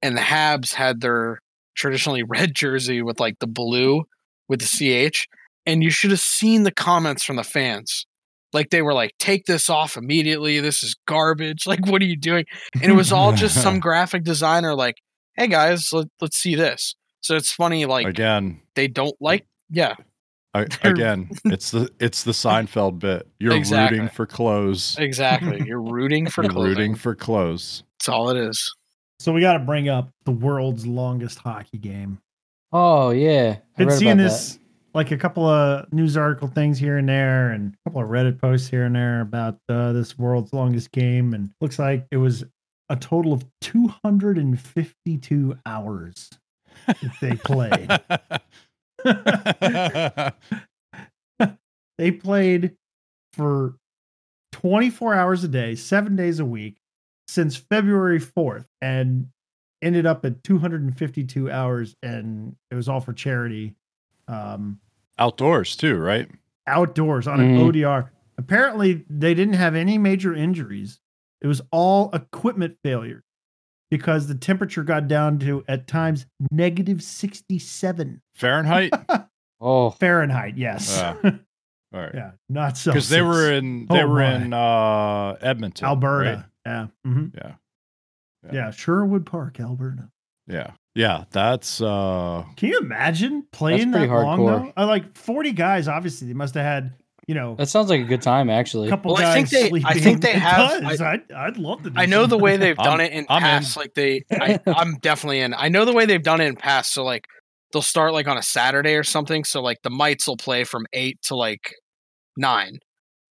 And 0.05 0.19
the 0.19 0.21
Habs 0.21 0.75
had 0.75 1.01
their 1.01 1.41
traditionally 1.75 2.23
red 2.29 2.55
jersey 2.55 3.01
with 3.03 3.19
like 3.19 3.39
the 3.41 3.47
blue 3.47 4.05
with 4.49 4.61
the 4.61 5.11
CH. 5.11 5.27
And 5.67 5.83
you 5.83 5.91
should 5.91 6.11
have 6.11 6.21
seen 6.21 6.65
the 6.65 6.71
comments 6.71 7.25
from 7.25 7.37
the 7.37 7.43
fans. 7.43 8.07
Like 8.53 8.69
they 8.69 8.83
were 8.83 8.93
like 8.93 9.13
take 9.19 9.47
this 9.47 9.71
off 9.71 9.97
immediately. 9.97 10.61
This 10.61 10.85
is 10.85 10.95
garbage. 11.09 11.67
Like 11.67 11.87
what 11.89 12.03
are 12.03 12.05
you 12.05 12.19
doing? 12.19 12.45
And 12.75 12.85
it 12.85 12.95
was 12.95 13.13
all 13.13 13.33
just 13.33 13.61
some 13.61 13.81
graphic 13.81 14.25
designer 14.25 14.75
like 14.75 14.97
hey 15.37 15.49
guys 15.49 15.89
let, 15.91 16.07
let's 16.21 16.37
see 16.37 16.55
this. 16.55 16.95
So 17.23 17.35
it's 17.35 17.51
funny 17.51 17.87
like 17.87 18.07
again. 18.07 18.61
they 18.77 18.87
don't 18.87 19.17
like 19.21 19.47
yeah. 19.71 19.95
I, 20.53 20.67
again 20.83 21.31
it's 21.47 21.71
the 21.71 21.89
it's 21.99 22.25
the 22.25 22.33
seinfeld 22.33 22.99
bit. 22.99 23.27
You're 23.41 23.57
Exactly. 23.57 23.99
rooting 23.99 24.15
for 24.15 24.27
clothes. 24.27 24.97
Exactly. 25.01 25.63
You're 25.67 25.83
rooting 25.83 26.29
for 26.29 26.45
you're 26.45 26.53
clothing. 26.53 26.69
rooting 26.69 26.95
for 26.95 27.15
clothes. 27.15 27.83
That's 27.99 28.11
all 28.11 28.29
it 28.29 28.37
is 28.37 28.71
So 29.19 29.33
we 29.33 29.41
got 29.41 29.55
to 29.55 29.61
bring 29.61 29.89
up 29.89 30.11
the 30.25 30.33
world's 30.33 30.87
longest 30.87 31.39
hockey 31.39 31.79
game. 31.79 32.19
oh 32.73 33.11
yeah, 33.11 33.59
I 33.77 33.85
Been 33.85 33.91
seeing 33.91 34.17
this 34.17 34.59
like 34.95 35.11
a 35.11 35.17
couple 35.17 35.47
of 35.47 35.93
news 35.93 36.17
article 36.17 36.49
things 36.49 36.79
here 36.79 36.99
and 36.99 37.09
there, 37.09 37.51
and 37.51 37.75
a 37.75 37.91
couple 37.91 38.03
of 38.03 38.09
Reddit 38.09 38.41
posts 38.41 38.69
here 38.69 38.85
and 38.85 38.95
there 38.95 39.21
about 39.21 39.59
uh, 39.69 39.93
this 39.93 40.19
world's 40.19 40.53
longest 40.53 40.93
game, 40.93 41.35
and 41.35 41.51
looks 41.61 41.79
like 41.79 42.07
it 42.11 42.17
was 42.17 42.45
a 42.89 42.97
total 42.97 43.33
of 43.33 43.45
252 43.61 45.59
hours 45.67 46.31
that 46.87 47.13
they 47.21 47.37
played. 47.37 47.91
they 51.99 52.11
played 52.11 52.77
for 53.33 53.75
24 54.53 55.15
hours 55.15 55.45
a 55.45 55.49
day, 55.49 55.75
seven 55.75 56.17
days 56.17 56.41
a 56.41 56.45
week 56.45 56.77
since 57.35 57.57
February 57.57 58.21
4th 58.21 58.65
and 58.81 59.29
ended 59.83 60.07
up 60.07 60.25
at 60.25 60.43
252 60.45 61.51
hours. 61.51 61.95
And 62.03 62.57
it 62.71 62.75
was 62.75 62.89
all 62.89 63.01
for 63.01 63.13
charity 63.13 63.75
um, 64.29 64.79
outdoors 65.19 65.77
too 65.77 65.97
right 65.99 66.29
outdoors 66.67 67.27
on 67.29 67.41
an 67.41 67.59
ODR. 67.59 68.09
Apparently, 68.39 69.05
they 69.11 69.35
didn't 69.35 69.55
have 69.55 69.75
any 69.75 69.99
major 69.99 70.35
injuries. 70.35 70.99
It 71.43 71.47
was 71.47 71.61
all 71.71 72.11
equipment 72.15 72.79
failure 72.83 73.23
because 73.91 74.27
the 74.29 74.35
temperature 74.35 74.83
got 74.83 75.07
down 75.09 75.39
to 75.41 75.63
at 75.69 75.87
times 75.87 76.25
negative 76.51 77.03
67 77.03 78.23
fahrenheit. 78.35 78.93
Oh, 79.61 79.91
Fahrenheit. 79.91 80.59
Yes. 80.59 80.99
All 81.03 81.15
right 81.93 82.11
yeah. 82.15 82.33
Not 82.51 82.77
so. 82.77 82.91
because 82.91 83.09
they 83.09 83.23
were 83.23 83.51
in 83.51 83.87
they 83.89 84.03
Oh, 84.03 84.09
were 84.09 84.19
my. 84.21 84.35
in 84.35 84.53
uh 84.53 85.37
edmonton 85.41 85.87
Alberta. 85.87 86.31
right? 86.37 86.45
Yeah. 86.67 86.87
hmm 87.05 87.27
yeah 87.35 87.55
Yeah. 88.53 88.71
Sherwood 88.71 89.27
Park, 89.27 89.61
Alberta. 89.61 90.09
Yeah. 90.47 90.73
Yeah. 90.95 91.25
That's 91.31 91.81
uh 91.81 92.45
Can 92.57 92.69
you 92.71 92.79
imagine 92.81 93.47
playing 93.53 93.91
pretty 93.93 94.07
that 94.07 94.13
long 94.13 94.39
hardcore. 94.41 94.73
though? 94.77 94.83
Uh, 94.83 94.87
like 94.87 95.17
40 95.17 95.53
guys, 95.53 95.89
obviously, 95.89 96.29
they 96.29 96.35
must 96.35 96.55
have 96.55 96.65
had 96.65 96.95
you 97.27 97.35
know, 97.35 97.55
That 97.55 97.71
sounds 97.71 97.89
like 97.89 98.03
a 98.03 98.05
good 98.05 98.21
time, 98.21 98.51
actually. 98.51 98.91
couple 98.91 99.15
Well, 99.15 99.23
guys 99.23 99.35
I 99.35 99.45
think 99.45 99.73
they- 99.73 99.83
I 99.89 99.95
think 99.95 100.21
they 100.21 100.33
It 100.35 100.37
have- 100.43 100.83
does. 100.83 101.01
I'd, 101.01 101.33
I'd 101.33 101.57
love 101.57 101.83
to. 101.85 101.89
Do 101.91 101.99
I 101.99 102.05
know 102.05 102.27
the 102.27 102.37
way 102.37 102.59
they've 102.59 102.79
I'm- 102.79 102.85
done 102.85 103.01
it 103.01 103.13
in 103.13 103.25
I'm 103.31 103.39
in. 103.39 103.43
past. 103.43 103.79
Like 103.79 103.95
they, 103.95 104.25
I, 104.31 104.61
I'm 104.67 104.97
definitely 104.99 105.41
in. 105.41 105.55
I 105.55 105.69
know 105.71 105.87
the 105.87 105.95
way 105.95 106.05
they've 106.05 106.23
done 106.23 106.43
it 106.43 106.47
in 106.49 106.57
past. 106.57 106.93
So 106.93 107.03
like 107.03 107.25
they'll 107.73 107.81
start 107.81 108.13
like 108.13 108.29
on 108.29 108.37
a 108.37 108.43
Saturday 108.43 108.95
or 108.95 109.05
something. 109.05 109.43
So 109.45 109.63
like 109.63 109.79
the 109.83 109.89
mites 109.89 110.29
will 110.29 110.37
play 110.37 110.65
from 110.65 110.85
eight 110.93 111.17
to 111.29 111.35
like 111.35 111.73
nine, 112.37 112.79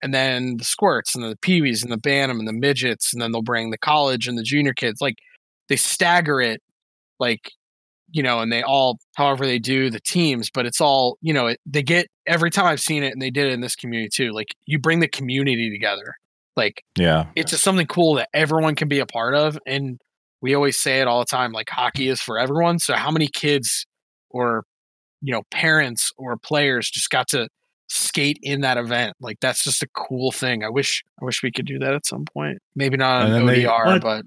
and 0.03 0.13
then 0.13 0.57
the 0.57 0.63
squirts 0.63 1.15
and 1.15 1.23
the 1.23 1.35
peewees 1.37 1.81
and 1.81 1.91
the 1.91 1.97
bantam 1.97 2.37
and 2.39 2.47
the 2.47 2.53
midgets, 2.53 3.13
and 3.13 3.21
then 3.21 3.31
they'll 3.31 3.41
bring 3.41 3.71
the 3.71 3.77
college 3.77 4.27
and 4.27 4.37
the 4.37 4.43
junior 4.43 4.73
kids. 4.73 5.01
Like 5.01 5.15
they 5.69 5.75
stagger 5.77 6.41
it, 6.41 6.61
like 7.19 7.51
you 8.11 8.21
know, 8.21 8.41
and 8.41 8.51
they 8.51 8.61
all 8.61 8.99
however 9.15 9.45
they 9.47 9.57
do 9.57 9.89
the 9.89 9.99
teams, 9.99 10.51
but 10.53 10.65
it's 10.67 10.79
all 10.81 11.17
you 11.21 11.33
know. 11.33 11.47
It, 11.47 11.59
they 11.65 11.81
get 11.81 12.07
every 12.27 12.51
time 12.51 12.65
I've 12.65 12.79
seen 12.81 13.01
it, 13.03 13.13
and 13.13 13.21
they 13.21 13.31
did 13.31 13.47
it 13.47 13.53
in 13.53 13.61
this 13.61 13.75
community 13.75 14.09
too. 14.13 14.31
Like 14.31 14.53
you 14.67 14.77
bring 14.77 14.99
the 14.99 15.07
community 15.07 15.71
together, 15.71 16.13
like 16.55 16.83
Yeah. 16.97 17.25
it's 17.35 17.51
just 17.51 17.63
something 17.63 17.87
cool 17.87 18.15
that 18.15 18.29
everyone 18.33 18.75
can 18.75 18.87
be 18.87 18.99
a 18.99 19.05
part 19.05 19.33
of 19.35 19.57
and 19.65 19.99
we 20.41 20.53
always 20.53 20.77
say 20.79 20.99
it 20.99 21.07
all 21.07 21.19
the 21.19 21.25
time 21.25 21.51
like 21.53 21.69
hockey 21.69 22.09
is 22.09 22.21
for 22.21 22.37
everyone 22.37 22.77
so 22.77 22.93
how 22.95 23.09
many 23.09 23.27
kids 23.27 23.85
or 24.29 24.63
you 25.21 25.31
know 25.33 25.41
parents 25.51 26.11
or 26.17 26.35
players 26.37 26.89
just 26.89 27.09
got 27.09 27.27
to 27.29 27.47
skate 27.89 28.39
in 28.41 28.61
that 28.61 28.77
event 28.77 29.13
like 29.19 29.37
that's 29.41 29.63
just 29.63 29.83
a 29.83 29.87
cool 29.95 30.31
thing 30.31 30.63
i 30.63 30.69
wish 30.69 31.03
i 31.21 31.25
wish 31.25 31.43
we 31.43 31.51
could 31.51 31.65
do 31.65 31.77
that 31.79 31.93
at 31.93 32.05
some 32.05 32.25
point 32.33 32.57
maybe 32.75 32.97
not 32.97 33.25
And 33.25 33.33
on 33.33 33.45
then 33.45 33.55
they- 33.55 33.63
odr 33.63 33.85
But- 33.85 34.01
but 34.01 34.25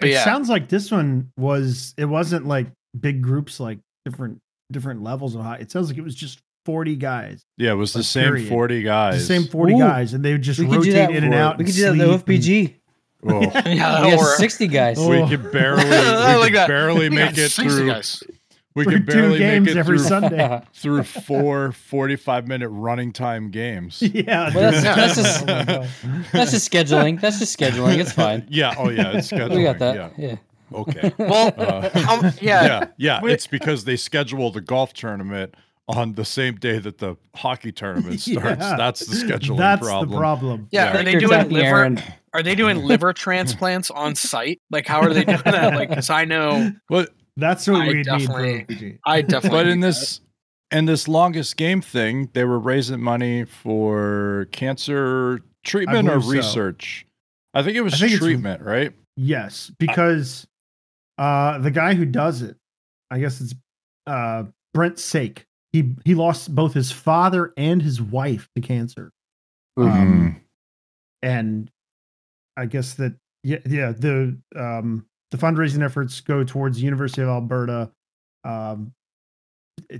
but 0.00 0.08
It 0.08 0.12
yeah 0.12 0.24
sounds 0.24 0.48
like 0.48 0.68
this 0.68 0.90
one 0.90 1.30
was. 1.36 1.94
It 1.96 2.06
wasn't 2.06 2.46
like 2.48 2.66
big 2.98 3.22
groups, 3.22 3.60
like 3.60 3.78
different 4.04 4.40
different 4.72 5.02
levels 5.04 5.36
of 5.36 5.42
high. 5.42 5.58
It 5.58 5.70
sounds 5.70 5.88
like 5.88 5.96
it 5.96 6.02
was 6.02 6.16
just 6.16 6.40
forty 6.66 6.96
guys, 6.96 7.44
Yeah, 7.58 7.70
it 7.70 7.74
was 7.76 7.92
the 7.92 8.02
same 8.02 8.24
period. 8.24 8.48
40 8.48 8.76
the 8.78 8.82
guys. 8.82 9.24
same 9.26 9.44
forty 9.44 9.74
Ooh. 9.74 9.78
guys, 9.78 10.12
and 10.12 10.24
they 10.24 10.32
would 10.32 10.42
just 10.42 10.58
we 10.58 10.66
could 10.66 10.82
do 10.82 10.90
rotate 10.92 11.14
in 11.16 11.22
and 11.24 11.32
out. 11.32 11.58
We 11.58 11.64
could 11.66 11.74
do 11.74 11.82
that 11.82 11.92
in 11.92 11.98
the 11.98 12.18
sleep 12.18 12.40
OFPG. 12.42 12.74
Oh, 13.26 13.40
yeah 13.70 14.02
We 14.04 14.10
have 14.10 14.20
sixty 14.36 14.66
guys. 14.66 14.96
Oh. 14.98 15.08
we 15.08 15.28
could 15.28 15.52
barely, 15.52 15.84
we 15.84 15.90
like 15.90 16.52
could 16.54 16.66
barely 16.66 17.08
we 17.08 17.14
make 17.14 17.38
it 17.38 17.52
through. 17.52 17.86
guys. 17.86 18.20
We 18.74 18.84
can 18.84 18.92
could 18.94 19.06
two 19.08 19.12
barely 19.20 19.38
games 19.38 19.66
make 19.66 19.76
it 19.76 19.78
every 19.78 19.98
through, 19.98 20.06
Sunday. 20.08 20.62
through 20.74 21.04
four 21.04 21.70
45 21.72 22.48
minute 22.48 22.68
running 22.70 23.12
time 23.12 23.50
games. 23.50 24.02
Yeah, 24.14 24.52
Well, 24.54 24.72
that's- 24.72 24.82
dude. 24.82 24.84
that's 24.96 25.14
just- 25.16 25.46
my 25.46 25.64
God. 25.64 25.88
That's 26.32 26.50
just 26.50 26.70
scheduling. 26.72 27.20
That's 27.20 27.38
just 27.38 27.58
scheduling. 27.58 27.98
It's 27.98 28.12
fine. 28.12 28.46
Yeah. 28.50 28.74
Oh, 28.76 28.88
yeah. 28.90 29.12
It's 29.16 29.30
scheduling. 29.30 29.56
We 29.56 29.62
got 29.64 29.78
that. 29.78 29.94
Yeah. 30.18 30.28
Yeah. 30.28 30.36
Okay. 30.72 31.12
well 31.18 31.54
Uh, 31.56 31.88
how, 32.00 32.20
yeah, 32.40 32.64
yeah. 32.64 32.84
Yeah. 32.96 33.22
We- 33.22 33.32
It's 33.32 33.46
because 33.46 33.84
they 33.84 33.96
schedule 33.96 34.50
the 34.50 34.60
golf 34.60 34.92
tournament 34.92 35.54
on 35.86 36.14
the 36.14 36.24
same 36.24 36.54
day 36.56 36.78
that 36.78 36.98
the 36.98 37.14
hockey 37.36 37.70
tournament 37.70 38.18
starts. 38.20 38.60
Yeah. 38.62 38.76
That's 38.76 39.06
the 39.06 39.14
scheduling 39.16 39.58
That's 39.58 39.82
problem. 39.86 40.10
the 40.10 40.16
problem. 40.16 40.68
yeah, 40.72 40.86
Yeah. 40.94 41.00
are 41.00 41.04
they 41.04 41.12
doing 41.16 41.28
talking, 41.30 41.52
liver 41.52 41.66
Aaron. 41.76 42.02
are 42.32 42.42
they 42.42 42.54
doing 42.54 42.78
liver 42.82 43.12
transplants 43.12 43.90
on 43.90 44.14
site 44.14 44.60
like 44.70 44.86
how 44.88 45.00
are 45.02 45.12
they 45.12 45.24
doing 45.24 45.42
that 45.44 45.74
like 45.74 45.90
because 45.90 46.08
i 46.10 46.24
know 46.24 46.72
But 46.88 47.10
That's 47.36 47.66
what 47.66 47.82
I 47.82 47.88
we 47.88 47.94
need 47.94 48.06
for 48.06 48.18
definitely- 48.18 48.64
OPG. 48.76 48.98
i 49.04 49.22
definitely 49.22 49.58
but 49.58 49.66
in 49.66 49.80
need 49.80 49.84
that. 49.84 49.86
this 49.88 50.20
in 50.70 50.86
this 50.86 51.06
longest 51.08 51.56
game 51.56 51.80
thing, 51.80 52.30
they 52.32 52.44
were 52.44 52.58
raising 52.58 53.00
money 53.00 53.44
for 53.44 54.48
cancer 54.50 55.40
treatment 55.62 56.08
or 56.08 56.18
believe 56.18 56.42
so. 56.42 56.48
research. 56.48 57.06
I 57.52 57.62
think 57.62 57.76
it 57.76 57.82
was 57.82 57.98
think 57.98 58.14
treatment, 58.18 58.62
right? 58.62 58.92
Yes, 59.16 59.70
because 59.78 60.46
uh 61.18 61.58
the 61.58 61.70
guy 61.70 61.94
who 61.94 62.04
does 62.04 62.42
it, 62.42 62.56
I 63.10 63.18
guess 63.20 63.40
it's 63.40 63.54
uh 64.06 64.44
Brent 64.72 64.96
Saik. 64.96 65.44
He 65.72 65.94
he 66.04 66.14
lost 66.14 66.54
both 66.54 66.72
his 66.74 66.90
father 66.92 67.52
and 67.56 67.80
his 67.82 68.00
wife 68.00 68.48
to 68.56 68.60
cancer. 68.60 69.10
Ooh. 69.78 69.88
Um, 69.88 70.40
and 71.22 71.70
I 72.56 72.66
guess 72.66 72.94
that 72.94 73.14
yeah 73.44 73.58
yeah 73.66 73.92
the 73.92 74.36
um 74.56 75.06
the 75.34 75.44
fundraising 75.46 75.82
efforts 75.84 76.20
go 76.20 76.44
towards 76.44 76.76
the 76.78 76.84
University 76.84 77.22
of 77.22 77.28
Alberta, 77.28 77.90
um, 78.44 78.92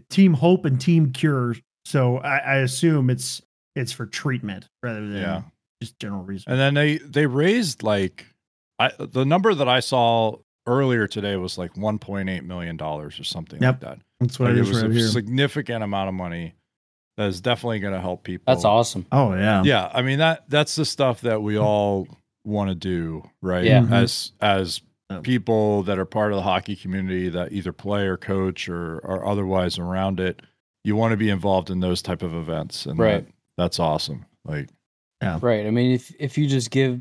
Team 0.09 0.33
Hope 0.35 0.65
and 0.65 0.81
Team 0.81 1.13
Cure. 1.13 1.57
So 1.85 2.19
I, 2.19 2.39
I 2.39 2.55
assume 2.59 3.11
it's 3.11 3.43
it's 3.75 3.91
for 3.93 4.07
treatment 4.07 4.69
rather 4.83 5.01
than 5.01 5.21
Yeah. 5.21 5.43
just 5.83 5.99
general 5.99 6.23
research. 6.23 6.47
And 6.49 6.59
then 6.59 6.75
they 6.75 6.99
they 6.99 7.27
raised 7.27 7.83
like 7.83 8.27
I 8.79 8.93
the 8.99 9.25
number 9.25 9.53
that 9.55 9.69
I 9.69 9.81
saw 9.81 10.37
earlier 10.67 11.07
today 11.07 11.37
was 11.37 11.59
like 11.59 11.75
1.8 11.75 12.45
million 12.45 12.77
dollars 12.77 13.19
or 13.21 13.25
something 13.25 13.61
Yep. 13.61 13.75
like 13.75 13.81
that. 13.81 13.99
That's 14.21 14.39
what 14.39 14.47
Like, 14.51 14.55
I 14.57 14.59
it 14.59 14.69
was 14.69 14.83
read 14.83 14.91
a 14.91 14.95
here. 14.95 15.09
significant 15.09 15.83
amount 15.85 16.09
of 16.09 16.15
money 16.15 16.55
that 17.17 17.27
is 17.29 17.41
definitely 17.41 17.81
going 17.81 17.93
to 17.95 18.01
help 18.01 18.23
people. 18.23 18.55
That's 18.55 18.65
awesome. 18.65 19.05
oh 19.13 19.35
yeah, 19.35 19.63
Yeah, 19.65 19.91
I 19.93 20.03
mean 20.03 20.21
that 20.21 20.49
that's 20.49 20.77
the 20.77 20.85
stuff 20.85 21.21
that 21.23 21.43
we 21.43 21.59
all 21.59 22.07
want 22.45 22.71
to 22.71 22.75
do, 22.77 23.29
right? 23.43 23.65
Yeah. 23.65 23.81
Mhm. 23.81 23.93
As 23.93 24.33
as 24.41 24.79
Yeah. 24.79 24.89
People 25.23 25.83
that 25.85 25.99
are 25.99 26.05
part 26.05 26.33
of 26.33 26.37
the 26.37 26.43
hockey 26.43 26.77
community 26.77 27.29
that 27.29 27.53
either 27.53 27.73
play 27.73 28.07
or 28.07 28.17
coach 28.17 28.69
or 28.69 28.97
are 29.05 29.27
otherwise 29.27 29.79
around 29.79 30.21
it, 30.21 30.43
you 30.83 30.97
want 30.97 31.13
to 31.13 31.17
be 31.17 31.31
involved 31.31 31.71
in 31.71 31.81
those 31.81 32.03
type 32.03 32.23
of 32.23 32.35
events, 32.35 32.87
and 32.87 32.99
Right. 32.99 33.25
that, 33.27 33.33
that's 33.57 33.79
awesome. 33.79 34.25
Like, 34.45 34.69
Right. 35.41 35.67
I 35.67 35.71
mean, 35.71 35.93
if 35.93 36.15
if 36.19 36.37
you 36.37 36.47
just 36.47 36.71
give 36.71 37.01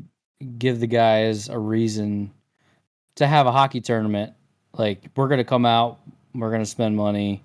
give 0.58 0.80
the 0.80 0.86
guys 0.86 1.48
a 1.50 1.58
reason 1.58 2.30
to 3.16 3.26
have 3.26 3.46
a 3.46 3.52
hockey 3.52 3.80
tournament, 3.82 4.32
like 4.78 5.10
we're 5.14 5.28
gonna 5.28 5.44
come 5.44 5.66
out, 5.66 5.98
we're 6.34 6.50
gonna 6.50 6.64
spend 6.64 6.96
money, 6.96 7.42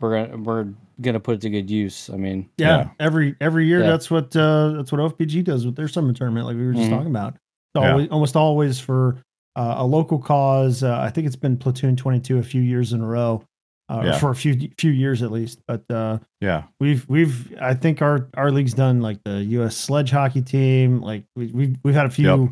we're 0.00 0.26
gonna 0.26 0.36
we're 0.42 0.68
gonna 1.00 1.18
put 1.18 1.34
it 1.36 1.40
to 1.40 1.50
good 1.50 1.68
use. 1.68 2.10
I 2.10 2.16
mean, 2.16 2.48
Yeah, 2.58 2.76
Yeah. 2.78 2.88
every 3.00 3.34
every 3.40 3.66
year 3.66 3.80
Yeah. 3.80 3.88
that's 3.90 4.08
what 4.08 4.36
uh 4.36 4.70
that's 4.74 4.92
what 4.92 5.00
OFPG 5.00 5.42
does 5.42 5.66
with 5.66 5.74
their 5.74 5.88
summer 5.88 6.12
tournament, 6.12 6.46
like 6.46 6.56
we 6.56 6.64
were 6.66 6.74
just 6.74 6.86
Mhm. 6.86 6.90
talking 6.90 7.10
about. 7.10 7.34
It's 7.34 7.82
Yeah. 7.82 7.90
always 7.90 8.08
almost 8.10 8.36
always 8.36 8.78
for 8.78 9.16
uh, 9.56 9.74
a 9.78 9.86
local 9.86 10.18
cause. 10.18 10.82
Uh, 10.82 10.98
I 10.98 11.10
think 11.10 11.26
it's 11.26 11.36
been 11.36 11.56
Platoon 11.56 11.96
Twenty 11.96 12.20
Two 12.20 12.38
a 12.38 12.42
few 12.42 12.60
years 12.62 12.92
in 12.92 13.00
a 13.00 13.06
row, 13.06 13.44
uh, 13.88 14.02
Yeah. 14.04 14.18
for 14.18 14.30
a 14.30 14.34
few 14.34 14.70
few 14.78 14.90
years 14.90 15.22
at 15.22 15.30
least. 15.30 15.60
But 15.68 15.88
uh, 15.90 16.18
yeah, 16.40 16.64
we've 16.80 17.08
we've 17.08 17.54
I 17.60 17.74
think 17.74 18.02
our 18.02 18.28
our 18.36 18.50
league's 18.50 18.74
done 18.74 19.00
like 19.00 19.18
the 19.24 19.42
U.S. 19.44 19.76
sledge 19.76 20.10
hockey 20.10 20.42
team. 20.42 21.00
Like 21.00 21.24
we 21.36 21.46
we've 21.48 21.76
we've 21.84 21.94
had 21.94 22.06
a 22.06 22.10
few 22.10 22.24
Yep. 22.42 22.50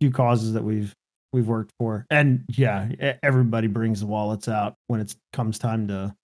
few 0.00 0.10
causes 0.10 0.52
that 0.54 0.64
we've 0.64 0.94
we've 1.32 1.46
worked 1.48 1.72
for, 1.78 2.06
and 2.10 2.44
yeah, 2.48 3.14
everybody 3.22 3.66
brings 3.68 4.00
the 4.00 4.06
wallets 4.06 4.48
out 4.48 4.74
when 4.88 5.00
it 5.00 5.14
comes 5.32 5.58
time 5.58 5.88
to 5.88 6.14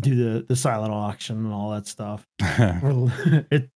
do 0.00 0.14
the 0.14 0.44
the 0.46 0.56
silent 0.56 0.92
auction 0.92 1.36
and 1.36 1.52
all 1.52 1.70
that 1.70 1.86
stuff. 1.86 2.26
It 3.50 3.68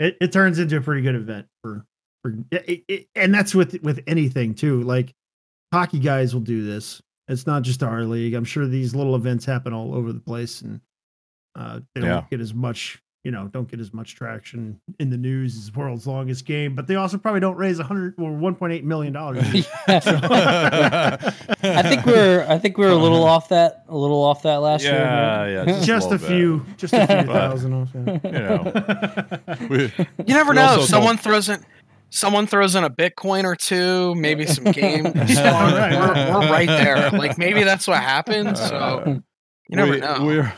it 0.00 0.16
it 0.20 0.32
turns 0.32 0.58
into 0.58 0.76
a 0.76 0.80
pretty 0.80 1.02
good 1.02 1.14
event 1.16 1.46
for 1.62 1.84
for 2.22 2.34
it, 2.52 2.84
it, 2.88 3.06
and 3.14 3.34
that's 3.34 3.54
with 3.54 3.80
with 3.82 4.00
anything 4.06 4.54
too. 4.54 4.82
Like 4.82 5.12
hockey 5.72 5.98
guys 5.98 6.34
will 6.34 6.40
do 6.42 6.64
this. 6.64 7.00
It's 7.28 7.46
not 7.46 7.62
just 7.62 7.82
our 7.82 8.04
league. 8.04 8.34
I'm 8.34 8.44
sure 8.44 8.66
these 8.66 8.94
little 8.94 9.14
events 9.14 9.44
happen 9.44 9.72
all 9.72 9.94
over 9.94 10.12
the 10.12 10.20
place, 10.20 10.62
and 10.62 10.80
uh, 11.56 11.80
they 11.94 12.00
don't 12.00 12.10
Yeah. 12.10 12.24
get 12.30 12.40
as 12.40 12.54
much. 12.54 13.02
You 13.24 13.32
know, 13.32 13.48
don't 13.48 13.68
get 13.68 13.80
as 13.80 13.92
much 13.92 14.14
traction 14.14 14.80
in 15.00 15.10
the 15.10 15.16
news 15.18 15.56
as 15.58 15.74
world's 15.74 16.06
longest 16.06 16.46
game, 16.46 16.74
but 16.74 16.86
they 16.86 16.94
also 16.94 17.18
probably 17.18 17.40
don't 17.40 17.56
raise 17.56 17.78
a 17.80 17.82
hundred 17.84 18.14
or 18.16 18.32
one 18.32 18.54
point 18.54 18.72
eight 18.72 18.84
million 18.84 19.12
dollars. 19.12 19.42
I 19.88 21.82
think 21.82 22.06
we're 22.06 22.46
I 22.48 22.58
think 22.58 22.78
we're 22.78 22.88
a 22.90 22.94
little 22.96 23.24
off 23.24 23.48
that 23.50 23.84
a 23.88 23.96
little 23.96 24.22
off 24.22 24.42
that 24.42 24.58
last 24.58 24.84
year. 24.84 24.92
Yeah, 24.94 25.40
right? 25.40 25.50
yeah, 25.50 25.64
just- 25.66 25.86
just 25.86 26.06
a 26.06 26.10
little 26.10 26.28
bit. 26.28 26.36
few, 26.36 26.66
just 26.76 26.94
a 26.94 27.06
few 27.06 27.22
thousand 27.32 27.72
off. 27.74 27.90
Yeah. 27.94 28.18
you 28.24 28.30
know, 28.30 29.66
we, 29.68 29.92
You 30.26 30.34
never 30.34 30.54
know. 30.54 30.62
also 30.62 30.82
If 30.82 30.88
someone 30.88 31.16
throws 31.18 31.48
in 31.48 31.62
someone 32.10 32.46
throws 32.46 32.74
in 32.74 32.84
a 32.84 32.90
Bitcoin 32.90 33.44
or 33.44 33.56
two, 33.56 34.14
maybe 34.14 34.46
some 34.46 34.64
game. 34.64 35.04
We're, 35.14 35.14
we're 35.14 36.50
right 36.50 36.66
there. 36.68 37.10
Like 37.10 37.38
maybe 37.38 37.62
that's 37.64 37.86
what 37.86 37.98
happens. 37.98 38.58
So 38.60 38.76
uh, 38.76 39.04
you 39.68 39.76
never 39.76 39.90
we, 39.92 40.00
know. 40.00 40.24
We're, 40.24 40.52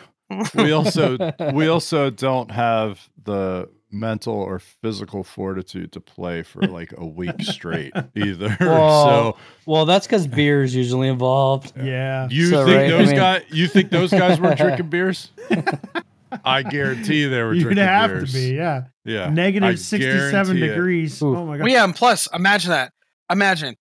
we 0.54 0.72
also 0.72 1.16
we 1.52 1.68
also 1.68 2.10
don't 2.10 2.50
have 2.50 3.08
the 3.22 3.68
mental 3.92 4.34
or 4.34 4.60
physical 4.60 5.24
fortitude 5.24 5.90
to 5.90 6.00
play 6.00 6.44
for 6.44 6.62
like 6.62 6.94
a 6.96 7.04
week 7.04 7.42
straight 7.42 7.92
either. 8.14 8.56
Well, 8.60 9.04
so 9.32 9.36
well, 9.66 9.84
that's 9.86 10.06
because 10.06 10.28
beer 10.28 10.62
is 10.62 10.74
usually 10.74 11.08
involved. 11.08 11.72
yeah. 11.76 12.28
you 12.30 12.46
So, 12.46 12.64
think 12.66 12.76
right, 12.76 12.86
I 12.86 12.90
those 12.90 13.06
mean- 13.08 13.16
guys 13.16 13.42
you 13.50 13.66
think 13.66 13.90
those 13.90 14.10
guys 14.12 14.38
were 14.38 14.54
drinking 14.54 14.90
beers? 14.90 15.32
I 16.44 16.62
guarantee 16.62 17.26
they 17.26 17.42
were 17.42 17.52
You'd 17.54 17.62
drinking 17.64 17.84
have 17.84 18.10
beers. 18.10 18.32
to 18.32 18.38
be, 18.38 18.54
yeah. 18.56 18.82
Yeah. 19.04 19.24
I 19.26 19.30
Negative 19.30 19.78
67 19.78 20.30
guarantee 20.56 20.64
it. 20.64 20.68
degrees. 20.74 21.22
Oh 21.22 21.44
my 21.46 21.56
god. 21.56 21.64
well, 21.64 21.72
yeah, 21.72 21.84
and 21.84 21.94
plus, 21.94 22.28
imagine 22.34 22.70
that. 22.70 22.92
Imagine 23.30 23.76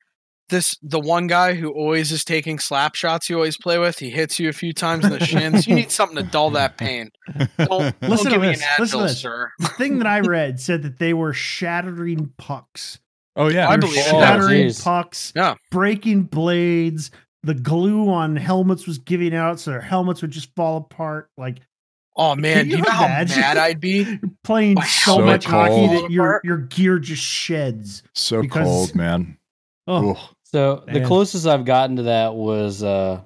this: 0.50 0.76
the 0.82 1.00
one 1.00 1.28
guy 1.28 1.54
who 1.56 1.72
always 1.72 2.12
is 2.12 2.24
taking 2.26 2.58
slap 2.60 2.96
shots 2.96 3.30
you 3.30 3.36
always 3.36 3.58
play 3.58 3.78
with. 3.78 4.00
He 4.00 4.10
hits 4.10 4.40
you 4.40 4.50
a 4.50 4.54
few 4.54 4.74
times 4.74 5.06
in 5.06 5.12
the 5.12 5.24
shins. 5.24 5.68
You 5.68 5.76
need 5.76 5.92
something 5.92 6.18
to 6.18 6.24
dull 6.24 6.50
that 6.52 6.78
pain. 6.78 7.10
Don't, 7.58 7.58
don't 7.60 8.02
Listen 8.02 8.32
to 8.32 8.40
me 8.40 8.48
this. 8.50 8.62
an 8.62 8.68
Listen 8.80 9.00
to 9.00 9.06
Advil, 9.06 9.08
this. 9.10 9.20
sir. 9.22 9.52
The 9.60 9.68
thing 9.70 9.98
that 10.00 10.08
I 10.08 10.20
read 10.22 10.60
said 10.60 10.82
that 10.84 10.98
they 11.00 11.14
were 11.14 11.34
shattering 11.34 12.32
pucks. 12.38 13.00
Oh 13.36 13.48
yeah. 13.48 13.70
I 13.70 13.78
They 13.78 13.88
were 13.88 13.92
believe 13.94 13.98
it. 14.08 14.14
Oh, 14.14 14.20
shattering 14.22 14.64
geez. 14.68 14.82
pucks. 14.84 15.34
Yeah. 15.36 15.56
Breaking 15.72 16.24
blades. 16.24 17.12
The 17.44 17.54
glue 17.54 18.10
on 18.10 18.36
helmets 18.36 18.86
was 18.86 18.98
giving 18.98 19.34
out, 19.34 19.62
so 19.62 19.72
their 19.72 19.80
helmets 19.80 20.22
would 20.22 20.32
just 20.32 20.54
fall 20.56 20.76
apart. 20.78 21.30
Like 21.38 21.60
Oh 22.22 22.36
man, 22.36 22.58
Can 22.58 22.70
you 22.72 22.78
you 22.78 22.84
know 22.84 22.90
how 22.92 23.06
imagine? 23.06 23.40
mad 23.40 23.58
I'd 23.58 23.80
be? 23.80 24.20
Playing 24.44 24.74
My 24.76 24.86
so 24.86 25.14
helmet 25.16 25.26
much 25.26 25.46
hockey 25.46 25.88
that 25.88 26.12
your 26.12 26.42
your 26.44 26.58
gear 26.58 27.00
just 27.00 27.24
sheds. 27.24 28.04
So 28.14 28.42
Because- 28.42 28.66
cold, 28.68 28.96
man. 28.96 29.38
Oh, 29.88 30.12
Ugh. 30.12 30.18
So 30.44 30.84
the 30.92 31.06
closest 31.06 31.46
I've 31.48 31.64
gotten 31.66 31.96
to 31.98 32.04
that 32.04 32.34
was 32.36 32.84
uh, 32.84 33.22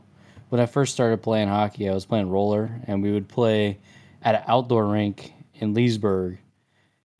when 0.50 0.60
I 0.62 0.66
first 0.68 0.94
started 0.94 1.24
playing 1.24 1.48
hockey. 1.48 1.90
I 1.90 1.94
was 1.94 2.06
playing 2.06 2.30
roller, 2.30 2.82
and 2.86 3.02
we 3.02 3.12
would 3.12 3.28
play 3.30 3.80
at 4.22 4.36
an 4.36 4.44
outdoor 4.48 4.86
rink 4.88 5.34
in 5.56 5.74
Leesburg, 5.74 6.38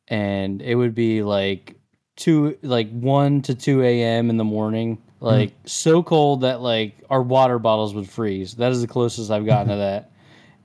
and 0.08 0.60
it 0.62 0.74
would 0.74 0.94
be 0.94 1.22
like 1.22 1.76
two, 2.16 2.56
like 2.62 2.90
one 2.90 3.42
to 3.42 3.54
two 3.54 3.82
a.m. 3.82 4.30
in 4.30 4.36
the 4.36 4.44
morning, 4.44 4.98
like 5.20 5.54
so 5.64 6.02
cold 6.02 6.42
that 6.42 6.60
like 6.60 6.94
our 7.10 7.22
water 7.22 7.58
bottles 7.58 7.94
would 7.94 8.08
freeze. 8.08 8.54
That 8.54 8.72
is 8.72 8.80
the 8.82 8.86
closest 8.88 9.30
I've 9.30 9.46
gotten 9.46 9.68
to 9.68 9.76
that. 9.76 10.12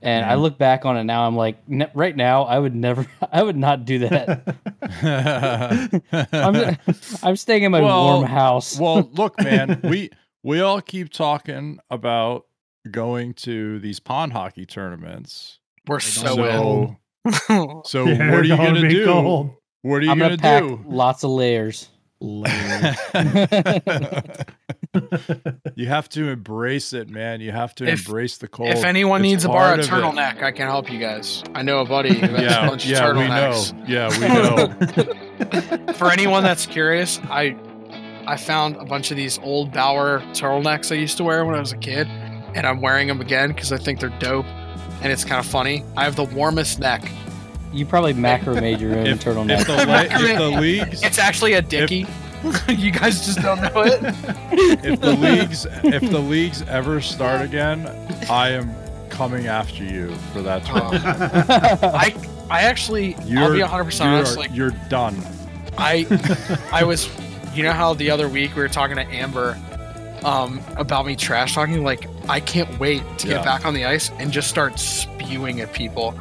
And 0.02 0.24
I 0.24 0.36
look 0.36 0.56
back 0.56 0.86
on 0.86 0.96
it 0.96 1.04
now. 1.04 1.26
I'm 1.26 1.36
like, 1.36 1.68
ne- 1.68 1.90
right 1.94 2.16
now, 2.16 2.44
I 2.44 2.58
would 2.58 2.74
never, 2.74 3.06
I 3.32 3.42
would 3.42 3.56
not 3.56 3.84
do 3.84 3.98
that. 4.00 4.56
I'm, 6.32 6.76
I'm 7.22 7.36
staying 7.36 7.64
in 7.64 7.72
my 7.72 7.80
Well, 7.80 8.04
warm 8.18 8.24
house. 8.24 8.78
well, 8.78 9.08
look, 9.12 9.38
man, 9.42 9.80
we 9.84 10.10
we 10.42 10.60
all 10.60 10.80
keep 10.80 11.10
talking 11.10 11.78
about 11.90 12.46
going 12.90 13.34
to 13.34 13.78
these 13.80 14.00
pond 14.00 14.32
hockey 14.32 14.64
tournaments. 14.66 15.58
We're 15.86 16.00
So 16.00 16.34
so 16.34 16.96
So, 17.30 17.54
in. 17.54 17.82
so 17.84 18.04
They're 18.06 18.30
what 18.30 18.40
are 18.40 18.44
you 18.44 18.56
gonna 18.56 18.74
gonna 18.74 18.88
do? 18.88 19.04
cold. 19.04 19.54
What 19.82 19.96
are 19.96 20.02
you 20.02 20.10
I'm 20.10 20.18
gonna, 20.18 20.36
gonna 20.36 20.60
pack 20.60 20.62
do? 20.62 20.84
lots 20.86 21.24
of 21.24 21.30
layers. 21.30 21.88
Layers. 22.20 22.96
you 25.74 25.86
have 25.86 26.08
to 26.10 26.28
embrace 26.28 26.92
it, 26.92 27.08
man. 27.08 27.40
You 27.40 27.50
have 27.52 27.74
to 27.76 27.86
If- 27.86 28.06
embrace 28.06 28.36
the 28.38 28.48
cold. 28.48 28.68
if 28.70 28.84
anyone 28.84 29.20
It's 29.22 29.30
needs 29.30 29.42
to 29.44 29.48
borrow 29.48 29.74
a 29.74 29.78
part 29.78 29.80
of 29.80 29.86
it. 29.86 29.90
turtleneck, 29.90 30.42
I 30.42 30.52
can 30.52 30.66
help 30.68 30.90
you 30.92 30.98
guys. 30.98 31.42
I 31.54 31.62
know 31.62 31.80
a 31.80 31.84
buddy 31.86 32.12
who 32.14 32.26
has 32.26 32.40
a 32.40 32.42
yeah, 32.42 32.68
bunch 32.68 32.84
of 32.84 32.90
yeah, 32.90 33.12
we 33.12 33.20
know. 33.20 33.52
turtlenecks. 33.52 33.88
Yeah, 33.88 34.08
we 35.76 35.86
know. 35.86 35.92
For 35.94 36.10
anyone 36.10 36.42
that's 36.42 36.66
curious, 36.66 37.18
I 37.30 37.56
I 38.26 38.36
found 38.36 38.76
a 38.76 38.84
bunch 38.84 39.10
of 39.10 39.16
these 39.16 39.38
old 39.40 39.72
Bauer 39.72 40.20
turtlenecks 40.32 40.92
I 40.92 40.96
used 40.96 41.16
to 41.16 41.24
wear 41.24 41.44
when 41.44 41.54
I 41.54 41.60
was 41.60 41.72
a 41.72 41.76
kid, 41.78 42.06
and 42.54 42.66
I'm 42.66 42.80
wearing 42.80 43.08
them 43.08 43.20
again 43.20 43.48
because 43.48 43.72
I 43.72 43.76
think 43.78 44.00
they're 44.00 44.10
dope, 44.18 44.46
and 45.02 45.12
it's 45.12 45.24
kind 45.24 45.44
of 45.44 45.50
funny. 45.50 45.84
I 45.96 46.04
have 46.04 46.16
the 46.16 46.24
warmest 46.24 46.78
neck. 46.80 47.02
You 47.72 47.86
probably 47.86 48.12
macro 48.12 48.54
made 48.60 48.80
your 48.80 48.96
own 48.98 49.06
if, 49.06 49.22
turtleneck. 49.24 49.60
if, 49.60 49.66
the 49.66 49.76
le- 49.76 50.04
if 50.04 50.38
the 50.38 50.60
leagues 50.60 51.02
It's 51.02 51.18
actually 51.18 51.52
a 51.54 51.62
dickie. 51.62 52.06
you 52.68 52.90
guys 52.90 53.24
just 53.26 53.40
don't 53.42 53.60
know 53.60 53.82
it. 53.82 54.00
if 54.84 55.00
the 55.00 55.12
leagues 55.14 55.66
if 55.84 56.10
the 56.10 56.18
leagues 56.18 56.62
ever 56.62 57.00
start 57.00 57.42
again, 57.42 57.86
I 58.30 58.50
am 58.50 58.74
coming 59.10 59.46
after 59.46 59.84
you 59.84 60.14
for 60.32 60.40
that 60.42 60.64
tournament. 60.64 61.04
I 61.04 62.14
I 62.50 62.62
actually 62.62 63.14
I'll 63.16 63.26
You're- 63.26 63.56
be 63.56 63.60
100 63.60 63.84
percent 63.84 64.08
honest. 64.10 64.36
Like 64.38 64.54
you're 64.54 64.70
done. 64.88 65.16
I 65.78 66.06
I 66.72 66.82
was 66.84 67.08
you 67.54 67.62
know 67.62 67.72
how 67.72 67.94
the 67.94 68.10
other 68.10 68.28
week 68.28 68.56
we 68.56 68.62
were 68.62 68.68
talking 68.68 68.96
to 68.96 69.04
Amber 69.06 69.58
um 70.24 70.60
about 70.76 71.06
me 71.06 71.16
trash 71.16 71.54
talking 71.54 71.84
like 71.84 72.08
I 72.30 72.40
can't 72.40 72.78
wait 72.78 73.02
to 73.18 73.28
Yeah. 73.28 73.34
get 73.36 73.44
back 73.44 73.66
on 73.66 73.74
the 73.74 73.84
ice 73.84 74.10
and 74.18 74.30
just 74.32 74.48
start 74.48 74.78
spewing 74.78 75.60
at 75.60 75.72
people. 75.72 76.12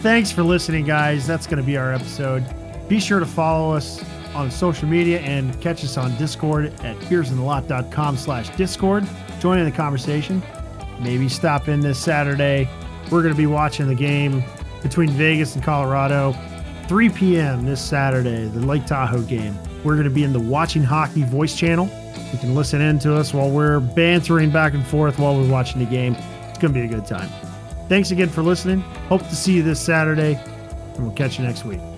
Thanks 0.00 0.30
for 0.30 0.42
listening, 0.42 0.84
guys. 0.84 1.26
That's 1.26 1.46
going 1.46 1.58
to 1.58 1.62
be 1.66 1.76
our 1.76 1.92
episode. 1.92 2.44
Be 2.88 3.00
sure 3.00 3.18
to 3.18 3.26
follow 3.26 3.74
us 3.74 4.04
on 4.34 4.50
social 4.50 4.86
media 4.88 5.20
and 5.20 5.58
catch 5.60 5.82
us 5.82 5.96
on 5.96 6.16
Discord 6.16 6.66
at 6.84 6.96
beersinthelot.com 7.08 8.16
slash 8.16 8.50
Discord. 8.56 9.06
Join 9.40 9.58
in 9.58 9.64
the 9.64 9.72
conversation. 9.72 10.42
Maybe 11.00 11.28
stop 11.28 11.68
in 11.68 11.80
this 11.80 11.98
Saturday. 11.98 12.68
We're 13.10 13.22
going 13.22 13.34
to 13.34 13.38
be 13.38 13.46
watching 13.46 13.86
the 13.88 13.94
game 13.94 14.44
between 14.82 15.10
Vegas 15.10 15.54
and 15.54 15.64
Colorado. 15.64 16.34
3 16.88 17.08
p.m. 17.08 17.64
this 17.64 17.80
Saturday, 17.84 18.46
the 18.48 18.60
Lake 18.60 18.86
Tahoe 18.86 19.22
game. 19.22 19.58
We're 19.86 19.94
going 19.94 20.08
to 20.08 20.10
be 20.10 20.24
in 20.24 20.32
the 20.32 20.40
Watching 20.40 20.82
Hockey 20.82 21.22
voice 21.22 21.54
channel. 21.54 21.88
You 22.32 22.38
can 22.38 22.56
listen 22.56 22.80
in 22.80 22.98
to 22.98 23.14
us 23.14 23.32
while 23.32 23.48
we're 23.48 23.78
bantering 23.78 24.50
back 24.50 24.74
and 24.74 24.84
forth 24.84 25.16
while 25.20 25.36
we're 25.36 25.48
watching 25.48 25.78
the 25.78 25.88
game. 25.88 26.16
It's 26.48 26.58
going 26.58 26.74
to 26.74 26.80
be 26.80 26.84
a 26.84 26.88
good 26.88 27.06
time. 27.06 27.28
Thanks 27.88 28.10
again 28.10 28.28
for 28.28 28.42
listening. 28.42 28.80
Hope 29.08 29.22
to 29.22 29.36
see 29.36 29.52
you 29.52 29.62
this 29.62 29.78
Saturday, 29.78 30.34
and 30.96 31.04
we'll 31.04 31.14
catch 31.14 31.38
you 31.38 31.44
next 31.44 31.64
week. 31.64 31.95